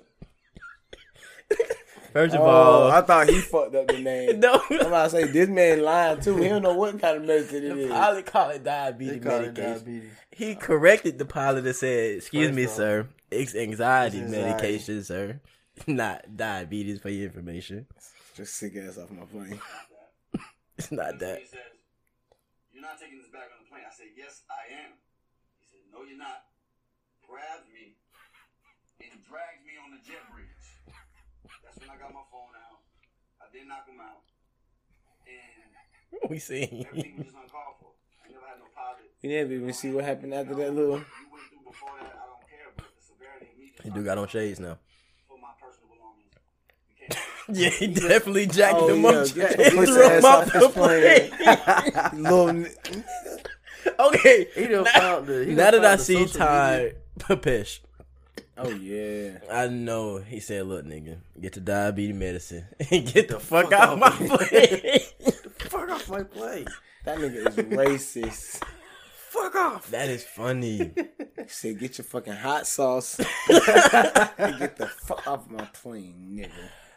[2.12, 4.40] First of Oh, all, I thought he fucked up the name.
[4.40, 4.62] no.
[4.70, 6.36] I'm about to say this man lying too.
[6.38, 7.90] He don't know what kind of medicine it The is.
[7.90, 9.72] pilot called it they diabetes call it medication.
[9.74, 10.10] diabetes.
[10.30, 13.08] He corrected the pilot and said, "Excuse First me, off, sir.
[13.30, 14.48] It's anxiety, it's anxiety.
[14.48, 15.40] medication, sir,
[15.86, 17.86] not diabetes for your information.
[18.34, 19.60] Just sick ass off my plane.
[20.78, 21.58] It's not that." He says,
[22.72, 23.82] You're not taking this bag on the plane.
[23.86, 24.92] I said, Yes, I am.
[25.88, 26.44] He said, No, you're not.
[27.24, 27.96] Grabs me
[29.00, 30.68] and drags me on the jet bridge.
[31.64, 32.84] That's when I got my phone out.
[33.40, 34.20] I did knock him out.
[35.24, 36.84] And We see.
[36.88, 37.92] everything was just uncalled for.
[38.24, 39.08] I never had no pilot.
[39.22, 40.96] You never even see what happened after that little.
[41.00, 43.90] You went through before that, I don't care, but the severity of me just He
[43.90, 44.78] do got on shades now.
[45.28, 46.32] for my personal belongings.
[46.88, 47.16] You can't
[47.56, 49.34] Yeah, he definitely jacked Oh, him yeah, up.
[49.34, 51.30] get and your threw him off off the plane.
[51.30, 52.22] plane.
[52.22, 52.66] little.
[53.98, 55.44] okay, He done now, found the.
[55.44, 57.80] He now that I the see Ty Papesh,
[58.60, 59.38] Oh yeah.
[59.52, 63.72] I know he said, "Look, nigga, get the diabetes medicine and get the, fuck, fuck
[63.72, 65.00] out my of me." plane."
[65.58, 66.66] Fuck off my plane.
[67.04, 68.62] That nigga is racist.
[69.12, 69.90] Fuck off.
[69.90, 70.92] that is funny.
[70.96, 73.26] He said, "Get your fucking hot sauce and
[74.58, 76.50] get the fuck off my plane, nigga."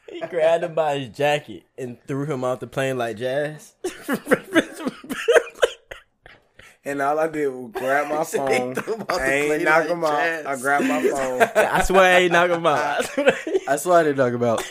[0.09, 3.73] He grabbed him by his jacket and threw him off the plane like jazz.
[6.83, 8.73] And all I did was grab my phone.
[8.75, 10.45] threw him off the I ain't knock him out.
[10.47, 11.41] I grabbed my phone.
[11.55, 12.79] I swear I ain't knock him out.
[12.99, 13.35] I, swear.
[13.67, 14.63] That's what I didn't talk about.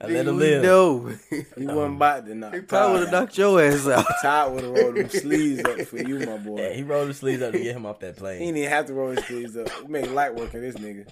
[0.00, 0.62] I let him We live.
[0.62, 1.08] know.
[1.30, 2.54] He wasn't about to knock.
[2.54, 4.04] He probably would have knocked your ass out.
[4.22, 6.72] Todd would have rolled them sleeves up for you, my Yeah, boy.
[6.74, 8.38] he rolled his sleeves up to get him off that plane.
[8.40, 9.68] He didn't even have to roll his sleeves up.
[9.82, 11.06] We make light work of this nigga.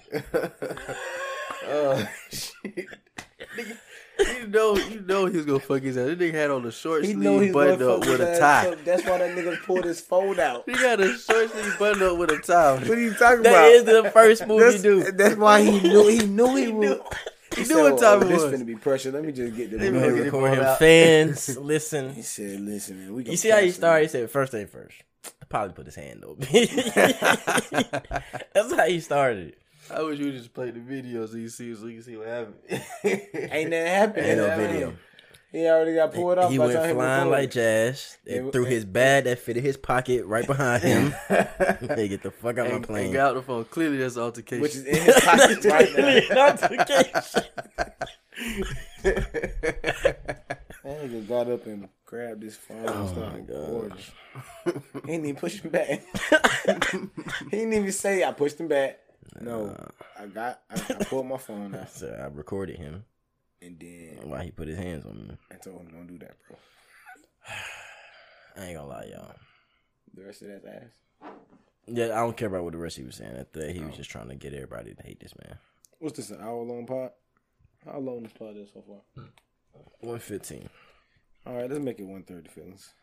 [1.67, 2.87] Oh shit.
[3.57, 3.77] Nigga,
[4.19, 6.07] you know, you know he was gonna fuck his ass.
[6.07, 8.39] This nigga had on a short He sleeve he's button gonna up with a ass
[8.39, 8.69] tie.
[8.69, 8.83] up.
[8.85, 10.63] That's why that nigga pulled his phone out.
[10.65, 12.73] He got a short sleeve button up with a tie.
[12.75, 13.85] What are you talking That about?
[13.85, 15.11] That is the first move that's, you do.
[15.11, 16.79] that's why he knew he knew he, He would.
[16.89, 17.03] knew.
[17.55, 18.53] He, knew said, what oh, time oh, it this was.
[18.61, 19.11] finna be pressure.
[19.11, 20.63] Let me just get the Let me We're get gonna it record him.
[20.65, 20.79] out.
[20.79, 22.13] Fans, listen.
[22.13, 23.99] He said, "Listen, man, we." You see how he cancel started?
[23.99, 24.95] He you." said, first thing first.
[25.47, 26.41] Probably put his hand over.
[28.53, 29.55] That's how he started.
[29.91, 32.27] I wish you just played the video so you see so you can see what
[32.27, 32.55] happened.
[33.03, 34.25] Ain't that happened?
[34.25, 34.87] Ain't no video.
[34.89, 34.97] ain't-
[35.51, 36.51] He already got pulled off.
[36.51, 37.41] He by went the time flying reported.
[37.43, 41.13] like jazz and It- threw his bag that fitted his pocket right behind him.
[41.81, 43.13] they get the fuck out and, my and plane.
[43.13, 43.63] got out the phone.
[43.65, 44.61] Clearly, that's altercation.
[44.61, 46.51] which is in his pocket right now.
[49.03, 53.97] That nigga got up and grabbed his phone and Oh started my recording.
[54.65, 54.71] He
[55.11, 56.03] didn't even push him back.
[57.51, 58.99] he didn't even say I pushed him back.
[59.41, 59.75] No,
[60.17, 63.03] I got I, I pulled my phone out So I recorded him
[63.61, 65.37] and then why he put his hands on me.
[65.51, 66.57] I told him don't do that, bro.
[68.57, 69.35] I ain't gonna lie, y'all.
[70.13, 71.31] The rest of that ass.
[71.87, 73.35] Yeah, I don't care about what the rest he was saying.
[73.35, 73.97] At the, he was oh.
[73.97, 75.57] just trying to get everybody to hate this man.
[75.99, 76.31] What's this?
[76.31, 77.11] An hour long pod?
[77.85, 79.25] How long this pod is so far?
[79.99, 80.69] One fifteen.
[81.45, 82.93] All right, let's make it one thirty, feelings.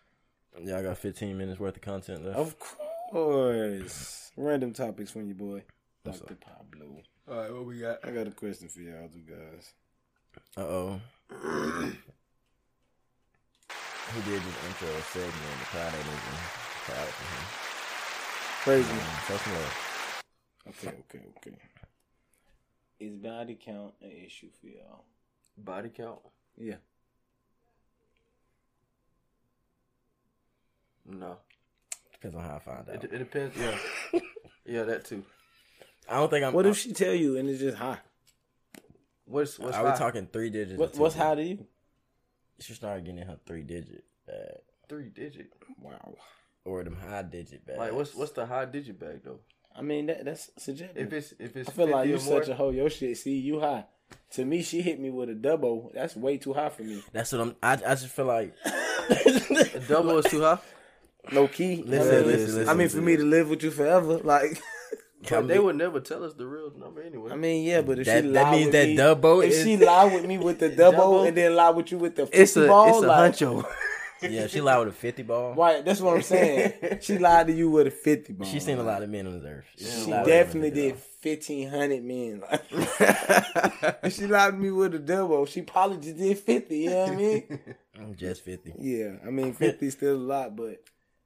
[0.60, 2.38] Y'all got fifteen minutes worth of content left.
[2.38, 4.32] Of course.
[4.36, 5.62] Random topics from your boy,
[6.04, 6.36] Dr.
[6.36, 7.02] Pablo.
[7.28, 7.98] All right, what we got?
[8.04, 9.72] I got a question for y'all two guys.
[10.56, 11.00] Uh oh.
[14.14, 15.32] He did this intro a segment.
[15.32, 16.38] And the crowd ain't even
[16.84, 17.44] proud for him.
[18.62, 18.92] Crazy.
[18.92, 20.22] Um, show some love.
[20.68, 21.56] Okay, okay, okay.
[23.00, 25.04] Is body count an issue for y'all?
[25.56, 26.18] Body count?
[26.58, 26.76] Yeah.
[31.06, 31.38] No.
[32.12, 32.94] Depends on how I find out.
[32.94, 33.56] It, it depends.
[33.56, 34.20] Yeah.
[34.66, 35.24] yeah, that too.
[36.12, 36.52] I don't think I'm.
[36.52, 37.98] What if she tell you and it's just high?
[39.24, 39.96] What's what's Are we high?
[39.96, 40.78] talking three digits?
[40.78, 41.66] What, what's two high to you?
[42.60, 44.60] She started getting her three digit bag
[44.92, 45.52] three digit?
[45.80, 46.16] Wow.
[46.64, 47.78] or them high digit bags.
[47.78, 49.40] Like what's what's the high digit bag though?
[49.74, 51.06] I mean that that's subjective.
[51.06, 52.70] If it's if it's I feel like you or more, such a hoe.
[52.70, 53.84] Your shit, see you high.
[54.32, 55.90] To me, she hit me with a double.
[55.94, 57.02] That's way too high for me.
[57.12, 57.56] That's what I'm.
[57.62, 58.54] I, I just feel like.
[58.66, 60.58] a double is too high.
[61.30, 61.82] No key.
[61.86, 64.60] Listen, I mean, listen, listen, I mean, for me to live with you forever, like.
[65.28, 67.30] But they would never tell us the real number anyway.
[67.32, 69.52] I mean, yeah, but if That- she that lie means with that me, double if
[69.52, 71.22] is- she lie with me with the double, Double?
[71.24, 73.64] and then lie with you with the 50 it's a ball, it's a like, huncho.
[74.22, 75.52] Yeah, she lied with a fifty ball.
[75.56, 76.98] Right, that's what I'm saying.
[77.00, 78.46] she lied to you with a 50 ball.
[78.46, 79.64] She's seen a lot of men on this earth.
[79.76, 80.94] She lied with definitely did
[81.24, 82.42] 1,500 men.
[84.04, 87.00] If she lied to me with a double, she probably just did 50, you know
[87.02, 87.60] what I mean?
[87.96, 88.14] ball.
[88.14, 88.72] Just fifty.
[88.78, 90.82] Yeah, I mean, 50 is still a lot, but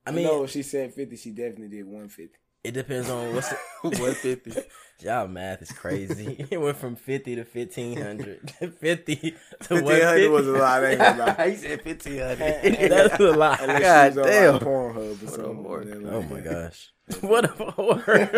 [0.07, 2.35] I I mean, know if she said 50, she definitely did 150.
[2.67, 3.57] It depends on what's the,
[4.01, 4.53] One fifty.
[5.01, 6.47] y'all math is crazy.
[6.51, 8.51] it went from fifty to fifteen hundred.
[8.81, 11.51] Fifty to 1,500 was a lot, ain't gonna lie.
[11.51, 12.91] he said fifteen hundred.
[12.91, 13.61] That's a lot.
[13.61, 14.53] Unless God she on damn.
[14.55, 15.63] like Pornhub or What a something.
[15.63, 15.85] mark.
[15.87, 16.93] then, Oh my gosh.
[17.21, 18.31] What a word.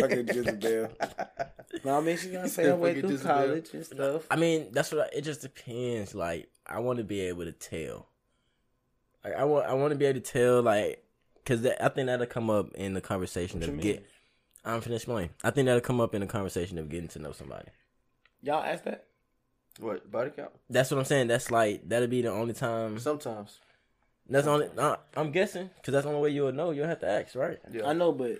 [0.00, 0.88] Fucking Jezebel.
[1.84, 3.34] No, I mean, she's gonna say her way Fucking through Jezebel.
[3.34, 4.26] college and stuff.
[4.30, 6.14] I mean, that's what I, it just depends.
[6.14, 8.08] Like, I want to be able to tell.
[9.22, 11.03] Like, I want, I want to be able to tell, like,
[11.44, 14.06] because I think that'll come up in the conversation What of get.
[14.64, 15.30] I'm finna explain.
[15.42, 17.68] I think that'll come up in the conversation of getting to know somebody.
[18.42, 19.04] Y'all ask that?
[19.78, 20.50] What body count?
[20.70, 21.26] That's what I'm saying.
[21.26, 22.98] That's like that'll be the only time.
[22.98, 23.58] Sometimes.
[24.28, 24.68] That's the only.
[24.78, 26.70] Uh, I'm guessing because that's the only way you'll know.
[26.70, 27.58] You'll have to ask, right?
[27.70, 27.88] Yeah.
[27.88, 28.30] I know, but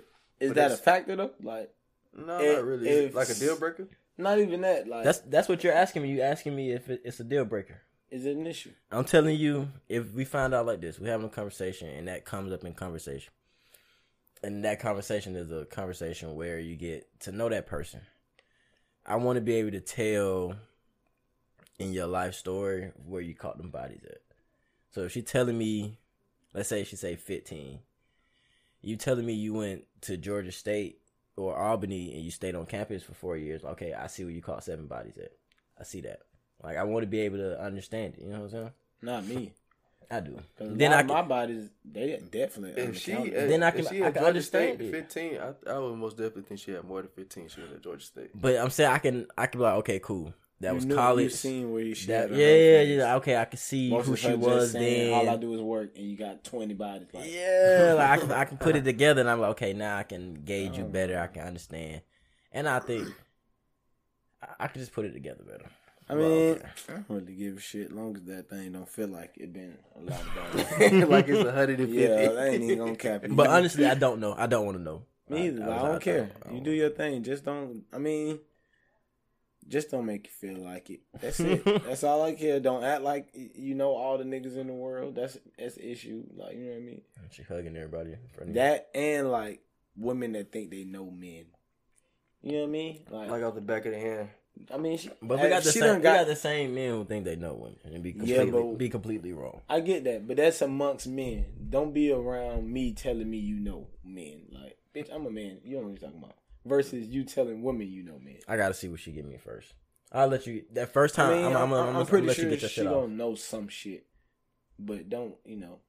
[0.41, 1.31] is But that a factor though?
[1.43, 1.71] Like,
[2.17, 2.89] No, If- not really.
[2.89, 3.89] If- like a deal breaker.
[4.17, 4.87] not even that.
[4.87, 6.11] Like, That's that's what you're asking me.
[6.11, 7.83] You asking me if it, it's a deal breaker.
[8.15, 8.71] Is it an issue?
[8.93, 12.25] I'm telling you, if we find out like this, we're having a conversation and that
[12.25, 13.33] comes up in conversation.
[14.41, 18.03] And that conversation is a conversation where you get to know that person.
[19.05, 20.55] I want to be able to tell
[21.81, 24.19] in your life story where you caught them bodies at.
[24.93, 25.99] So if she's telling me,
[26.53, 27.81] let's say she say 15,
[28.81, 31.01] you telling me you went to Georgia State
[31.37, 33.65] or Albany and you stayed on campus for four years.
[33.65, 35.33] Okay, I see where you caught seven bodies at.
[35.81, 36.21] I see that.
[36.63, 38.23] Like I want to be able to understand it.
[38.25, 38.71] You know what I'm saying?
[39.03, 39.53] Not me.
[40.11, 40.39] I do.
[40.59, 42.81] Then then I I can, my bodies, they definitely.
[42.83, 43.45] If she, undercounted.
[43.45, 44.91] uh, Then I can- she I can understand State, it.
[44.93, 45.39] Fifteen.
[45.39, 47.49] I, I would most definitely think she had more than fifteen.
[47.49, 48.31] She was at Georgia State.
[48.35, 49.27] but I'm saying I can.
[49.37, 50.33] I can be like, okay, cool.
[50.61, 51.25] That You was knew- college.
[51.25, 53.17] You seen where she That, had yeah, yeah, yeah.
[53.17, 55.15] Okay, I can see Most who she was saying, then.
[55.15, 57.09] All I do is work, and you got twenty bodies.
[57.13, 59.97] Like, Yeah, like I can, I can put it together, and I'm like, okay, now
[59.97, 61.19] I can gauge you better.
[61.19, 62.03] I can understand,
[62.53, 63.09] and I think
[64.43, 65.67] I, I can just put it together better.
[66.09, 66.67] I mean, okay.
[66.91, 67.91] I don't really give a shit.
[67.93, 70.35] Long as that thing don't feel like it been a lot of
[70.79, 71.05] bodies.
[71.09, 72.03] like it's a hundred and fifty.
[72.03, 73.35] yeah, I ain't even gonna cap it.
[73.35, 74.35] But honestly, I don't know.
[74.37, 75.03] I don't want to know.
[75.31, 75.65] Me either.
[75.65, 76.31] I, was- don't care.
[76.45, 77.23] I you don't- do your thing.
[77.23, 77.85] Just don't.
[77.91, 78.39] I mean,
[79.67, 81.01] just don't make you feel like it.
[81.19, 81.65] That's it.
[81.87, 82.61] that's all I care.
[82.61, 85.15] Don't act like you know all the niggas in the world.
[85.15, 86.25] That's that's the issue.
[86.37, 87.01] Like you know what I mean.
[87.31, 88.55] She hugging everybody in front of you.
[88.55, 89.63] That and like
[89.97, 91.47] women that think they know men.
[92.43, 93.01] You know what I mean?
[93.11, 94.29] Like, Like off the back of the hand.
[94.73, 95.89] I mean, she, But we uh, got the she same.
[95.89, 98.39] done we got- got the same men who think they know women and be Yeah,
[98.43, 99.61] completely but- be completely wrong.
[99.69, 101.45] I get that, but that's amongst men.
[101.71, 104.43] Don't be around me telling me you know men.
[104.51, 105.59] Like, bitch, I'm a man.
[105.65, 106.37] You don't know what you're talking about.
[106.65, 108.39] Versus you telling women you know men.
[108.49, 109.75] I gotta see what she give me first.
[110.13, 110.65] I'll let you.
[110.73, 112.45] That first time, I mean, I'm, I'm, I'm, I'm, I'm, I'm, I'm pretty let sure
[112.45, 112.95] you get your she shit off.
[113.03, 114.07] gonna know some shit,
[114.79, 115.81] but don't you know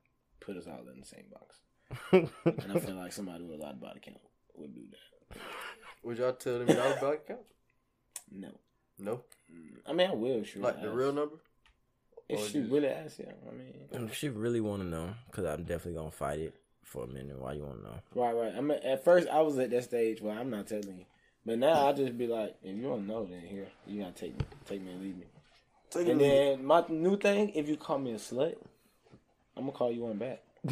[0.42, 1.60] put us all in the same box.
[2.46, 4.18] And I feel like somebody with a lot of body count
[4.56, 5.38] would do that.
[6.04, 7.40] Would y'all tell them y'all body count?
[8.32, 8.50] No,
[9.00, 9.22] No,
[9.54, 10.44] mm, I mean I will.
[10.44, 10.96] Sure, like the ask.
[10.98, 11.36] real number.
[12.28, 13.32] If or she just- really asks, yeah.
[13.48, 16.54] I mean, if she really want to know, because I'm definitely gonna fight it
[16.84, 17.38] for a minute.
[17.40, 18.00] Why you want to know?
[18.16, 18.56] right, right.
[18.56, 21.06] I mean, at first I was at that stage where I'm not telling you,
[21.46, 24.38] but now I just be like, if you don't know, then here you gotta take
[24.38, 25.26] me, take me and leave me.
[25.92, 26.26] Take And it.
[26.58, 28.56] then my new thing, if you call me a slut,
[29.56, 30.42] I'm gonna call you one back.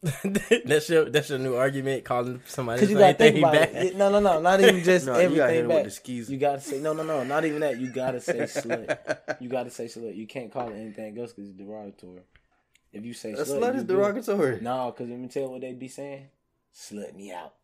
[0.64, 2.04] that's your that's your new argument.
[2.04, 3.74] Calling somebody Cause you gotta think about back.
[3.74, 3.96] it.
[3.96, 6.04] No, no, no, not even just No, you gotta hit everything him with back.
[6.04, 6.32] the.
[6.32, 7.80] You gotta say no, no, no, not even that.
[7.80, 8.96] You gotta say slut.
[9.40, 10.14] You gotta say slut.
[10.16, 12.20] You can't call it anything else because it's derogatory.
[12.92, 14.60] If you say A slut, slut is derogatory.
[14.60, 16.28] No, because let me tell you what they be saying.
[16.74, 17.54] Slut me out.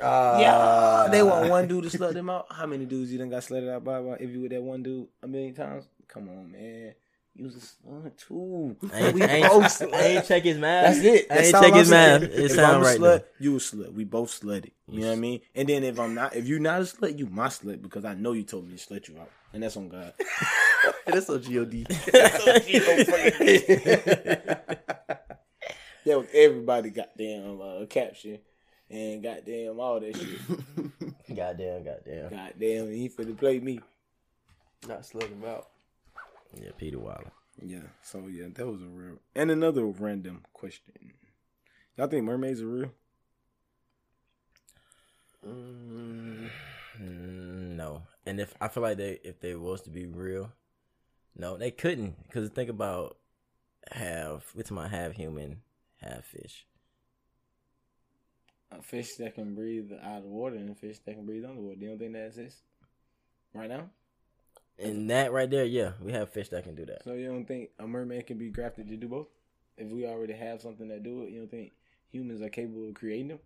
[0.00, 2.46] Ah, Yeah, they want one dude to slut them out.
[2.50, 4.00] How many dudes you done got slutted out by?
[4.00, 5.84] by if you with that one dude a million times?
[6.06, 6.94] Come on, man.
[7.36, 8.76] You was a slut too.
[8.94, 10.02] I ain't, We I ain't, both I slut.
[10.02, 10.94] ain't check his math.
[10.94, 11.26] That's it.
[11.30, 12.20] I ain't check I'm his saying.
[12.22, 12.30] math.
[12.30, 13.24] It if sound I'm right slut, though.
[13.40, 13.92] you a slut.
[13.92, 14.70] We both slutted.
[14.88, 15.40] You know what I mean?
[15.54, 18.14] And then if I'm not, if you not a slut, you my slut because I
[18.14, 20.14] know you told me to slut you out, and that's on God.
[21.06, 21.70] that's so god.
[26.06, 28.38] that was everybody goddamn uh, caption
[28.88, 31.36] and goddamn all that shit.
[31.36, 32.30] Goddamn, goddamn.
[32.30, 33.80] goddamn, he finna play me.
[34.88, 35.66] Not slut him out.
[36.60, 37.32] Yeah, Peter Waller.
[37.64, 37.88] Yeah.
[38.02, 39.18] So yeah, that was a real.
[39.34, 41.12] And another random question.
[41.96, 42.92] Y'all think mermaids are real?
[45.46, 46.50] Mm,
[46.98, 50.52] no, and if I feel like they if they was to be real,
[51.36, 52.22] no, they couldn't.
[52.24, 53.16] Because think about
[53.90, 54.52] half.
[54.54, 55.62] We're talking about half human,
[56.02, 56.66] half fish.
[58.72, 61.78] A fish that can breathe out of water and a fish that can breathe underwater.
[61.78, 62.62] You don't think that exists
[63.54, 63.90] right now?
[64.78, 67.02] And that right there, yeah, we have fish that can do that.
[67.04, 69.28] So you don't think a mermaid can be grafted to do both?
[69.78, 71.72] If we already have something that do it, you don't think
[72.10, 73.38] humans are capable of creating them?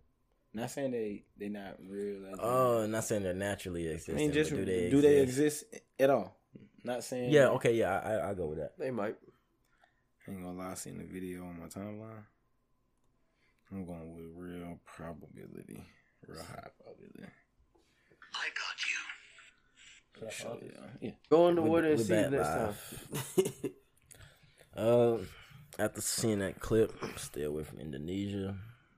[0.53, 2.25] Not saying they they not real.
[2.25, 4.15] as in- Oh, not saying they're naturally I existing.
[4.15, 5.63] mean, just but do do they, they exist?
[5.71, 6.35] exist at all?
[6.83, 7.31] Not saying.
[7.31, 8.77] Yeah, okay, yeah, I I, I go with that.
[8.77, 9.15] They might.
[10.27, 12.23] I ain't gonna lie, I seen the video on my timeline.
[13.71, 15.81] I'm going with real probability,
[16.27, 17.31] real high probability.
[20.21, 20.45] I got you.
[20.45, 21.11] Sure, yeah, yeah.
[21.29, 22.75] Go in the With- water and see that next time.
[24.75, 25.17] Uh,
[25.79, 28.55] after seeing that clip, stay away from Indonesia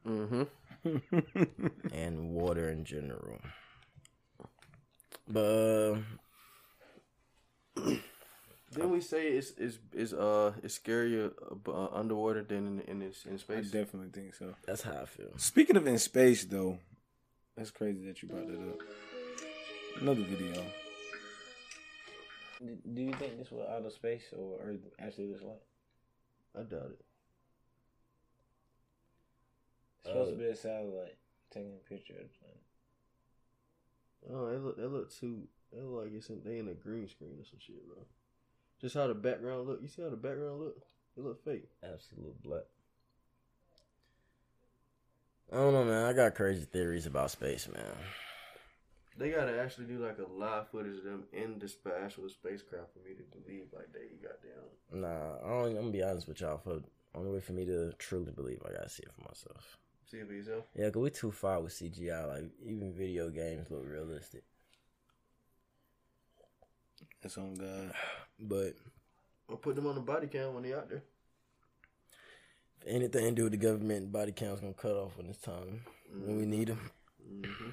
[0.08, 0.44] mm-hmm.
[1.94, 3.40] and water in general.
[5.28, 5.98] But
[7.78, 7.82] uh,
[8.74, 11.32] Didn't we say it's it's it's uh it's scarier
[11.68, 13.72] uh, underwater than in in this in I space?
[13.72, 14.56] definitely think so.
[14.66, 15.38] that's how I feel.
[15.38, 16.80] Speaking of in space, though,
[17.56, 18.80] that's crazy that you brought that up.
[20.02, 20.66] Another video.
[22.66, 25.62] Do you think this was out of space or Earth actually looks like?
[26.58, 27.06] I doubt it.
[30.00, 31.18] It's supposed Uh, to be a satellite
[31.52, 32.60] taking a picture of the planet.
[34.32, 35.48] Oh, they look they look too.
[35.74, 37.98] They look like it's in, they in a green screen or some shit, bro.
[38.80, 39.82] Just how the background look.
[39.82, 40.78] You see how the background look?
[41.18, 41.70] It look fake.
[41.84, 42.64] Absolute black.
[45.52, 46.06] I don't know, man.
[46.06, 47.96] I got crazy theories about space, man.
[49.18, 52.94] They gotta actually do like a live footage of them in the spa- actual spacecraft
[52.94, 55.02] for me to believe like they got down.
[55.02, 56.58] Nah, I don't, I'm gonna be honest with y'all.
[56.58, 56.82] For
[57.16, 59.78] only way for me to truly believe, I gotta see it for myself.
[60.10, 60.66] See it for yourself.
[60.76, 62.28] Yeah, cause we too far with CGI.
[62.28, 64.44] Like even video games look realistic.
[67.22, 67.94] That's on God.
[68.40, 68.74] But
[69.48, 71.04] Or put them on the body cam when they out there.
[72.82, 75.82] if anything to do with the government, body count's gonna cut off when it's time
[76.12, 76.90] when we need them.
[77.32, 77.70] Mm-hmm.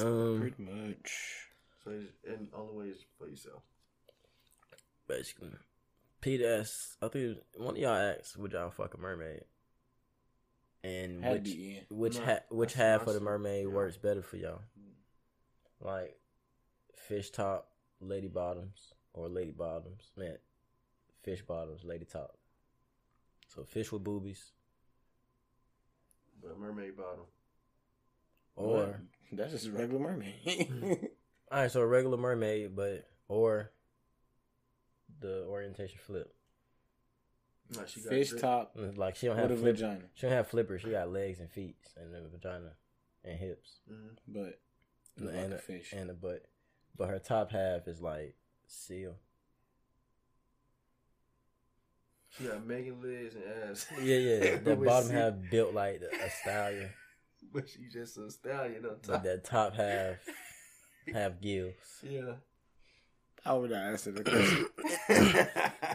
[0.00, 1.48] Um, Pretty much.
[1.84, 1.90] So
[2.28, 3.62] and the only way is for yourself.
[5.08, 5.50] basically,
[6.20, 6.96] Pete asked.
[7.00, 9.44] I think one of y'all asked, "Would y'all fuck a mermaid?"
[10.84, 11.56] And Had which
[11.88, 13.72] which No, ha- which half of the mermaid yeah.
[13.72, 14.60] works better for y'all?
[15.80, 16.18] Like
[16.94, 17.70] fish top,
[18.00, 20.10] lady bottoms, or lady bottoms?
[20.16, 20.36] Man,
[21.22, 22.36] fish bottoms, lady top.
[23.48, 24.52] So fish with boobies,
[26.42, 27.24] But mermaid bottom.
[28.56, 29.00] or
[29.32, 30.38] That's just a regular mermaid.
[31.50, 33.70] all right, so a regular mermaid, but or
[35.20, 36.32] the orientation flip.
[37.76, 38.40] Like she got Fish drip.
[38.42, 40.00] top Like she don't have a flip- vagina.
[40.14, 40.82] She don't have flippers.
[40.82, 42.72] She got legs and feet and a vagina
[43.24, 44.16] and hips Mhm.
[44.28, 44.60] But
[45.16, 45.92] and, like and a fish.
[45.92, 46.44] and a butt.
[46.96, 48.36] But her top half is like
[48.68, 49.16] seal.
[52.28, 53.86] She got Megan legs and ass.
[54.00, 54.56] Yeah, yeah.
[54.64, 56.90] The bottom half built like a stallion,
[57.52, 59.22] But she just a stallion on but top.
[59.24, 60.16] that top half
[61.12, 61.72] have gills.
[62.02, 62.32] Yeah.
[63.44, 64.66] I would not answer the question.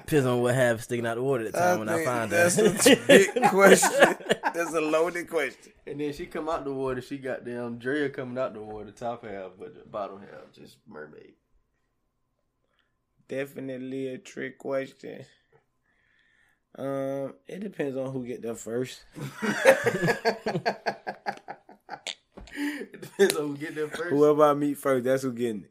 [0.05, 2.31] Depends on what half sticking out the water at the time when I think find
[2.31, 2.87] that's that.
[2.87, 4.15] a big question.
[4.53, 5.73] That's a loaded question.
[5.85, 7.01] And then she come out the water.
[7.01, 10.77] She got damn Drea coming out the water, top half, but the bottom half just
[10.87, 11.33] mermaid.
[13.27, 15.25] Definitely a trick question.
[16.77, 19.03] Um, it depends on who get there first.
[22.55, 24.09] it depends on who get there first.
[24.09, 25.65] Whoever I meet first, that's who getting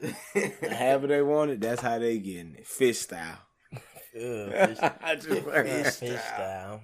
[0.00, 0.72] it.
[0.72, 2.66] However they want it, that's how they getting it.
[2.66, 3.38] Fish style.
[3.72, 3.80] Ugh,
[4.14, 6.80] fish, I just fish, fish style.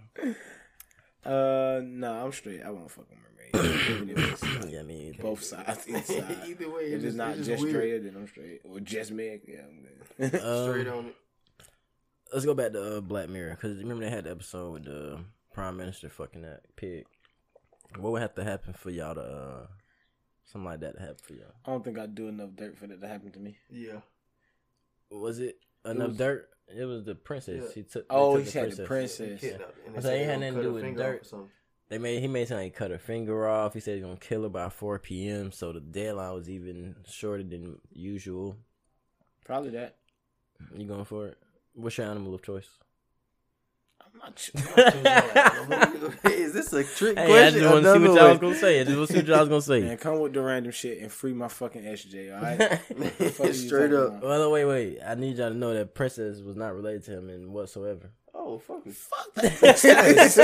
[1.25, 2.63] Uh, no, I'm straight.
[2.63, 3.19] I won't fuck with
[3.63, 4.11] mermaid.
[4.13, 6.39] Even Yeah, I mean, both sides, each side.
[6.47, 8.61] Either way, If it's it's not just, just straight, then I'm straight.
[8.65, 10.41] Or just Meg, yeah, I'm good.
[10.41, 11.17] um, Straight on it.
[12.33, 15.19] Let's go back to uh, Black Mirror because remember they had the episode with the
[15.53, 17.05] prime minister fucking that pig.
[17.99, 19.67] What would have to happen for y'all to uh,
[20.45, 21.55] something like that to happen for y'all?
[21.65, 23.57] I don't think I'd do enough dirt for that to happen to me.
[23.71, 24.01] Yeah.
[25.11, 26.49] Was it enough was- dirt?
[26.77, 27.63] It was the princess.
[27.69, 27.75] Yeah.
[27.77, 28.09] He took.
[28.09, 29.41] they Oh, took he had the princess.
[29.41, 29.79] Kidnapped.
[29.87, 31.33] And I said, said ain't had nothing to do with finger dirt.
[31.33, 31.45] or.
[31.89, 33.73] They made he made something like cut her finger off.
[33.75, 35.53] He said he's gonna kill her by four p.m.
[35.53, 38.57] So the deadline was even shorter than usual.
[39.45, 39.95] Probably that.
[40.77, 41.39] You going for it?
[41.77, 42.69] What's your animal of choice?
[44.01, 44.55] I'm not sure.
[46.33, 47.61] Is this a trick Hey, I question?
[47.61, 48.81] just want to see what y'all was gonna say.
[48.81, 49.81] I just want to see what y'all was gonna say.
[49.83, 52.81] Man, come with the random shit and free my fucking SJ, alright?
[53.35, 54.09] Fuck Straight up.
[54.09, 54.23] about?
[54.23, 54.99] well, no, wait, wait.
[55.07, 58.11] I need y'all to know that princess was not related to him in whatsoever.
[58.49, 58.95] Oh, fuck it.
[58.95, 60.35] Fuck that princess.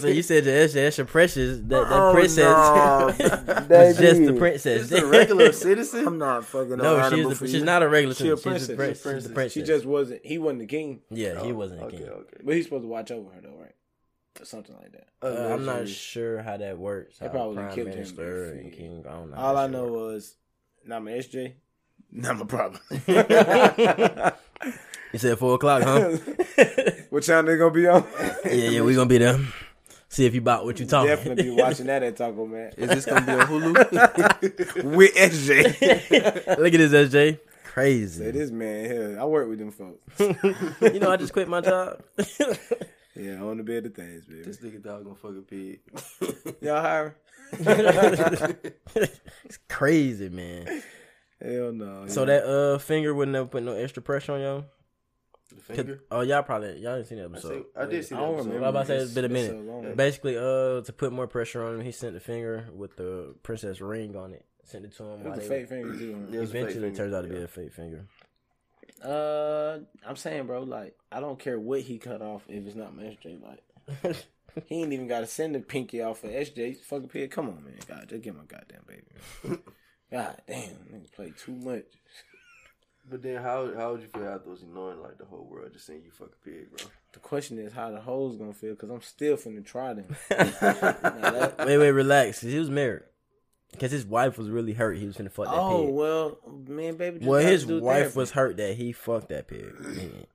[0.00, 3.66] so you said the Esha, Esha Precious, that, that Oh, princess no.
[3.68, 4.90] was just the princess.
[4.90, 6.06] Is a regular citizen?
[6.06, 8.58] I'm not fucking no, no, she's, the, she's not a regular She a citizen.
[8.58, 9.02] She's, the princess.
[9.02, 9.52] prin- She's she's the princess.
[9.52, 10.24] She just wasn't.
[10.24, 12.08] He wasn't the king, yeah, he Oh, wasn't a okay, king.
[12.08, 12.36] Okay.
[12.42, 13.74] but he's supposed to watch over her though, right?
[14.40, 15.08] Or something like that.
[15.22, 17.18] Uh, I'm not sure how that works.
[17.18, 19.04] They probably prime killed him minister if and king.
[19.06, 19.36] I don't know.
[19.36, 20.36] All I that know was
[20.86, 21.52] not my SJ,
[22.10, 22.80] not my problem.
[25.08, 25.14] Work.
[25.14, 26.10] You said four o'clock, huh?
[27.10, 28.04] what channel they gonna be on?
[28.44, 29.38] yeah, yeah, we gonna be there.
[30.10, 31.12] See if you bought what you talking.
[31.12, 31.24] About.
[31.24, 34.84] Definitely be watching that at Taco Man Is this gonna be on Hulu?
[34.96, 36.46] with SJ.
[36.58, 37.38] Look at this, SJ.
[37.64, 38.24] Crazy.
[38.24, 39.18] It is man here.
[39.20, 40.20] I work with them folks.
[40.80, 42.02] you know, I just quit my job.
[43.14, 44.42] Yeah, on the bed of things, baby.
[44.42, 45.80] this nigga dog gonna fuck a pig.
[46.62, 47.14] Y'all hiring?
[48.94, 50.82] it's crazy, man.
[51.42, 52.06] Hell no.
[52.06, 52.26] So yeah.
[52.26, 54.64] that uh finger wouldn't have put no extra pressure on y'all.
[55.54, 56.02] The finger.
[56.10, 57.62] Oh, y'all probably y'all didn't see the I, episode.
[57.62, 58.58] see, I did see I don't remember.
[58.58, 59.50] I'm about to say it's been a minute.
[59.50, 59.94] so.
[59.96, 63.80] Basically, uh, to put more pressure on him, he sent the finger with the princess
[63.80, 64.44] ring on it.
[64.64, 65.26] Sent it to him.
[65.26, 66.28] It was a fake finger too.
[66.30, 68.06] It Eventually, it turns out to be a fake finger.
[69.02, 72.96] Uh, I'm saying, bro, like I don't care what he cut off if it's not
[72.96, 73.40] my SJ.
[73.42, 74.16] Like
[74.66, 76.78] he ain't even got to send the pinky off for SJ.
[76.78, 77.74] Fucking pig, come on, man.
[77.86, 79.60] God, just get my goddamn baby.
[80.10, 81.84] God damn, nigga play too much.
[83.10, 85.86] But then how how would you feel after afterwards knowing like the whole world just
[85.86, 86.86] saying you fuck a pig, bro?
[87.12, 90.14] The question is how the hoes gonna feel because I'm still finna try them.
[90.28, 92.40] That- wait, wait, relax.
[92.40, 93.02] He was married.
[93.78, 94.96] Cause his wife was really hurt.
[94.96, 95.88] He was finna fuck that oh pig.
[95.88, 97.18] Oh well, man, baby.
[97.18, 98.16] Just Well, gotta his do wife therapy.
[98.18, 99.74] was hurt that he fucked that pig.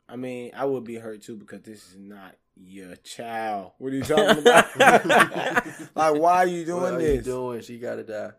[0.08, 3.72] I mean, I would be hurt too because this is not your child.
[3.80, 4.76] What are you talking about?
[5.95, 7.16] like, why are you doing what are this?
[7.18, 7.62] you doing?
[7.62, 8.32] She gotta die.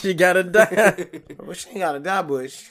[0.00, 1.06] She gotta die.
[1.38, 2.66] Well, she ain't gotta die, but she,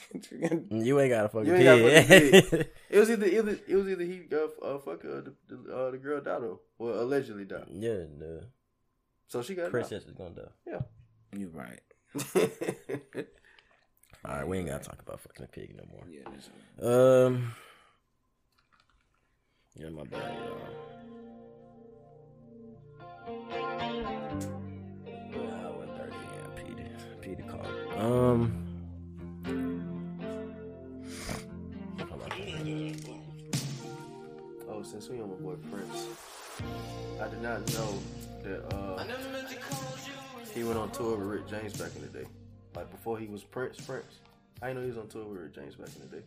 [0.70, 2.44] you ain't gotta fucking You ain't gotta pig.
[2.50, 5.74] fuck It was either either it was either he uh, uh fuck uh, the the,
[5.74, 7.66] uh, the girl died or well allegedly died.
[7.70, 8.44] yeah, the
[9.28, 10.52] So she got princess is gonna die.
[10.66, 10.80] Yeah,
[11.36, 11.80] you right.
[14.24, 16.06] All right, we ain't gotta talk about fucking a pig no more.
[16.08, 16.48] Yeah, this
[16.80, 17.54] Um,
[19.74, 20.68] yeah, my bad, y'all.
[27.22, 27.66] Peter, Peter called.
[27.96, 28.52] Um,
[34.68, 36.08] oh, since we on my boy Prince,
[37.20, 37.98] I did not know
[38.42, 39.04] that uh
[40.52, 42.26] he went on tour with Rick James back in the day.
[42.74, 44.18] Like before he was Prince Prince.
[44.60, 46.22] I didn't know he was on tour with Rick James back in the day.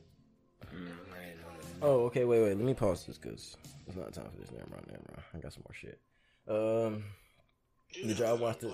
[1.81, 2.25] Oh, okay.
[2.25, 2.55] Wait, wait.
[2.55, 3.57] Let me pause this because
[3.87, 4.51] it's not time for this.
[4.51, 4.85] Never mind.
[4.87, 5.23] Never mind.
[5.33, 5.99] I got some more shit.
[6.47, 7.03] Um,
[7.93, 8.73] did y'all watch the?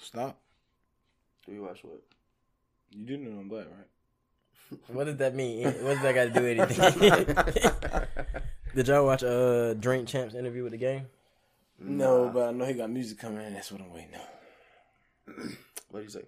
[0.00, 0.38] Stop.
[1.46, 2.02] Do you watch what?
[2.90, 4.78] You do know I'm black, right?
[4.88, 5.64] What does that mean?
[5.64, 7.36] What does that got to do with anything?
[8.74, 11.06] did y'all watch uh Drink Champs interview with the game?
[11.78, 13.54] No, but I know he got music coming in.
[13.54, 15.56] That's what I'm waiting on.
[15.90, 16.24] What do you say?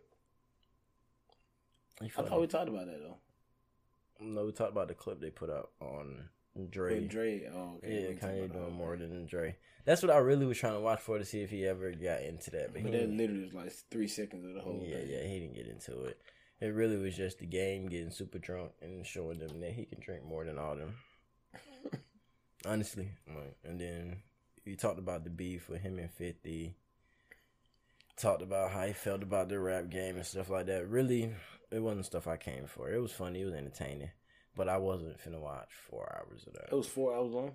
[2.00, 3.16] You I thought we talked about that though.
[4.20, 6.28] No, we talked about the clip they put out on
[6.70, 7.00] Dre.
[7.00, 7.50] With Dre.
[7.54, 8.08] Oh, okay.
[8.08, 9.56] Yeah, Kanye doing more than Dre.
[9.84, 12.22] That's what I really was trying to watch for to see if he ever got
[12.22, 12.72] into that.
[12.72, 15.08] But, But that literally was like three seconds of the whole yeah, thing.
[15.10, 16.20] yeah, he didn't get into it.
[16.60, 20.00] It really was just the game getting super drunk and showing them that he can
[20.00, 20.94] drink more than all them.
[22.66, 24.22] Honestly, like, and then
[24.64, 26.76] he talked about the beef with him and Fifty.
[28.16, 30.88] Talked about how he felt about the rap game and stuff like that.
[30.88, 31.34] Really,
[31.72, 32.90] it wasn't stuff I came for.
[32.90, 34.10] It was funny, it was entertaining,
[34.56, 36.68] but I wasn't finna watch four hours of that.
[36.72, 37.52] It was four hours long.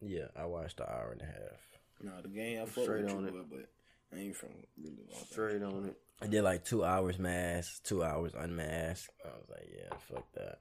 [0.00, 1.66] Yeah, I watched an hour and a half.
[2.00, 3.34] No, the game I fuck Straight with on you, it.
[3.34, 3.68] with, but
[4.16, 4.50] I ain't from
[4.80, 5.24] really long.
[5.30, 5.96] Straight on it.
[6.22, 9.10] I did like two hours mask, two hours unmasked.
[9.24, 10.58] I was like, yeah, fuck that.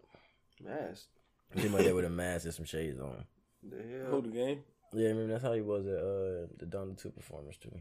[0.64, 1.08] Mask.
[1.56, 3.26] Came out there with a mask and some shades on.
[3.64, 3.78] The
[4.10, 4.64] Who the game?
[4.94, 7.72] Yeah, I mean that's how he was at uh, the Donda Two performance too.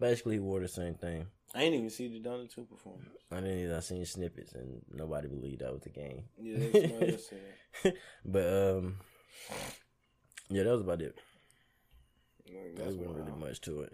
[0.00, 1.26] Basically, he wore the same thing.
[1.54, 3.08] I ain't even see the Donda two performance.
[3.32, 3.76] I didn't either.
[3.76, 6.24] I seen snippets and nobody believed that was the game.
[6.40, 7.94] Yeah, that's what I said.
[8.24, 8.46] but
[8.76, 8.96] um,
[10.50, 11.16] yeah, that was about it.
[12.46, 13.92] Like, There that's wasn't really much to it.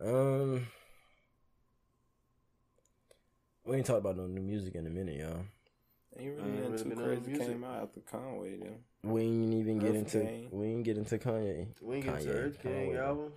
[0.00, 0.66] Um,
[3.64, 5.44] we ain't talked about no new music in a minute, y'all.
[6.18, 7.46] Ain't Ain't really nothing really too crazy music.
[7.48, 9.10] came out after Conway though.
[9.10, 10.48] We ain't even get Earth into Gang.
[10.50, 11.66] we ain't get into Kanye.
[11.82, 12.96] We ain't get to Kanye, Earth Gang Conway.
[12.98, 13.32] album.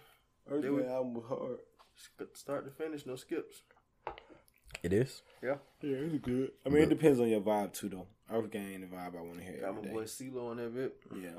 [0.50, 1.58] Earth They Gang album was hard.
[1.98, 3.62] Sk- Start to finish, no skips.
[4.84, 5.22] It is.
[5.44, 5.56] Yeah.
[5.82, 6.52] Yeah, it's good.
[6.66, 8.08] I mean, it depends on your vibe too, though.
[8.32, 9.90] Earth Gang ain't the vibe I want to hear Got my day.
[9.94, 10.96] boy CeeLo on that bit.
[11.16, 11.30] Yeah,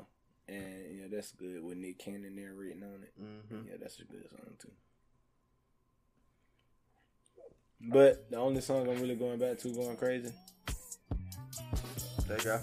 [0.47, 3.13] and yeah, that's good with Nick Cannon there written on it.
[3.21, 3.67] Mm-hmm.
[3.69, 4.71] Yeah, that's a good song too.
[7.81, 10.33] But the only song I'm really going back to, going crazy.
[12.27, 12.59] That guy.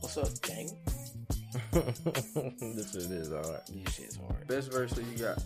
[0.00, 0.70] What's up, gang?
[2.74, 3.60] this shit is hard.
[3.72, 4.46] This shit's hard.
[4.46, 5.42] Best verse that you got.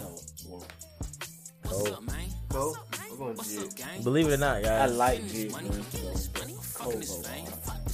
[0.00, 0.62] Oh, whoa.
[1.64, 1.98] Cole.
[2.48, 2.76] Cole?
[3.10, 4.04] I'm going to Jid.
[4.04, 4.70] Believe it or not, guys.
[4.70, 4.96] I guys.
[4.96, 5.72] like Jid, man.
[5.82, 7.22] So, Cole go
[7.66, 7.84] hard.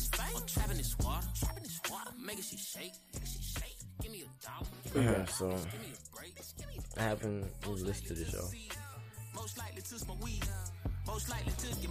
[4.95, 5.57] Yeah, so
[6.97, 8.49] I haven't really listened to the show.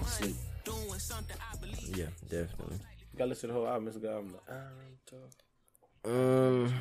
[0.06, 0.36] Sleep.
[1.96, 2.78] Yeah, definitely.
[3.12, 3.88] You gotta listen to the whole album.
[3.88, 4.36] It's a good album.
[6.04, 6.10] though.
[6.12, 6.74] Um,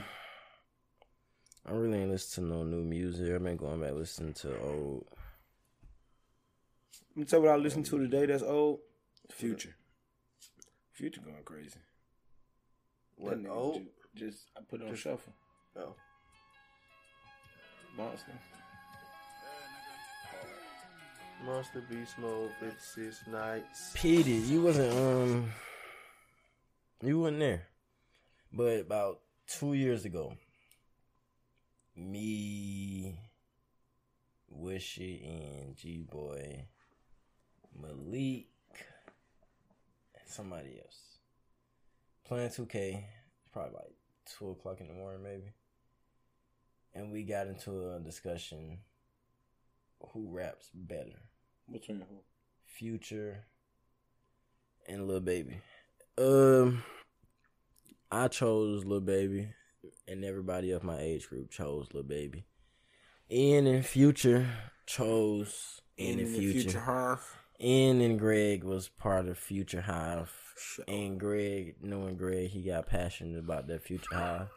[1.69, 3.33] I really ain't listened to no new music.
[3.35, 5.05] I've been going back listening to old.
[7.11, 8.79] Let me tell you what I listened to today that's old.
[9.31, 9.75] Future.
[10.93, 11.79] Future going crazy.
[13.17, 13.75] What, That nigga old?
[13.83, 13.89] ju-
[14.31, 15.33] Just, I put it on shuffle.
[15.77, 15.95] Oh.
[17.97, 18.33] Monster.
[21.45, 23.91] Monster Beast Mode, 56 Nights.
[23.95, 25.51] Petey, you wasn't um,
[27.03, 27.63] you wasn't there,
[28.53, 30.33] but about two years ago,
[31.99, 33.19] me,
[34.49, 36.67] Wishy, and G Boy,
[37.81, 38.47] Malik,
[40.15, 41.19] and somebody else
[42.29, 43.03] playing 2K.
[43.53, 43.95] Probably like
[44.27, 45.53] two o'clock in the morning, maybe.
[46.95, 48.79] And we got into a discussion
[50.13, 51.19] who raps better.
[51.71, 52.21] Between who?
[52.67, 53.45] Future
[54.87, 55.61] and Lil Baby.
[56.19, 56.83] Um,
[58.11, 59.49] I chose Lil Baby,
[60.07, 62.45] and everybody of my age group chose Lil Baby.
[63.31, 64.47] Ian and Future
[64.87, 66.81] chose Ian and Future.
[66.81, 67.37] half.
[67.61, 70.33] Ian and Greg was part of Future Hive.
[70.87, 74.49] And Greg, knowing Greg, he got passionate about that Future Hive.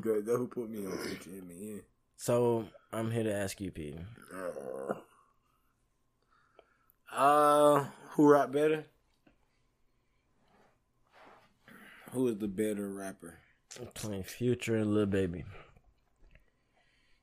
[0.00, 0.26] Good.
[0.26, 1.80] That who put me on Future me.
[2.16, 4.06] So I'm here to ask you, Peter.
[7.12, 8.84] Uh, who rap better?
[12.12, 13.38] Who is the better rapper?
[13.94, 15.44] Playing Future and Lil Baby.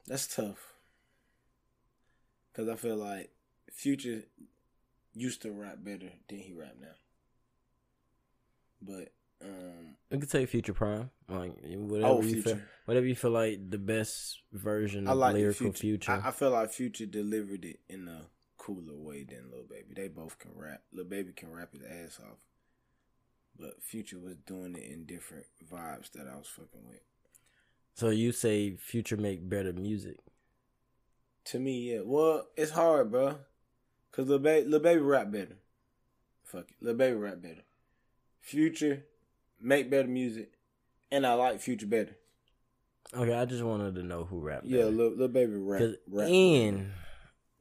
[0.08, 0.74] That's tough.
[2.54, 3.30] Cause I feel like
[3.72, 4.24] Future
[5.14, 6.88] used to rap better than he rap now.
[8.82, 13.32] But um, We could say Future Prime, like whatever Oh, you feel, whatever you feel
[13.32, 15.80] like the best version I of like lyrical Future.
[15.80, 16.22] Future.
[16.24, 18.24] I, I feel like Future delivered it in a
[18.58, 19.94] cooler way than Lil Baby.
[19.96, 20.82] They both can rap.
[20.92, 22.38] Lil Baby can rap his ass off,
[23.60, 27.02] but Future was doing it in different vibes that I was fucking with.
[27.94, 30.18] so you say Future make better music?
[31.46, 32.02] To me, yeah.
[32.04, 33.38] Well, it's hard, bro.
[34.12, 35.58] Cause Lil Baby, Lil Baby rap better.
[36.44, 37.64] Fuck it, Lil Baby rap better.
[38.42, 39.06] Future
[39.60, 40.52] make better music,
[41.12, 42.16] and I like Future better.
[43.14, 44.66] Okay, I just wanted to know who rapped.
[44.66, 44.92] Yeah, better.
[44.92, 45.80] Lil, Lil Baby rap.
[45.80, 46.92] because rap Ian,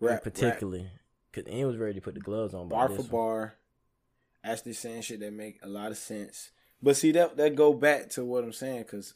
[0.01, 0.91] rap, particularly,
[1.33, 2.69] because Ian was ready to put the gloves on.
[2.69, 3.07] bar for one.
[3.09, 3.55] bar,
[4.45, 6.51] actually saying shit that make a lot of sense.
[6.83, 9.15] But see that that go back to what I'm saying because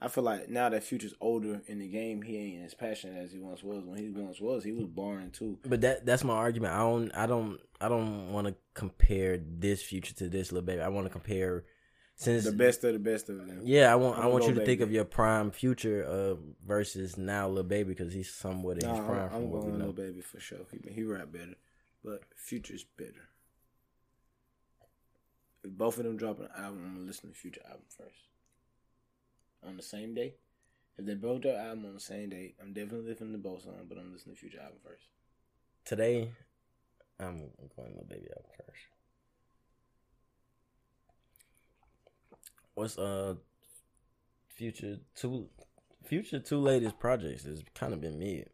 [0.00, 3.32] I feel like now that Future's older in the game, he ain't as passionate as
[3.32, 3.84] he once was.
[3.84, 5.58] When he once was, he was barring too.
[5.64, 6.74] But that that's my argument.
[6.74, 10.82] I don't I don't I don't want to compare this Future to this little baby.
[10.82, 11.64] I want to compare
[12.16, 13.60] since The best of the best of them.
[13.64, 16.34] Yeah, I want I want you to think of your prime Future uh,
[16.66, 19.78] versus now little Baby because he's somewhat in Nah, his prime I'm, from I'm going.
[19.78, 20.58] Lil Baby for sure.
[20.72, 21.54] He he rap better,
[22.04, 23.28] but Future's better.
[25.66, 28.28] If both of them drop an album, I'm gonna listen to Future album first.
[29.66, 30.34] On the same day.
[30.96, 33.84] If they both drop album on the same day, I'm definitely listening to both songs,
[33.88, 35.02] but I'm listening to Future album first.
[35.84, 36.30] Today,
[37.18, 38.82] I'm going Lil Baby album first.
[42.74, 43.34] What's uh
[44.48, 45.48] future two
[46.04, 48.50] future two latest projects has kind of been mid.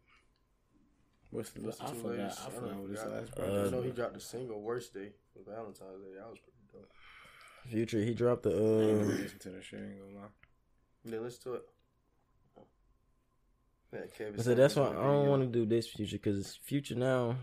[1.31, 2.11] What's the What's the I two forgot.
[2.19, 2.41] latest?
[2.41, 3.17] I I forgot don't what this forgot.
[3.17, 6.15] last Uh, I know he dropped a single "Worst Day" for Valentine's Day.
[6.17, 6.91] That was pretty dope.
[7.69, 9.81] Future he dropped I ain't the gonna uh listen to that shit.
[9.81, 10.29] Ain't gonna lie.
[11.05, 11.63] Then let's do it.
[13.93, 14.43] Yeah, Kevin.
[14.43, 17.37] so that's why I don't want to do this future because it's future now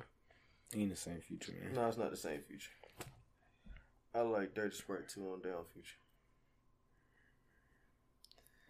[0.76, 1.74] Ain't the same Future, man.
[1.74, 2.70] No, it's not the same future.
[4.14, 5.98] I like Dirty Sprite 2 on down future.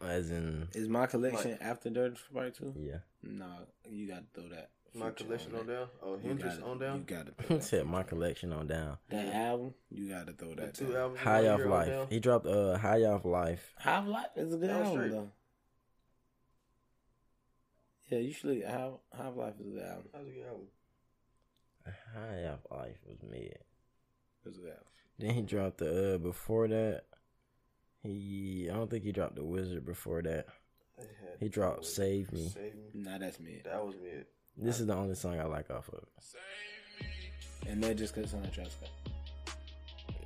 [0.01, 2.73] as in Is my collection after Dirty Sprite 2?
[2.77, 2.97] yeah.
[3.23, 3.59] Nah,
[3.89, 4.69] you gotta throw that.
[4.95, 5.73] My collection on that.
[5.73, 5.87] down.
[6.01, 6.97] Oh, You Hendrix gotta- on down.
[6.97, 7.59] You gotta throw.
[7.59, 8.97] Said my collection on down.
[9.09, 9.73] that album.
[9.91, 10.73] You gotta throw The that.
[10.73, 10.95] two down.
[10.95, 11.19] albums.
[11.19, 12.09] High off life.
[12.09, 13.73] He dropped uh high off life.
[13.77, 15.11] Half Life is a good That was album straight.
[15.11, 15.31] though.
[18.09, 20.03] Yeah, usually Half Half Life is a good album.
[20.11, 20.67] That was a good album.
[22.15, 23.57] High off life was mid.
[24.45, 24.83] It's a good album.
[25.19, 27.03] Then he dropped the uh before that.
[28.01, 30.47] He I don't think he dropped the wizard before that.
[31.39, 32.49] He dropped Save Me.
[32.49, 32.89] Save me.
[32.93, 33.63] Nah, that's mid.
[33.65, 34.25] That was mid.
[34.57, 36.07] This is the only song I like off of it.
[37.69, 38.89] And that just cause it's on the Travis Scott.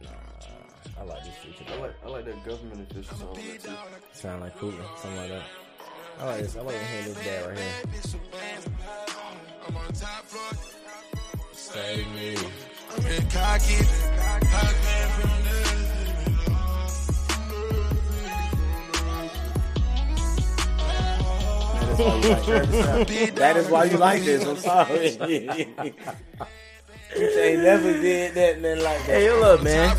[0.03, 1.65] Nah, I like this feature.
[1.71, 3.71] I like I like that government official song on that too.
[4.13, 5.43] Sound like Putin, something like that.
[6.19, 6.55] I like this.
[6.55, 7.67] I like hearing this dad right here.
[11.53, 12.35] Save me.
[23.35, 24.45] That is why you like this.
[24.45, 25.11] I'm sorry.
[27.17, 29.05] you ain't never did that and then like that.
[29.05, 29.89] Hey, look, man.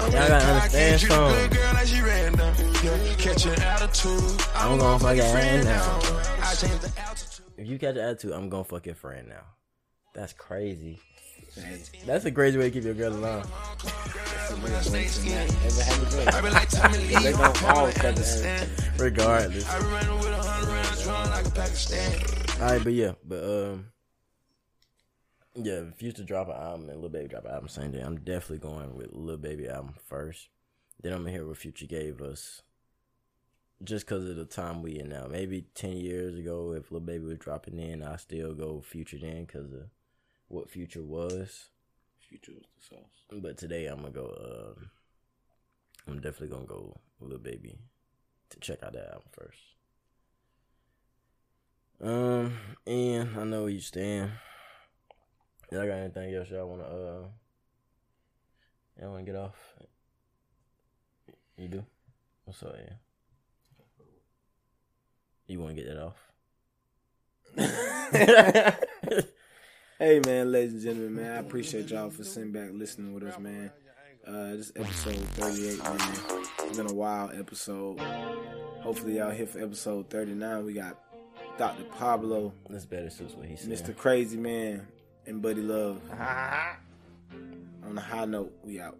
[0.00, 1.58] Y'all gotta understand something.
[4.54, 5.98] I'm gonna fuck your friend now.
[7.56, 9.44] If you catch an attitude, I'm gonna fuck your friend now.
[10.14, 10.98] That's crazy.
[12.06, 13.44] That's a crazy way to keep your girl alone.
[18.98, 19.68] Regardless.
[22.60, 23.86] Alright, but yeah, but um
[25.54, 28.00] yeah, if you to drop an album and Lil Baby drop an album same day,
[28.00, 30.48] I'm definitely going with Lil Baby album first.
[31.02, 32.62] Then I'm gonna hear what Future gave us.
[33.82, 35.26] Just cause of the time we in now.
[35.28, 39.46] Maybe ten years ago if Lil Baby was dropping in, I still go Future then
[39.46, 39.88] cause of
[40.50, 41.68] what Future was.
[42.28, 43.40] Future was the sauce.
[43.40, 44.74] But today I'm gonna go.
[44.76, 44.90] Um,
[46.08, 47.78] I'm definitely gonna go Lil Baby
[48.50, 49.58] to check out that album first.
[52.02, 52.56] Um,
[52.86, 54.32] and I know where you stand.
[55.70, 57.26] Y'all got anything else y'all wanna uh?
[59.00, 59.56] Y'all wanna get off?
[61.56, 61.84] You do.
[62.44, 62.94] What's up, yeah?
[65.46, 66.16] You wanna get that off?
[70.00, 73.38] Hey man, ladies and gentlemen, man, I appreciate y'all for sitting back listening with us,
[73.38, 73.70] man.
[74.26, 75.98] Uh, this is episode 38, man.
[76.64, 78.00] It's been a wild episode.
[78.80, 80.64] Hopefully y'all here for episode 39.
[80.64, 80.96] We got
[81.58, 81.84] Dr.
[81.98, 83.68] Pablo, That's better suits what he said.
[83.70, 83.94] Mr.
[83.94, 84.86] Crazy Man,
[85.26, 86.00] and Buddy Love.
[87.84, 88.96] On a high note, we out.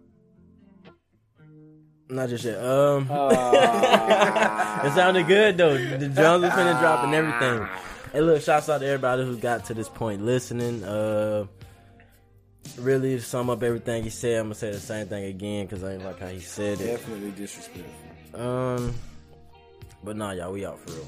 [2.09, 2.63] Not just yet.
[2.63, 4.85] Um, Ah.
[4.85, 5.73] it sounded good though.
[5.77, 7.67] The drums was finna drop and everything.
[8.11, 10.83] Hey, look, shouts out to everybody who got to this point listening.
[10.83, 11.45] Uh,
[12.77, 14.39] really to sum up everything he said.
[14.39, 16.87] I'm gonna say the same thing again because I ain't like how he said it.
[16.87, 18.41] Definitely disrespectful.
[18.41, 18.93] Um,
[20.03, 21.07] but nah, y'all, we out for real.